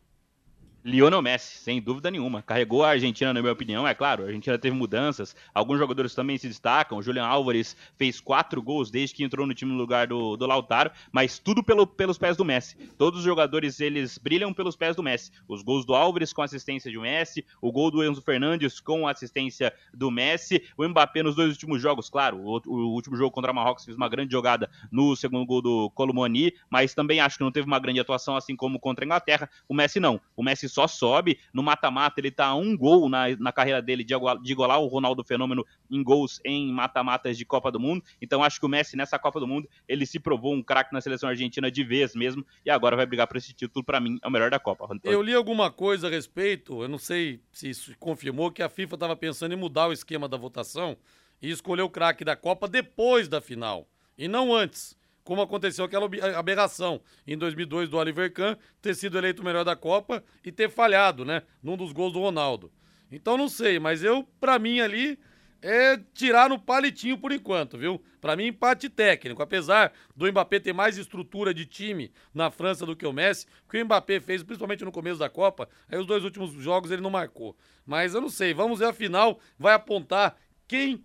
Lionel 0.87 1.21
Messi, 1.21 1.59
sem 1.59 1.83
dúvida 1.83 2.13
nenhuma. 2.13 2.43
Carregou 2.43 2.85
a 2.85 2.91
Argentina, 2.91 3.35
na 3.35 3.41
minha 3.41 3.53
opinião, 3.53 3.89
é 3.89 3.93
claro. 3.93 4.23
A 4.23 4.27
Argentina 4.27 4.57
teve 4.57 4.77
mudanças. 4.77 5.35
Alguns 5.53 5.81
jogadores 5.81 6.15
também 6.15 6.39
se 6.39 6.47
destacam. 6.47 6.99
O 6.99 7.03
Julian 7.03 7.25
Álvares 7.25 7.77
fez 7.97 8.21
quatro 8.21 8.63
gols 8.63 8.89
desde 8.89 9.13
que 9.17 9.25
entrou 9.25 9.49
no 9.49 9.53
time 9.53 9.73
no 9.73 9.79
lugar 9.79 10.07
do, 10.07 10.37
do 10.37 10.47
Lautaro, 10.47 10.93
mas 11.11 11.41
tudo 11.41 11.61
pelo, 11.61 11.89
pelos 11.89 12.19
pés 12.19 12.37
do 12.37 12.45
Messi. 12.45 12.77
Todos 12.97 13.19
os 13.19 13.25
jogadores, 13.25 13.81
eles 13.81 14.17
brilham 14.17 14.55
pelos 14.55 14.77
pés 14.77 14.95
do 14.95 15.03
Messi. 15.03 15.33
Os 15.49 15.61
gols 15.61 15.85
do 15.85 15.93
Álvares 15.93 16.33
com 16.33 16.41
assistência 16.41 16.89
de 16.89 16.97
Messi, 16.97 17.45
o 17.61 17.73
gol 17.73 17.91
do 17.91 18.05
Enzo 18.05 18.23
Fernandes 18.23 18.79
com 18.79 19.09
assistência 19.09 19.75
do 19.93 20.09
Messi, 20.09 20.63
o 20.79 20.89
Mbappé 20.89 21.21
nos 21.25 21.35
dois 21.35 21.51
últimos 21.51 21.83
jogos, 21.83 22.09
claro. 22.09 22.39
O, 22.39 22.63
o 22.65 22.93
último 22.93 23.17
jogo 23.17 23.33
contra 23.33 23.51
a 23.51 23.55
Marrocos 23.55 23.85
fez 23.85 23.97
uma 23.97 24.09
grande 24.09 24.31
jogada 24.31 24.71
no 24.93 25.17
segundo 25.17 25.45
gol 25.45 25.61
do 25.61 25.91
Colomoni, 25.91 26.55
mas 26.71 26.95
também 26.95 27.19
acho 27.19 27.39
que 27.39 27.43
não 27.43 27.51
teve 27.51 27.67
uma 27.67 27.81
grande 27.81 27.99
atuação, 27.99 28.37
assim 28.37 28.55
como 28.55 28.79
contra 28.79 29.05
a 29.05 29.07
Inglaterra. 29.07 29.51
O 29.69 29.75
Messi 29.75 29.99
não. 29.99 30.21
O 30.37 30.45
Messi 30.45 30.76
só 30.77 30.87
sobe. 30.87 31.39
No 31.53 31.63
mata-mata, 31.63 32.21
ele 32.21 32.31
tá 32.31 32.47
a 32.47 32.55
um 32.55 32.77
gol 32.77 33.09
na, 33.09 33.35
na 33.39 33.51
carreira 33.51 33.81
dele 33.81 34.05
de, 34.05 34.15
de 34.43 34.53
igualar 34.53 34.81
o 34.81 34.87
Ronaldo 34.87 35.25
Fenômeno 35.25 35.65
em 35.91 36.03
gols 36.03 36.39
em 36.45 36.71
mata-matas 36.71 37.39
de 37.39 37.47
Copa 37.47 37.73
do 37.73 37.81
Mundo. 37.81 38.05
Então 38.21 38.45
acho 38.45 38.61
que 38.61 38.67
o 38.67 38.69
Messi, 38.69 38.97
nessa 38.97 39.19
Copa 39.19 39.41
do 39.41 39.47
Mundo, 39.47 39.69
ele 39.89 40.05
se 40.05 40.21
provou 40.21 40.55
um 40.55 40.63
craque 40.63 40.93
na 40.93 41.01
seleção 41.01 41.31
argentina 41.31 41.71
de 41.71 41.83
vez 41.83 42.15
mesmo. 42.15 42.45
E 42.65 42.71
agora 42.71 42.95
vai 42.95 43.07
brigar 43.07 43.27
por 43.27 43.39
esse 43.39 43.55
título, 43.55 43.85
para 43.85 43.99
mim, 44.01 44.19
é 44.23 44.29
o 44.29 44.31
melhor 44.31 44.51
da 44.51 44.59
Copa. 44.59 44.87
Eu 45.03 45.23
li 45.23 45.33
alguma 45.33 45.71
coisa 45.71 46.09
a 46.09 46.11
respeito, 46.11 46.83
eu 46.83 46.89
não 46.89 46.99
sei 46.99 47.41
se 47.51 47.71
isso 47.71 47.95
confirmou, 47.99 48.51
que 48.51 48.63
a 48.63 48.69
FIFA 48.69 48.97
estava 48.97 49.17
pensando 49.17 49.53
em 49.53 49.57
mudar 49.57 49.89
o 49.89 49.93
esquema 49.93 50.29
da 50.29 50.37
votação 50.37 50.97
e 51.41 51.51
escolher 51.51 51.83
o 51.83 51.91
craque 51.91 52.25
da 52.25 52.37
Copa 52.37 52.69
depois 52.69 53.29
da 53.29 53.41
final, 53.41 53.89
e 54.17 54.29
não 54.29 54.55
antes 54.55 54.97
como 55.27 55.43
aconteceu 55.43 55.85
aquela 55.85 56.09
aberração 56.39 57.01
em 57.27 57.37
2002 57.37 57.89
do 57.89 57.97
Oliver 57.97 58.33
Kahn 58.33 58.57
ter 58.81 58.95
sido 58.95 59.19
eleito 59.19 59.43
o 59.43 59.45
melhor 59.45 59.65
da 59.65 59.75
Copa 59.75 60.23
e 60.45 60.53
ter 60.53 60.71
falhado, 60.71 61.25
né, 61.25 61.43
num 61.61 61.77
dos 61.77 61.93
gols 61.93 62.13
do 62.13 62.21
Ronaldo. 62.21 62.73
Então 63.11 63.37
não 63.37 63.49
sei, 63.49 63.81
mas 63.81 64.05
eu, 64.05 64.23
para 64.41 64.57
mim 64.57 64.79
ali, 64.79 65.19
é 65.61 65.99
tirar 66.15 66.49
no 66.49 66.61
palitinho 66.61 67.19
por 67.19 67.33
enquanto, 67.33 67.77
viu? 67.77 68.01
Para 68.21 68.37
mim, 68.37 68.47
empate 68.47 68.89
técnico. 68.89 69.43
Apesar 69.43 69.93
do 70.15 70.31
Mbappé 70.31 70.61
ter 70.61 70.73
mais 70.73 70.97
estrutura 70.97 71.53
de 71.53 71.67
time 71.67 72.13
na 72.33 72.49
França 72.49 72.87
do 72.87 72.95
que 72.95 73.05
o 73.07 73.13
Messi, 73.13 73.47
que 73.69 73.83
o 73.83 73.85
Mbappé 73.85 74.21
fez, 74.21 74.45
principalmente 74.45 74.85
no 74.85 74.93
começo 74.93 75.19
da 75.19 75.29
Copa, 75.29 75.69
aí 75.89 75.99
os 75.99 76.07
dois 76.07 76.23
últimos 76.23 76.53
jogos 76.53 76.93
ele 76.93 77.03
não 77.03 77.11
marcou. 77.11 77.57
Mas 77.85 78.15
eu 78.15 78.21
não 78.21 78.29
sei, 78.29 78.55
vamos 78.55 78.79
ver 78.79 78.87
a 78.87 78.93
final, 78.93 79.41
vai 79.59 79.75
apontar 79.75 80.37
quem 80.69 81.05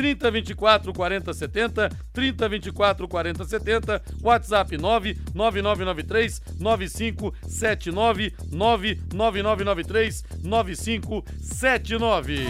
30 0.00 0.30
24 0.30 0.94
40 0.94 1.34
70, 1.34 1.90
30 2.10 2.48
24 2.48 3.06
40 3.06 3.44
70, 3.44 4.02
WhatsApp 4.22 4.78
99993 4.78 6.40
9579 6.58 8.34
99993 8.50 10.24
9579. 10.42 12.46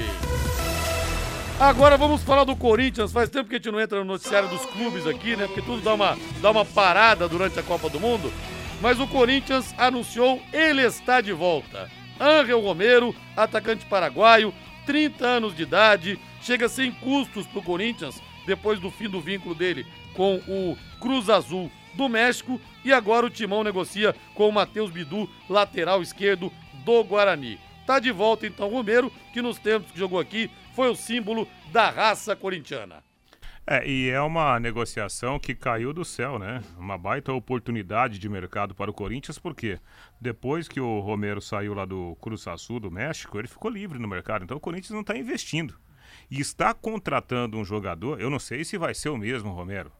Agora 1.59 1.96
vamos 1.96 2.22
falar 2.22 2.44
do 2.44 2.55
Corinthians. 2.55 3.11
Faz 3.11 3.28
tempo 3.28 3.48
que 3.48 3.57
a 3.57 3.59
gente 3.59 3.72
não 3.72 3.80
entra 3.80 3.98
no 3.98 4.05
noticiário 4.05 4.48
dos 4.48 4.64
clubes 4.66 5.05
aqui, 5.09 5.34
né? 5.34 5.48
Porque 5.48 5.62
tudo 5.62 5.82
dá 5.82 5.94
uma, 5.94 6.16
dá 6.40 6.53
uma 6.53 6.64
parada 6.64 7.28
durante 7.28 7.59
a 7.59 7.64
Copa 7.64 7.90
do 7.90 7.98
Mundo. 7.98 8.32
Mas 8.80 9.01
o 9.01 9.09
Corinthians 9.09 9.74
anunciou 9.76 10.40
ele 10.53 10.82
está 10.82 11.20
de 11.20 11.32
volta. 11.32 11.90
Ángel 12.20 12.61
Romero, 12.61 13.12
atacante 13.36 13.84
paraguaio, 13.86 14.55
30 14.86 15.26
anos 15.26 15.57
de 15.57 15.64
idade, 15.64 16.16
chega 16.41 16.68
sem 16.68 16.93
custos 16.93 17.47
para 17.47 17.59
o 17.59 17.62
Corinthians 17.62 18.20
depois 18.47 18.80
do 18.80 18.91
fim 18.91 19.09
do 19.09 19.20
vínculo 19.20 19.55
dele 19.55 19.86
com 20.14 20.36
o 20.49 20.76
Cruz 21.01 21.28
Azul 21.28 21.70
do 21.95 22.09
México 22.09 22.61
e 22.84 22.93
agora 22.93 23.26
o 23.26 23.30
Timão 23.30 23.64
negocia 23.64 24.14
com 24.34 24.49
o 24.49 24.53
Matheus 24.53 24.91
Bidu, 24.91 25.28
lateral 25.49 26.03
esquerdo 26.03 26.53
do 26.84 27.05
Guarani. 27.05 27.59
Tá 27.86 27.99
de 27.99 28.11
volta 28.11 28.47
então 28.47 28.68
o 28.68 28.72
Romero, 28.72 29.11
que 29.32 29.43
nos 29.43 29.59
tempos 29.59 29.91
que 29.91 29.99
jogou 29.99 30.20
aqui 30.20 30.51
foi 30.74 30.88
o 30.88 30.95
símbolo 30.95 31.49
da 31.72 31.91
raça 31.91 32.36
corintiana. 32.36 33.03
É, 33.66 33.86
e 33.86 34.09
é 34.09 34.20
uma 34.20 34.59
negociação 34.59 35.38
que 35.38 35.55
caiu 35.55 35.93
do 35.93 36.05
céu, 36.05 36.38
né? 36.38 36.62
Uma 36.78 36.97
baita 36.97 37.32
oportunidade 37.32 38.18
de 38.18 38.28
mercado 38.28 38.74
para 38.74 38.91
o 38.91 38.95
Corinthians, 38.95 39.38
porque 39.38 39.78
depois 40.20 40.66
que 40.66 40.80
o 40.80 40.99
Romero 41.01 41.41
saiu 41.41 41.74
lá 41.74 41.84
do 41.84 42.16
Cruz 42.20 42.49
Azul 42.49 42.80
do 42.80 42.91
México, 42.91 43.38
ele 43.38 43.47
ficou 43.47 43.70
livre 43.70 43.99
no 43.99 44.09
mercado. 44.09 44.45
Então 44.45 44.57
o 44.57 44.61
Corinthians 44.61 44.91
não 44.91 45.03
está 45.03 45.16
investindo 45.16 45.78
e 46.31 46.41
está 46.41 46.72
contratando 46.72 47.59
um 47.59 47.64
jogador, 47.64 48.20
eu 48.20 48.31
não 48.31 48.39
sei 48.39 48.64
se 48.64 48.78
vai 48.78 48.95
ser 48.95 49.09
o 49.09 49.16
mesmo, 49.16 49.51
Romero, 49.51 49.91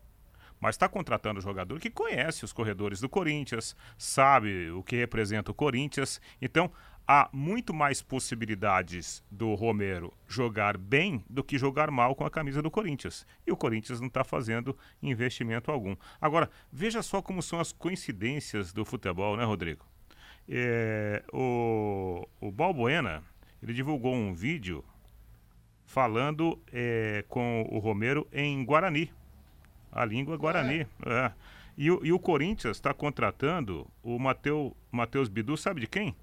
mas 0.61 0.75
está 0.75 0.89
contratando 0.89 1.39
um 1.39 1.43
jogador 1.43 1.81
que 1.81 1.91
conhece 1.91 2.45
os 2.45 2.53
corredores 2.53 3.01
do 3.01 3.09
Corinthians, 3.09 3.75
sabe 3.97 4.71
o 4.71 4.83
que 4.83 4.95
representa 4.95 5.51
o 5.51 5.55
Corinthians. 5.55 6.21
Então, 6.41 6.71
há 7.09 7.29
muito 7.33 7.73
mais 7.73 8.03
possibilidades 8.03 9.25
do 9.31 9.55
Romero 9.55 10.13
jogar 10.29 10.77
bem 10.77 11.25
do 11.29 11.43
que 11.43 11.59
jogar 11.59 11.91
mal 11.91 12.15
com 12.15 12.25
a 12.25 12.31
camisa 12.31 12.61
do 12.63 12.71
Corinthians. 12.71 13.27
E 13.47 13.51
o 13.51 13.57
Corinthians 13.57 14.01
não 14.01 14.09
está 14.09 14.23
fazendo 14.23 14.77
investimento 15.03 15.71
algum. 15.73 15.97
Agora, 16.21 16.51
veja 16.71 17.03
só 17.03 17.23
como 17.23 17.43
são 17.43 17.59
as 17.59 17.73
coincidências 17.73 18.73
do 18.73 18.85
futebol, 18.85 19.37
né, 19.37 19.45
Rodrigo? 19.45 19.85
É, 20.49 21.25
o, 21.33 22.29
o 22.41 22.53
Balbuena, 22.53 23.23
ele 23.63 23.73
divulgou 23.73 24.15
um 24.15 24.35
vídeo 24.35 24.85
falando 25.91 26.57
é, 26.73 27.25
com 27.29 27.67
o 27.69 27.81
Romero 27.81 28.27
em 28.33 28.65
Guarani. 28.65 29.13
A 29.91 30.05
língua 30.05 30.37
Guarani. 30.37 30.87
É. 31.05 31.13
É. 31.13 31.33
E, 31.77 31.87
e, 31.87 32.13
o 32.13 32.19
Corinthians 32.19 32.77
está 32.77 32.95
contratando 32.95 33.87
o 34.03 34.17
Matheus 34.19 35.29
Bidu, 35.29 35.57
sabe 35.57 35.81
de 35.81 35.89
quem? 35.89 36.15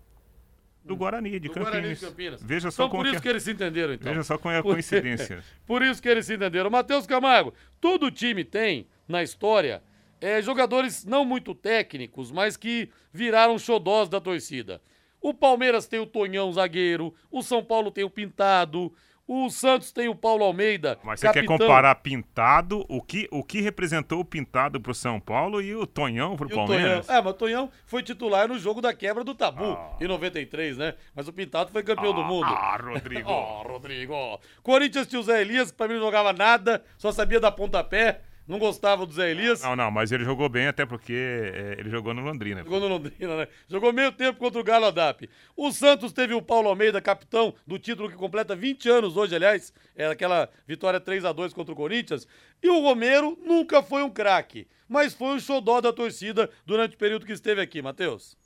Do 0.85 0.95
Guarani, 0.95 1.31
de, 1.31 1.39
do 1.39 1.49
Campinas. 1.49 1.69
Guarani 1.69 1.95
de 1.95 1.99
Campinas. 1.99 2.41
Veja 2.41 2.71
só 2.71 2.85
então, 2.85 2.97
por 2.97 3.05
isso 3.07 3.15
que... 3.15 3.21
que 3.23 3.27
eles 3.27 3.43
se 3.43 3.51
entenderam, 3.51 3.93
então. 3.93 4.09
Veja 4.09 4.23
só 4.23 4.37
como 4.37 4.53
é 4.53 4.59
a 4.59 4.63
coincidência. 4.63 5.43
por 5.67 5.81
isso 5.81 6.01
que 6.01 6.07
eles 6.07 6.25
se 6.25 6.35
entenderam. 6.35 6.69
Matheus 6.69 7.05
Camargo, 7.05 7.53
todo 7.81 8.09
time 8.09 8.45
tem, 8.45 8.87
na 9.05 9.21
história, 9.21 9.83
é, 10.21 10.41
jogadores 10.41 11.03
não 11.03 11.25
muito 11.25 11.53
técnicos, 11.53 12.31
mas 12.31 12.55
que 12.55 12.89
viraram 13.11 13.59
xodós 13.59 14.07
da 14.07 14.21
torcida. 14.21 14.81
O 15.19 15.33
Palmeiras 15.33 15.87
tem 15.87 15.99
o 15.99 16.05
Tonhão 16.05 16.53
zagueiro, 16.53 17.13
o 17.29 17.41
São 17.41 17.61
Paulo 17.61 17.91
tem 17.91 18.05
o 18.05 18.09
Pintado, 18.09 18.93
o 19.27 19.49
Santos 19.49 19.91
tem 19.91 20.07
o 20.07 20.15
Paulo 20.15 20.45
Almeida. 20.45 20.97
Mas 21.03 21.19
você 21.19 21.27
capitão. 21.27 21.57
quer 21.57 21.63
comparar 21.63 21.95
Pintado, 21.95 22.85
o 22.87 23.01
que, 23.01 23.27
o 23.29 23.43
que 23.43 23.59
representou 23.59 24.21
o 24.21 24.25
Pintado 24.25 24.79
pro 24.79 24.95
São 24.95 25.19
Paulo 25.19 25.61
e 25.61 25.75
o 25.75 25.85
Tonhão 25.85 26.37
pro 26.37 26.49
e 26.49 26.55
Palmeiras? 26.55 27.05
Tonhão. 27.05 27.19
É, 27.19 27.21
mas 27.21 27.33
o 27.33 27.37
Tonhão 27.37 27.71
foi 27.85 28.01
titular 28.01 28.47
no 28.47 28.57
jogo 28.57 28.81
da 28.81 28.93
quebra 28.93 29.23
do 29.23 29.35
tabu 29.35 29.65
ah. 29.65 29.97
em 29.99 30.07
93, 30.07 30.77
né? 30.77 30.93
Mas 31.13 31.27
o 31.27 31.33
Pintado 31.33 31.71
foi 31.71 31.83
campeão 31.83 32.11
ah, 32.11 32.15
do 32.15 32.23
mundo. 32.23 32.47
Ah, 32.47 32.77
Rodrigo. 32.81 33.27
Ó, 33.29 33.61
oh, 33.61 33.67
Rodrigo. 33.67 34.39
Corinthians 34.63 35.07
tinha 35.07 35.19
o 35.19 35.23
Zé 35.23 35.41
Elias, 35.41 35.71
que 35.71 35.77
pra 35.77 35.87
mim 35.87 35.95
não 35.95 36.01
jogava 36.01 36.31
nada, 36.31 36.83
só 36.97 37.11
sabia 37.11 37.39
dar 37.39 37.51
pontapé. 37.51 38.21
Não 38.47 38.57
gostava 38.57 39.05
do 39.05 39.13
Zé 39.13 39.31
Elias. 39.31 39.61
Não, 39.61 39.75
não, 39.75 39.91
mas 39.91 40.11
ele 40.11 40.23
jogou 40.23 40.47
bem 40.47 40.67
até 40.67 40.85
porque 40.85 41.13
é, 41.13 41.75
ele 41.79 41.89
jogou 41.89 42.13
no 42.13 42.21
Londrina. 42.21 42.63
Jogou 42.63 42.79
no 42.79 42.87
Londrina, 42.87 43.37
né? 43.37 43.47
Jogou 43.67 43.91
meio 43.91 44.11
tempo 44.11 44.39
contra 44.39 44.61
o 44.61 44.63
Galo 44.63 44.85
Adap. 44.85 45.29
O 45.55 45.71
Santos 45.71 46.13
teve 46.13 46.33
o 46.33 46.41
Paulo 46.41 46.69
Almeida, 46.69 47.01
capitão 47.01 47.53
do 47.65 47.77
título 47.77 48.09
que 48.09 48.15
completa 48.15 48.55
20 48.55 48.89
anos 48.89 49.17
hoje, 49.17 49.35
aliás. 49.35 49.73
É 49.95 50.07
aquela 50.07 50.49
vitória 50.65 50.99
3 50.99 51.25
a 51.25 51.33
2 51.33 51.53
contra 51.53 51.73
o 51.73 51.75
Corinthians. 51.75 52.27
E 52.63 52.69
o 52.69 52.81
Romero 52.81 53.37
nunca 53.43 53.83
foi 53.83 54.03
um 54.03 54.09
craque, 54.09 54.67
mas 54.87 55.13
foi 55.13 55.35
o 55.35 55.39
xodó 55.39 55.81
da 55.81 55.91
torcida 55.91 56.49
durante 56.65 56.95
o 56.95 56.97
período 56.97 57.25
que 57.25 57.33
esteve 57.33 57.61
aqui, 57.61 57.81
Matheus. 57.81 58.37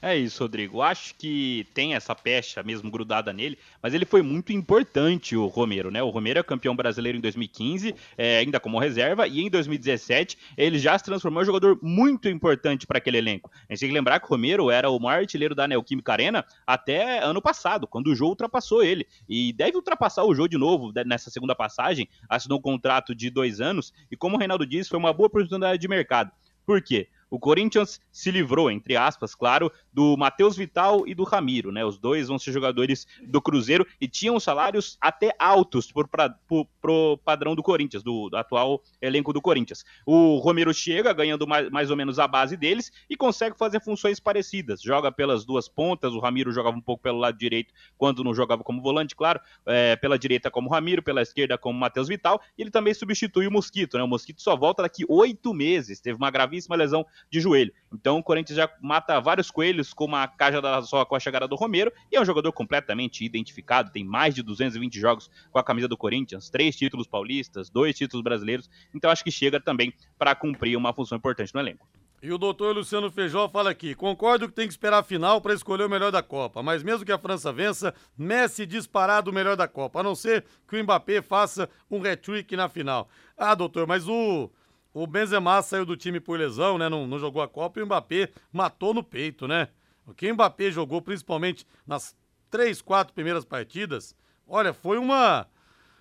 É 0.00 0.16
isso, 0.16 0.44
Rodrigo. 0.44 0.80
Acho 0.80 1.12
que 1.16 1.66
tem 1.74 1.94
essa 1.94 2.14
pecha 2.14 2.62
mesmo 2.62 2.88
grudada 2.88 3.32
nele, 3.32 3.58
mas 3.82 3.94
ele 3.94 4.04
foi 4.04 4.22
muito 4.22 4.52
importante, 4.52 5.36
o 5.36 5.46
Romero, 5.46 5.90
né? 5.90 6.00
O 6.00 6.08
Romero 6.08 6.38
é 6.38 6.42
campeão 6.42 6.76
brasileiro 6.76 7.18
em 7.18 7.20
2015, 7.20 7.94
é, 8.16 8.38
ainda 8.38 8.60
como 8.60 8.78
reserva, 8.78 9.26
e 9.26 9.40
em 9.40 9.50
2017 9.50 10.38
ele 10.56 10.78
já 10.78 10.96
se 10.96 11.04
transformou 11.04 11.40
em 11.40 11.42
um 11.42 11.46
jogador 11.46 11.78
muito 11.82 12.28
importante 12.28 12.86
para 12.86 12.98
aquele 12.98 13.18
elenco. 13.18 13.50
A 13.68 13.72
gente 13.72 13.80
tem 13.80 13.88
que 13.88 13.94
lembrar 13.94 14.20
que 14.20 14.26
o 14.26 14.28
Romero 14.28 14.70
era 14.70 14.88
o 14.88 15.00
maior 15.00 15.18
artilheiro 15.18 15.54
da 15.54 15.66
Neoquímica 15.66 16.12
Arena 16.12 16.44
até 16.64 17.18
ano 17.18 17.42
passado, 17.42 17.84
quando 17.88 18.06
o 18.08 18.14
Jô 18.14 18.28
ultrapassou 18.28 18.84
ele. 18.84 19.04
E 19.28 19.52
deve 19.52 19.76
ultrapassar 19.76 20.22
o 20.22 20.32
Jô 20.32 20.46
de 20.46 20.56
novo 20.56 20.92
nessa 21.04 21.28
segunda 21.28 21.56
passagem, 21.56 22.08
assinou 22.28 22.58
um 22.58 22.62
contrato 22.62 23.16
de 23.16 23.30
dois 23.30 23.60
anos, 23.60 23.92
e 24.08 24.16
como 24.16 24.36
o 24.36 24.38
Reinaldo 24.38 24.64
disse, 24.64 24.90
foi 24.90 24.98
uma 24.98 25.12
boa 25.12 25.26
oportunidade 25.26 25.80
de 25.80 25.88
mercado. 25.88 26.30
Por 26.64 26.80
quê? 26.82 27.08
O 27.30 27.38
Corinthians 27.38 28.00
se 28.10 28.30
livrou, 28.30 28.70
entre 28.70 28.96
aspas, 28.96 29.34
claro, 29.34 29.70
do 29.92 30.16
Matheus 30.16 30.56
Vital 30.56 31.06
e 31.06 31.14
do 31.14 31.24
Ramiro, 31.24 31.70
né? 31.70 31.84
Os 31.84 31.98
dois 31.98 32.28
vão 32.28 32.38
ser 32.38 32.52
jogadores 32.52 33.06
do 33.22 33.40
Cruzeiro 33.40 33.86
e 34.00 34.08
tinham 34.08 34.40
salários 34.40 34.96
até 35.00 35.34
altos 35.38 35.92
pro 35.92 37.18
padrão 37.24 37.54
do 37.54 37.62
Corinthians, 37.62 38.02
do, 38.02 38.30
do, 38.30 38.36
atual 38.36 38.82
elenco 39.00 39.32
do 39.32 39.42
Corinthians. 39.42 39.84
O 40.06 40.38
Romero 40.38 40.72
chega 40.72 41.12
ganhando 41.12 41.46
mais, 41.46 41.68
mais, 41.70 41.90
ou 41.90 41.96
menos 41.96 42.18
a 42.18 42.26
base 42.26 42.56
deles 42.56 42.90
e 43.10 43.16
consegue 43.16 43.56
fazer 43.58 43.80
funções 43.80 44.18
parecidas. 44.18 44.80
Joga 44.80 45.12
pelas 45.12 45.44
duas 45.44 45.68
pontas, 45.68 46.12
o 46.12 46.20
Ramiro 46.20 46.50
jogava 46.52 46.76
um 46.76 46.80
pouco 46.80 47.02
pelo 47.02 47.18
lado 47.18 47.36
direito 47.36 47.74
quando 47.96 48.24
não 48.24 48.34
jogava 48.34 48.64
como 48.64 48.80
volante, 48.80 49.14
claro, 49.14 49.40
é, 49.66 49.96
pela 49.96 50.18
direita 50.18 50.50
como 50.50 50.70
Ramiro, 50.70 51.02
pela 51.02 51.22
esquerda 51.22 51.58
como 51.58 51.78
Matheus 51.78 52.08
Vital, 52.08 52.40
e 52.56 52.62
ele 52.62 52.70
também 52.70 52.94
substitui 52.94 53.46
o 53.46 53.50
Mosquito, 53.50 53.98
né? 53.98 54.02
O 54.02 54.08
Mosquito 54.08 54.40
só 54.40 54.56
volta 54.56 54.82
daqui 54.82 55.04
oito 55.08 55.52
meses, 55.52 56.00
teve 56.00 56.16
uma 56.16 56.30
gravíssima 56.30 56.76
lesão 56.76 57.04
de 57.30 57.40
joelho. 57.40 57.72
Então 57.92 58.18
o 58.18 58.22
Corinthians 58.22 58.56
já 58.56 58.70
mata 58.80 59.20
vários 59.20 59.50
coelhos 59.50 59.92
com 59.92 60.04
uma 60.04 60.26
caixa 60.28 60.60
só 60.82 61.04
com 61.04 61.14
a 61.14 61.20
chegada 61.20 61.48
do 61.48 61.56
Romero 61.56 61.92
e 62.10 62.16
é 62.16 62.20
um 62.20 62.24
jogador 62.24 62.52
completamente 62.52 63.24
identificado, 63.24 63.90
tem 63.90 64.04
mais 64.04 64.34
de 64.34 64.42
220 64.42 64.98
jogos 64.98 65.30
com 65.50 65.58
a 65.58 65.64
camisa 65.64 65.88
do 65.88 65.96
Corinthians, 65.96 66.50
três 66.50 66.76
títulos 66.76 67.06
paulistas, 67.06 67.70
dois 67.70 67.96
títulos 67.96 68.22
brasileiros, 68.22 68.68
então 68.94 69.10
acho 69.10 69.24
que 69.24 69.30
chega 69.30 69.60
também 69.60 69.92
para 70.18 70.34
cumprir 70.34 70.76
uma 70.76 70.92
função 70.92 71.16
importante 71.16 71.54
no 71.54 71.60
elenco. 71.60 71.88
E 72.20 72.32
o 72.32 72.38
doutor 72.38 72.74
Luciano 72.74 73.12
Feijó 73.12 73.48
fala 73.48 73.70
aqui: 73.70 73.94
concordo 73.94 74.48
que 74.48 74.54
tem 74.54 74.66
que 74.66 74.72
esperar 74.72 74.98
a 74.98 75.02
final 75.04 75.40
para 75.40 75.54
escolher 75.54 75.84
o 75.84 75.88
melhor 75.88 76.10
da 76.10 76.20
Copa, 76.20 76.62
mas 76.64 76.82
mesmo 76.82 77.04
que 77.06 77.12
a 77.12 77.18
França 77.18 77.52
vença, 77.52 77.94
Messi 78.16 78.66
disparado 78.66 79.30
o 79.30 79.34
melhor 79.34 79.56
da 79.56 79.68
Copa, 79.68 80.00
a 80.00 80.02
não 80.02 80.16
ser 80.16 80.44
que 80.66 80.76
o 80.76 80.82
Mbappé 80.82 81.22
faça 81.22 81.70
um 81.88 82.04
hat-trick 82.04 82.56
na 82.56 82.68
final. 82.68 83.08
Ah, 83.36 83.54
doutor, 83.54 83.86
mas 83.86 84.08
o 84.08 84.50
o 84.92 85.06
Benzema 85.06 85.60
saiu 85.62 85.84
do 85.84 85.96
time 85.96 86.20
por 86.20 86.38
lesão, 86.38 86.78
né? 86.78 86.88
Não, 86.88 87.06
não 87.06 87.18
jogou 87.18 87.42
a 87.42 87.48
Copa 87.48 87.78
e 87.78 87.82
o 87.82 87.86
Mbappé 87.86 88.30
matou 88.52 88.94
no 88.94 89.02
peito, 89.02 89.46
né? 89.46 89.68
O 90.06 90.14
que 90.14 90.30
o 90.30 90.34
Mbappé 90.34 90.70
jogou, 90.70 91.02
principalmente 91.02 91.66
nas 91.86 92.16
três, 92.50 92.80
quatro 92.80 93.12
primeiras 93.12 93.44
partidas, 93.44 94.14
olha, 94.46 94.72
foi 94.72 94.98
uma. 94.98 95.46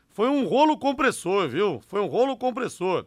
Foi 0.09 0.29
um 0.29 0.45
rolo 0.45 0.77
compressor, 0.77 1.47
viu? 1.47 1.81
Foi 1.87 2.01
um 2.01 2.07
rolo 2.07 2.37
compressor. 2.37 3.05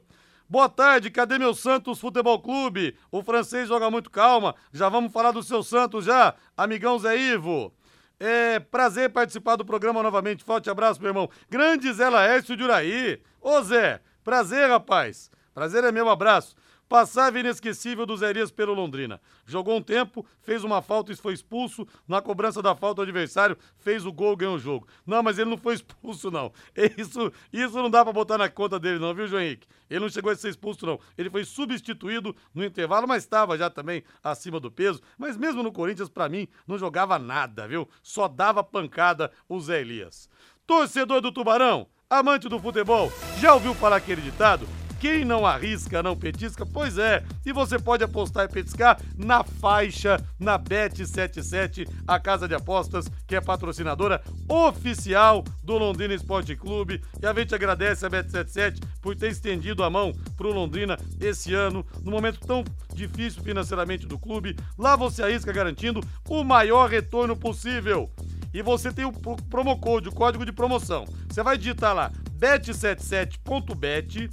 Boa 0.49 0.69
tarde, 0.69 1.11
cadê 1.11 1.39
meu 1.39 1.55
Santos 1.55 2.01
Futebol 2.01 2.41
Clube? 2.41 2.97
O 3.11 3.23
francês 3.23 3.69
joga 3.69 3.91
muito 3.91 4.11
calma. 4.11 4.55
Já 4.73 4.89
vamos 4.89 5.13
falar 5.13 5.33
do 5.33 5.43
seu 5.43 5.63
Santos 5.63 6.05
já, 6.05 6.35
amigão 6.57 6.99
Zé 6.99 7.17
Ivo. 7.17 7.73
É 8.19 8.61
prazer 8.61 9.11
participar 9.11 9.57
do 9.57 9.65
programa 9.65 10.03
novamente. 10.03 10.45
Forte 10.45 10.69
abraço, 10.69 11.01
meu 11.01 11.11
irmão. 11.11 11.31
Grande 11.49 11.93
Zé 11.93 12.09
Laércio 12.09 12.57
de 12.57 12.63
Uraí. 12.63 13.23
Ô 13.41 13.63
Zé, 13.63 14.01
prazer, 14.23 14.69
rapaz. 14.69 15.31
Prazer 15.55 15.85
é 15.85 15.93
meu, 15.93 16.09
abraço. 16.09 16.57
Passava 16.91 17.39
inesquecível 17.39 18.05
do 18.05 18.17
Zerias 18.17 18.51
pelo 18.51 18.75
Londrina. 18.75 19.21
Jogou 19.47 19.77
um 19.77 19.83
tempo, 19.83 20.27
fez 20.43 20.65
uma 20.65 20.83
falta 20.83 21.13
e 21.13 21.17
foi 21.17 21.33
expulso. 21.33 21.87
Na 22.09 22.21
cobrança 22.21 22.61
da 22.61 22.75
falta, 22.75 23.01
o 23.01 23.05
adversário 23.05 23.57
fez 23.79 24.05
o 24.05 24.13
gol, 24.13 24.37
ganhou 24.37 24.57
o 24.57 24.59
jogo. 24.59 24.89
Não, 25.07 25.23
mas 25.23 25.39
ele 25.39 25.51
não 25.51 25.57
foi 25.57 25.75
expulso, 25.75 26.33
não. 26.33 26.53
Isso, 26.99 27.33
isso 27.53 27.77
não 27.77 27.89
dá 27.89 28.03
pra 28.03 28.13
botar 28.13 28.37
na 28.37 28.49
conta 28.49 28.77
dele, 28.77 28.99
não, 28.99 29.15
viu, 29.15 29.29
João 29.29 29.41
Henrique? 29.41 29.69
Ele 29.89 30.01
não 30.01 30.09
chegou 30.09 30.33
a 30.33 30.35
ser 30.35 30.49
expulso, 30.49 30.85
não. 30.85 30.99
Ele 31.17 31.31
foi 31.31 31.45
substituído 31.45 32.35
no 32.53 32.65
intervalo, 32.65 33.07
mas 33.07 33.23
estava 33.23 33.57
já 33.57 33.71
também 33.71 34.03
acima 34.21 34.59
do 34.59 34.69
peso. 34.69 35.01
Mas 35.17 35.37
mesmo 35.37 35.63
no 35.63 35.71
Corinthians, 35.71 36.09
para 36.09 36.29
mim, 36.29 36.49
não 36.67 36.77
jogava 36.77 37.21
nada, 37.21 37.69
viu? 37.69 37.89
Só 38.03 38.27
dava 38.27 38.65
pancada 38.65 39.31
o 39.49 39.61
Zé 39.61 39.81
Elias. 39.81 40.29
Torcedor 40.67 41.21
do 41.21 41.31
Tubarão, 41.31 41.87
amante 42.09 42.49
do 42.49 42.59
futebol, 42.59 43.13
já 43.39 43.55
ouviu 43.55 43.75
falar 43.75 43.97
aquele 43.97 44.23
ditado? 44.23 44.67
Quem 45.01 45.25
não 45.25 45.47
arrisca, 45.47 46.03
não 46.03 46.15
petisca? 46.15 46.67
Pois 46.67 46.99
é, 46.99 47.25
e 47.47 47.55
você 47.55 47.79
pode 47.79 48.05
apostar 48.05 48.45
e 48.45 48.49
petiscar 48.53 49.01
na 49.17 49.43
faixa, 49.43 50.23
na 50.39 50.59
Bet77, 50.59 51.89
a 52.07 52.21
casa 52.21 52.47
de 52.47 52.55
apostas 52.55 53.11
que 53.27 53.35
é 53.35 53.41
patrocinadora 53.41 54.23
oficial 54.47 55.43
do 55.65 55.79
Londrina 55.79 56.13
Esporte 56.13 56.55
Clube. 56.55 57.03
E 57.19 57.27
a 57.27 57.33
gente 57.33 57.55
agradece 57.55 58.05
a 58.05 58.11
Bet77 58.11 58.83
por 59.01 59.17
ter 59.17 59.31
estendido 59.31 59.83
a 59.83 59.89
mão 59.89 60.13
para 60.37 60.47
o 60.47 60.53
Londrina 60.53 60.99
esse 61.19 61.55
ano, 61.55 61.83
no 62.05 62.11
momento 62.11 62.39
tão 62.41 62.63
difícil 62.95 63.43
financeiramente 63.43 64.07
do 64.07 64.19
clube. 64.19 64.55
Lá 64.79 64.97
você 64.97 65.23
arrisca 65.23 65.51
garantindo 65.51 66.03
o 66.29 66.45
maior 66.45 66.91
retorno 66.91 67.35
possível 67.35 68.11
e 68.53 68.61
você 68.61 68.93
tem 68.93 69.07
o 69.07 69.13
promo 69.13 69.79
code, 69.81 70.11
o 70.11 70.13
código 70.13 70.45
de 70.45 70.53
promoção. 70.53 71.07
Você 71.27 71.43
vai 71.43 71.57
digitar 71.57 71.95
lá 71.95 72.13
bet77.bet 72.39 74.29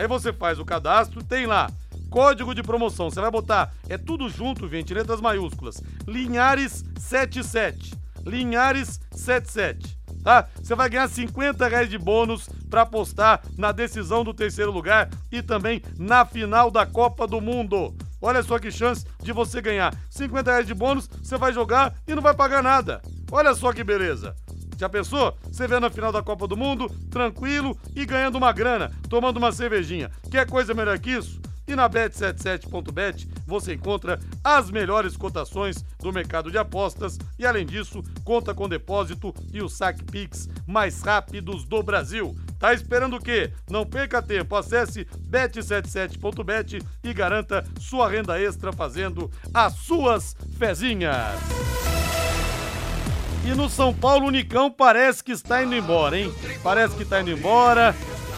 Aí 0.00 0.06
você 0.06 0.32
faz 0.32 0.58
o 0.58 0.64
cadastro, 0.64 1.22
tem 1.22 1.44
lá 1.44 1.70
código 2.08 2.54
de 2.54 2.62
promoção. 2.62 3.10
Você 3.10 3.20
vai 3.20 3.30
botar, 3.30 3.70
é 3.86 3.98
tudo 3.98 4.30
junto, 4.30 4.66
gente, 4.66 4.94
letras 4.94 5.20
maiúsculas. 5.20 5.82
Linhares 6.08 6.82
77. 6.98 7.92
Linhares 8.24 8.98
77. 9.12 9.98
Tá? 10.24 10.48
Você 10.54 10.74
vai 10.74 10.88
ganhar 10.88 11.06
50 11.06 11.68
reais 11.68 11.90
de 11.90 11.98
bônus 11.98 12.48
para 12.70 12.80
apostar 12.80 13.42
na 13.58 13.72
decisão 13.72 14.24
do 14.24 14.32
terceiro 14.32 14.72
lugar 14.72 15.10
e 15.30 15.42
também 15.42 15.82
na 15.98 16.24
final 16.24 16.70
da 16.70 16.86
Copa 16.86 17.26
do 17.26 17.38
Mundo. 17.38 17.94
Olha 18.22 18.42
só 18.42 18.58
que 18.58 18.70
chance 18.70 19.04
de 19.22 19.32
você 19.32 19.60
ganhar 19.60 19.94
50 20.08 20.50
reais 20.50 20.66
de 20.66 20.72
bônus, 20.72 21.10
você 21.22 21.36
vai 21.36 21.52
jogar 21.52 21.94
e 22.08 22.14
não 22.14 22.22
vai 22.22 22.32
pagar 22.32 22.62
nada. 22.62 23.02
Olha 23.30 23.54
só 23.54 23.70
que 23.70 23.84
beleza. 23.84 24.34
Já 24.80 24.88
pensou? 24.88 25.36
Você 25.42 25.68
vê 25.68 25.78
na 25.78 25.90
final 25.90 26.10
da 26.10 26.22
Copa 26.22 26.48
do 26.48 26.56
Mundo, 26.56 26.88
tranquilo 27.10 27.78
e 27.94 28.06
ganhando 28.06 28.38
uma 28.38 28.50
grana, 28.50 28.90
tomando 29.10 29.36
uma 29.36 29.52
cervejinha. 29.52 30.10
Quer 30.30 30.46
coisa 30.46 30.72
melhor 30.72 30.98
que 30.98 31.10
isso? 31.10 31.38
E 31.68 31.76
na 31.76 31.88
bet77.bet 31.88 33.28
você 33.46 33.74
encontra 33.74 34.18
as 34.42 34.70
melhores 34.70 35.18
cotações 35.18 35.84
do 35.98 36.10
mercado 36.10 36.50
de 36.50 36.56
apostas 36.56 37.18
e, 37.38 37.44
além 37.44 37.66
disso, 37.66 38.02
conta 38.24 38.54
com 38.54 38.70
depósito 38.70 39.34
e 39.52 39.60
o 39.60 39.68
saque 39.68 40.02
Pix 40.02 40.48
mais 40.66 41.02
rápidos 41.02 41.66
do 41.66 41.82
Brasil. 41.82 42.34
Tá 42.58 42.72
esperando 42.72 43.16
o 43.16 43.20
quê? 43.20 43.52
Não 43.70 43.84
perca 43.84 44.22
tempo. 44.22 44.56
Acesse 44.56 45.04
bet77.bet 45.30 46.82
e 47.04 47.12
garanta 47.12 47.66
sua 47.78 48.08
renda 48.08 48.40
extra 48.40 48.72
fazendo 48.72 49.30
as 49.52 49.74
suas 49.74 50.34
fezinhas. 50.58 51.89
E 53.44 53.54
no 53.54 53.70
São 53.70 53.94
Paulo, 53.94 54.26
o 54.26 54.30
Nicão 54.30 54.70
parece 54.70 55.24
que 55.24 55.32
está 55.32 55.62
indo 55.62 55.74
embora, 55.74 56.18
hein? 56.18 56.32
Parece 56.62 56.94
que 56.94 57.02
está 57.02 57.20
indo 57.20 57.30
embora. 57.30 57.94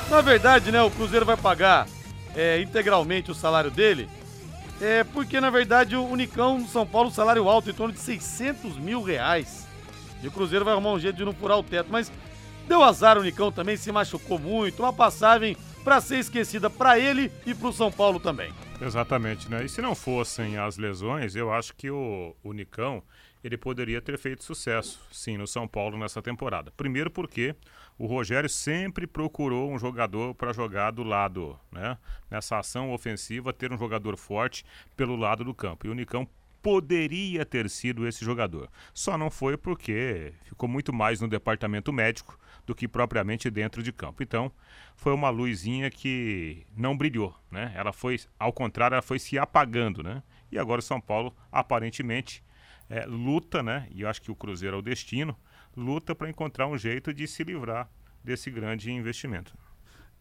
Na 0.09 0.21
verdade, 0.21 0.71
né, 0.71 0.81
o 0.83 0.91
Cruzeiro 0.91 1.27
vai 1.27 1.37
pagar 1.37 1.89
é, 2.37 2.61
integralmente 2.61 3.31
o 3.31 3.35
salário 3.35 3.71
dele. 3.71 4.09
É 4.81 5.05
porque, 5.05 5.41
na 5.41 5.51
verdade, 5.51 5.97
o 5.97 6.15
Nicão 6.15 6.59
no 6.59 6.69
São 6.69 6.87
Paulo, 6.87 7.11
salário 7.11 7.49
alto, 7.49 7.71
em 7.71 7.75
torno 7.75 7.93
de 7.93 8.01
600 8.01 8.77
mil 8.79 9.03
reais. 9.03 9.67
E 10.23 10.29
o 10.29 10.31
Cruzeiro 10.31 10.65
vai 10.65 10.73
arrumar 10.73 10.93
um 10.93 10.99
jeito 10.99 11.17
de 11.17 11.25
não 11.25 11.33
furar 11.33 11.59
o 11.59 11.63
teto. 11.63 11.89
Mas 11.91 12.11
deu 12.69 12.83
azar 12.83 13.19
o 13.19 13.23
Nicão 13.23 13.51
também, 13.51 13.77
se 13.77 13.91
machucou 13.91 14.39
muito. 14.39 14.83
Uma 14.83 14.93
passagem 14.93 15.57
para 15.83 16.01
ser 16.01 16.19
esquecida 16.19 16.71
para 16.71 16.99
ele 16.99 17.31
e 17.45 17.55
para 17.55 17.69
o 17.69 17.73
São 17.73 17.91
Paulo 17.91 18.21
também. 18.21 18.53
Exatamente, 18.81 19.51
né? 19.51 19.65
E 19.65 19.69
se 19.69 19.83
não 19.83 19.95
fossem 19.95 20.59
as 20.59 20.77
lesões, 20.77 21.35
eu 21.35 21.53
acho 21.53 21.75
que 21.75 21.91
o, 21.91 22.35
o 22.43 22.53
Nicão 22.53 23.03
ele 23.43 23.57
poderia 23.57 24.01
ter 24.01 24.19
feito 24.19 24.45
sucesso, 24.45 25.05
sim, 25.11 25.37
no 25.37 25.47
São 25.47 25.67
Paulo 25.67 25.99
nessa 25.99 26.23
temporada. 26.23 26.71
Primeiro 26.77 27.11
porque 27.11 27.55
o 27.99 28.07
Rogério 28.07 28.49
sempre 28.49 29.07
procurou 29.07 29.71
um 29.73 29.79
jogador 29.79 30.35
para 30.35 30.53
jogar 30.53 30.93
do 30.93 31.03
lado, 31.03 31.59
né? 31.71 31.99
Nessa 32.31 32.59
ação 32.59 32.93
ofensiva, 32.93 33.53
ter 33.53 33.73
um 33.73 33.79
jogador 33.79 34.17
forte 34.17 34.65
pelo 34.97 35.17
lado 35.17 35.45
do 35.45 35.55
campo. 35.55 35.87
E 35.87 35.91
o 35.91 35.95
Nicão 35.95 36.29
poderia 36.63 37.45
ter 37.45 37.69
sido 37.69 38.07
esse 38.07 38.25
jogador. 38.25 38.71
Só 38.95 39.19
não 39.19 39.29
foi 39.29 39.57
porque 39.57 40.33
ficou 40.45 40.69
muito 40.69 40.93
mais 40.93 41.21
no 41.21 41.29
departamento 41.29 41.93
médico 41.93 42.39
do 42.65 42.75
que 42.75 42.87
propriamente 42.87 43.51
dentro 43.51 43.83
de 43.83 43.93
campo. 43.93 44.23
Então, 44.23 44.53
foi 44.95 45.13
uma 45.13 45.31
luzinha 45.31 45.91
que 45.91 46.65
não 46.77 46.97
brilhou, 46.97 47.35
né? 47.51 47.73
Ela 47.75 47.93
foi, 47.93 48.21
ao 48.39 48.53
contrário, 48.53 48.95
ela 48.95 49.03
foi 49.03 49.19
se 49.19 49.37
apagando, 49.37 50.03
né? 50.03 50.23
E 50.51 50.59
agora 50.59 50.79
o 50.79 50.83
São 50.83 51.01
Paulo 51.01 51.35
aparentemente 51.51 52.43
é, 52.93 53.07
luta, 53.07 53.63
né? 53.63 53.89
E 53.91 54.03
eu 54.03 54.09
acho 54.09 54.21
que 54.21 54.31
o 54.31 54.37
Cruzeiro 54.37 54.77
é 54.77 54.79
o 54.79 54.83
destino, 54.83 55.35
luta 55.75 56.15
para 56.15 56.29
encontrar 56.29 56.67
um 56.67 56.77
jeito 56.77 57.15
de 57.15 57.27
se 57.27 57.43
livrar 57.43 57.89
desse 58.23 58.51
grande 58.51 58.93
investimento. 58.93 59.57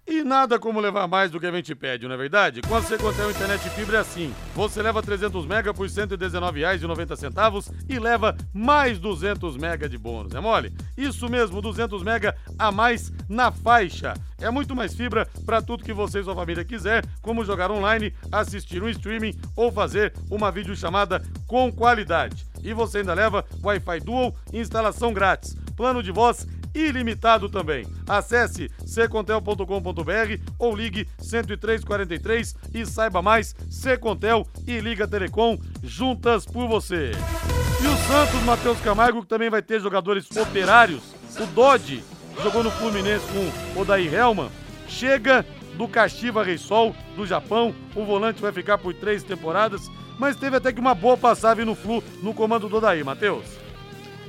E 0.07 0.23
nada 0.23 0.57
como 0.57 0.79
levar 0.79 1.07
mais 1.07 1.29
do 1.29 1.39
que 1.39 1.45
a 1.45 1.51
gente 1.51 1.75
pede, 1.75 2.07
não 2.07 2.15
é 2.15 2.17
verdade? 2.17 2.61
Com 2.61 2.75
a 2.75 2.81
Secontel 2.81 3.29
Internet 3.29 3.69
Fibra 3.71 3.97
é 3.97 3.99
assim. 3.99 4.33
Você 4.55 4.81
leva 4.81 5.03
300 5.03 5.45
mega 5.45 5.73
por 5.73 5.85
R$ 5.85 5.93
119,90 5.93 7.71
e 7.87 7.99
leva 7.99 8.35
mais 8.53 8.97
200 8.97 9.57
mega 9.57 9.87
de 9.87 9.97
bônus, 9.97 10.33
é 10.33 10.39
mole? 10.39 10.73
Isso 10.97 11.29
mesmo, 11.29 11.61
200 11.61 12.01
mega 12.01 12.35
a 12.57 12.71
mais 12.71 13.11
na 13.29 13.51
faixa. 13.51 14.13
É 14.39 14.49
muito 14.49 14.75
mais 14.75 14.95
fibra 14.95 15.27
para 15.45 15.61
tudo 15.61 15.83
que 15.83 15.93
você 15.93 16.21
e 16.21 16.23
sua 16.23 16.33
família 16.33 16.65
quiser, 16.65 17.05
como 17.21 17.45
jogar 17.45 17.69
online, 17.69 18.13
assistir 18.31 18.81
um 18.81 18.89
streaming 18.89 19.37
ou 19.55 19.71
fazer 19.71 20.13
uma 20.31 20.51
videochamada 20.51 21.21
com 21.45 21.71
qualidade. 21.71 22.50
E 22.63 22.73
você 22.73 22.99
ainda 22.99 23.13
leva 23.13 23.45
Wi-Fi 23.63 23.99
Dual 24.01 24.35
instalação 24.53 25.13
grátis. 25.13 25.55
Plano 25.75 26.03
de 26.03 26.11
voz 26.11 26.47
ilimitado 26.73 27.49
também. 27.49 27.85
Acesse 28.07 28.69
secontel.com.br 28.85 30.43
ou 30.57 30.75
ligue 30.75 31.07
10343 31.17 32.55
e 32.73 32.85
saiba 32.85 33.21
mais. 33.21 33.55
Secontel 33.69 34.47
e 34.65 34.79
Liga 34.79 35.07
Telecom 35.07 35.57
juntas 35.83 36.45
por 36.45 36.67
você. 36.67 37.11
E 37.81 37.87
o 37.87 37.97
Santos, 38.07 38.41
Matheus 38.43 38.79
Camargo, 38.81 39.21
que 39.21 39.27
também 39.27 39.49
vai 39.49 39.61
ter 39.61 39.79
jogadores 39.81 40.29
operários. 40.37 41.01
O 41.39 41.45
Dodge 41.47 42.03
jogou 42.43 42.63
no 42.63 42.71
Fluminense 42.71 43.25
com 43.27 43.79
o 43.79 43.81
Odair 43.81 44.13
Helman. 44.13 44.49
Chega 44.87 45.45
do 45.77 45.87
Caxiva 45.87 46.43
Reysol, 46.43 46.95
do 47.15 47.25
Japão. 47.25 47.73
O 47.95 48.05
volante 48.05 48.41
vai 48.41 48.51
ficar 48.51 48.77
por 48.77 48.93
três 48.93 49.23
temporadas, 49.23 49.89
mas 50.21 50.35
teve 50.35 50.55
até 50.55 50.71
que 50.71 50.79
uma 50.79 50.93
boa 50.93 51.17
passagem 51.17 51.65
no 51.65 51.73
Flu 51.73 52.03
no 52.21 52.31
comando 52.31 52.69
do 52.69 52.77
Odair, 52.77 53.03
Matheus. 53.03 53.43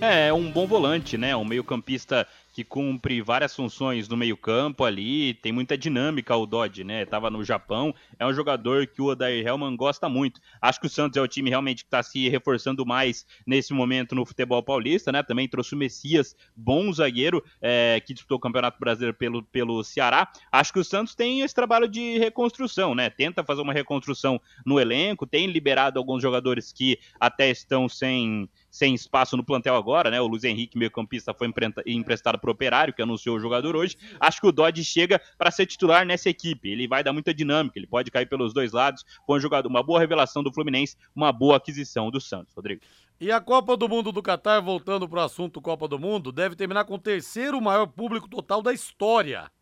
É 0.01 0.33
um 0.33 0.51
bom 0.51 0.67
volante, 0.67 1.19
né? 1.19 1.37
Um 1.37 1.45
meio-campista 1.45 2.27
que 2.53 2.63
cumpre 2.63 3.23
várias 3.23 3.57
funções 3.57 4.09
no 4.09 4.17
meio-campo 4.17 4.85
ali, 4.85 5.35
tem 5.35 5.51
muita 5.51 5.77
dinâmica 5.77 6.37
o 6.37 6.47
Dodge, 6.47 6.85
né? 6.85 7.07
Tava 7.07 7.31
no 7.31 7.43
Japão, 7.43 7.95
é 8.19 8.27
um 8.27 8.35
jogador 8.35 8.87
que 8.87 9.01
o 9.01 9.07
Odair 9.07 9.47
Helman 9.47 9.75
gosta 9.75 10.09
muito. 10.09 10.41
Acho 10.61 10.79
que 10.79 10.87
o 10.87 10.91
Santos 10.91 11.17
é 11.17 11.23
o 11.23 11.27
time 11.27 11.49
realmente 11.49 11.83
que 11.83 11.89
está 11.89 12.03
se 12.03 12.29
reforçando 12.29 12.85
mais 12.85 13.27
nesse 13.47 13.73
momento 13.73 14.15
no 14.15 14.27
futebol 14.27 14.63
paulista, 14.63 15.11
né? 15.11 15.23
Também 15.23 15.49
trouxe 15.49 15.75
o 15.75 15.79
Messias, 15.79 16.37
bom 16.55 16.93
zagueiro, 16.93 17.43
é, 17.61 18.01
que 18.05 18.13
disputou 18.13 18.37
o 18.37 18.41
Campeonato 18.41 18.79
Brasileiro 18.79 19.17
pelo, 19.17 19.43
pelo 19.45 19.83
Ceará. 19.83 20.31
Acho 20.51 20.75
que 20.75 20.79
o 20.79 20.85
Santos 20.85 21.15
tem 21.15 21.41
esse 21.41 21.55
trabalho 21.55 21.89
de 21.89 22.19
reconstrução, 22.19 22.95
né? 22.95 23.09
Tenta 23.09 23.43
fazer 23.43 23.63
uma 23.63 23.73
reconstrução 23.73 24.39
no 24.67 24.79
elenco, 24.79 25.27
tem 25.27 25.47
liberado 25.47 25.99
alguns 25.99 26.21
jogadores 26.21 26.71
que 26.71 26.99
até 27.19 27.51
estão 27.51 27.89
sem 27.89 28.49
sem 28.73 28.95
espaço 28.95 29.37
no 29.37 29.45
plantel 29.45 29.77
agora, 29.77 30.11
né? 30.11 30.19
O 30.19 30.27
Luiz 30.27 30.45
Henrique, 30.45 30.79
meio-campista, 30.79 31.35
foi 31.35 31.47
emprestado 31.87 32.39
para 32.39 32.49
o 32.49 32.53
Operário, 32.53 32.95
que 32.95 33.03
anunciou 33.03 33.37
o 33.37 33.41
jogador 33.41 33.77
hoje. 33.77 33.99
Acho 34.19 34.41
que 34.41 34.47
o 34.47 34.51
Dodge 34.51 34.83
chega 34.83 35.21
para 35.37 35.51
ser 35.51 35.67
titular 35.67 36.07
nessa 36.07 36.31
equipe. 36.31 36.71
Ele 36.71 36.89
vai 36.89 37.05
dar 37.05 37.13
muita 37.13 37.35
dinâmica, 37.35 37.79
ele 37.79 37.87
pode 37.87 38.11
cair 38.11 38.25
pelos 38.25 38.55
dois 38.55 38.73
lados. 38.73 39.05
Foi 39.27 39.37
um 39.37 39.41
jogador, 39.41 39.69
uma 39.69 39.83
boa 39.83 40.01
revelação 40.01 40.43
do 40.43 40.51
Fluminense, 40.51 40.97
uma 41.15 41.31
boa 41.31 41.59
aquisição 41.59 42.11
do 42.11 42.19
Santos, 42.19 42.55
Rodrigo. 42.55 42.81
E 43.21 43.31
a 43.31 43.43
Copa 43.43 43.77
do 43.77 43.87
Mundo 43.87 44.11
do 44.11 44.23
Catar, 44.23 44.59
voltando 44.61 45.07
para 45.07 45.21
o 45.21 45.25
assunto 45.25 45.61
Copa 45.61 45.87
do 45.87 45.99
Mundo, 45.99 46.33
deve 46.33 46.57
terminar 46.57 46.87
com 46.87 46.95
o 46.95 46.99
terceiro 46.99 47.61
maior 47.61 47.87
público 47.87 48.27
total 48.27 48.63
da 48.63 48.73
história, 48.73 49.53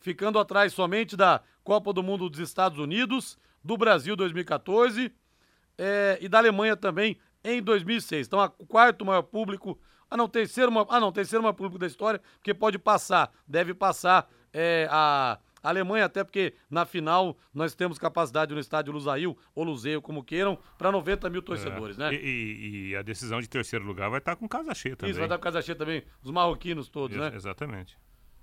ficando 0.00 0.38
atrás 0.38 0.72
somente 0.72 1.14
da 1.14 1.42
Copa 1.62 1.92
do 1.92 2.02
Mundo 2.02 2.30
dos 2.30 2.40
Estados 2.40 2.78
Unidos, 2.78 3.38
do 3.62 3.76
Brasil 3.76 4.16
2014 4.16 5.12
é, 5.76 6.18
e 6.22 6.28
da 6.28 6.38
Alemanha 6.38 6.74
também 6.74 7.18
em 7.54 7.62
2006. 7.62 8.26
Então, 8.26 8.40
o 8.58 8.66
quarto 8.66 9.04
maior 9.04 9.22
público. 9.22 9.78
Ah, 10.10 10.16
não, 10.16 10.28
terceiro, 10.28 10.72
ah, 10.88 11.00
não, 11.00 11.10
terceiro 11.10 11.42
maior 11.42 11.52
público 11.52 11.78
da 11.78 11.86
história, 11.86 12.20
porque 12.34 12.54
pode 12.54 12.78
passar, 12.78 13.32
deve 13.46 13.74
passar 13.74 14.30
é, 14.52 14.86
a, 14.88 15.38
Alemanha, 15.62 16.04
até 16.04 16.22
porque 16.22 16.54
na 16.70 16.86
final 16.86 17.36
nós 17.52 17.74
temos 17.74 17.98
capacidade 17.98 18.54
no 18.54 18.60
estádio 18.60 18.92
Lusail, 18.92 19.36
ou 19.52 19.64
Luzeio, 19.64 20.00
como 20.00 20.22
queiram, 20.22 20.56
para 20.78 20.92
90 20.92 21.28
mil 21.28 21.42
torcedores, 21.42 21.98
é. 21.98 22.02
né? 22.10 22.14
E, 22.14 22.90
e, 22.90 22.96
a 22.96 23.02
decisão 23.02 23.40
de 23.40 23.48
terceiro 23.48 23.84
lugar 23.84 24.08
vai 24.08 24.18
estar 24.18 24.36
com 24.36 24.48
casa 24.48 24.72
cheia 24.74 24.94
também. 24.94 25.10
Isso, 25.10 25.18
vai 25.18 25.26
estar 25.26 25.38
com 25.38 25.42
casa 25.42 25.60
cheia 25.60 25.76
também, 25.76 26.04
os 26.22 26.30
marroquinos 26.30 26.88
todos, 26.88 27.16
né? 27.16 27.32
Exatamente. 27.34 27.98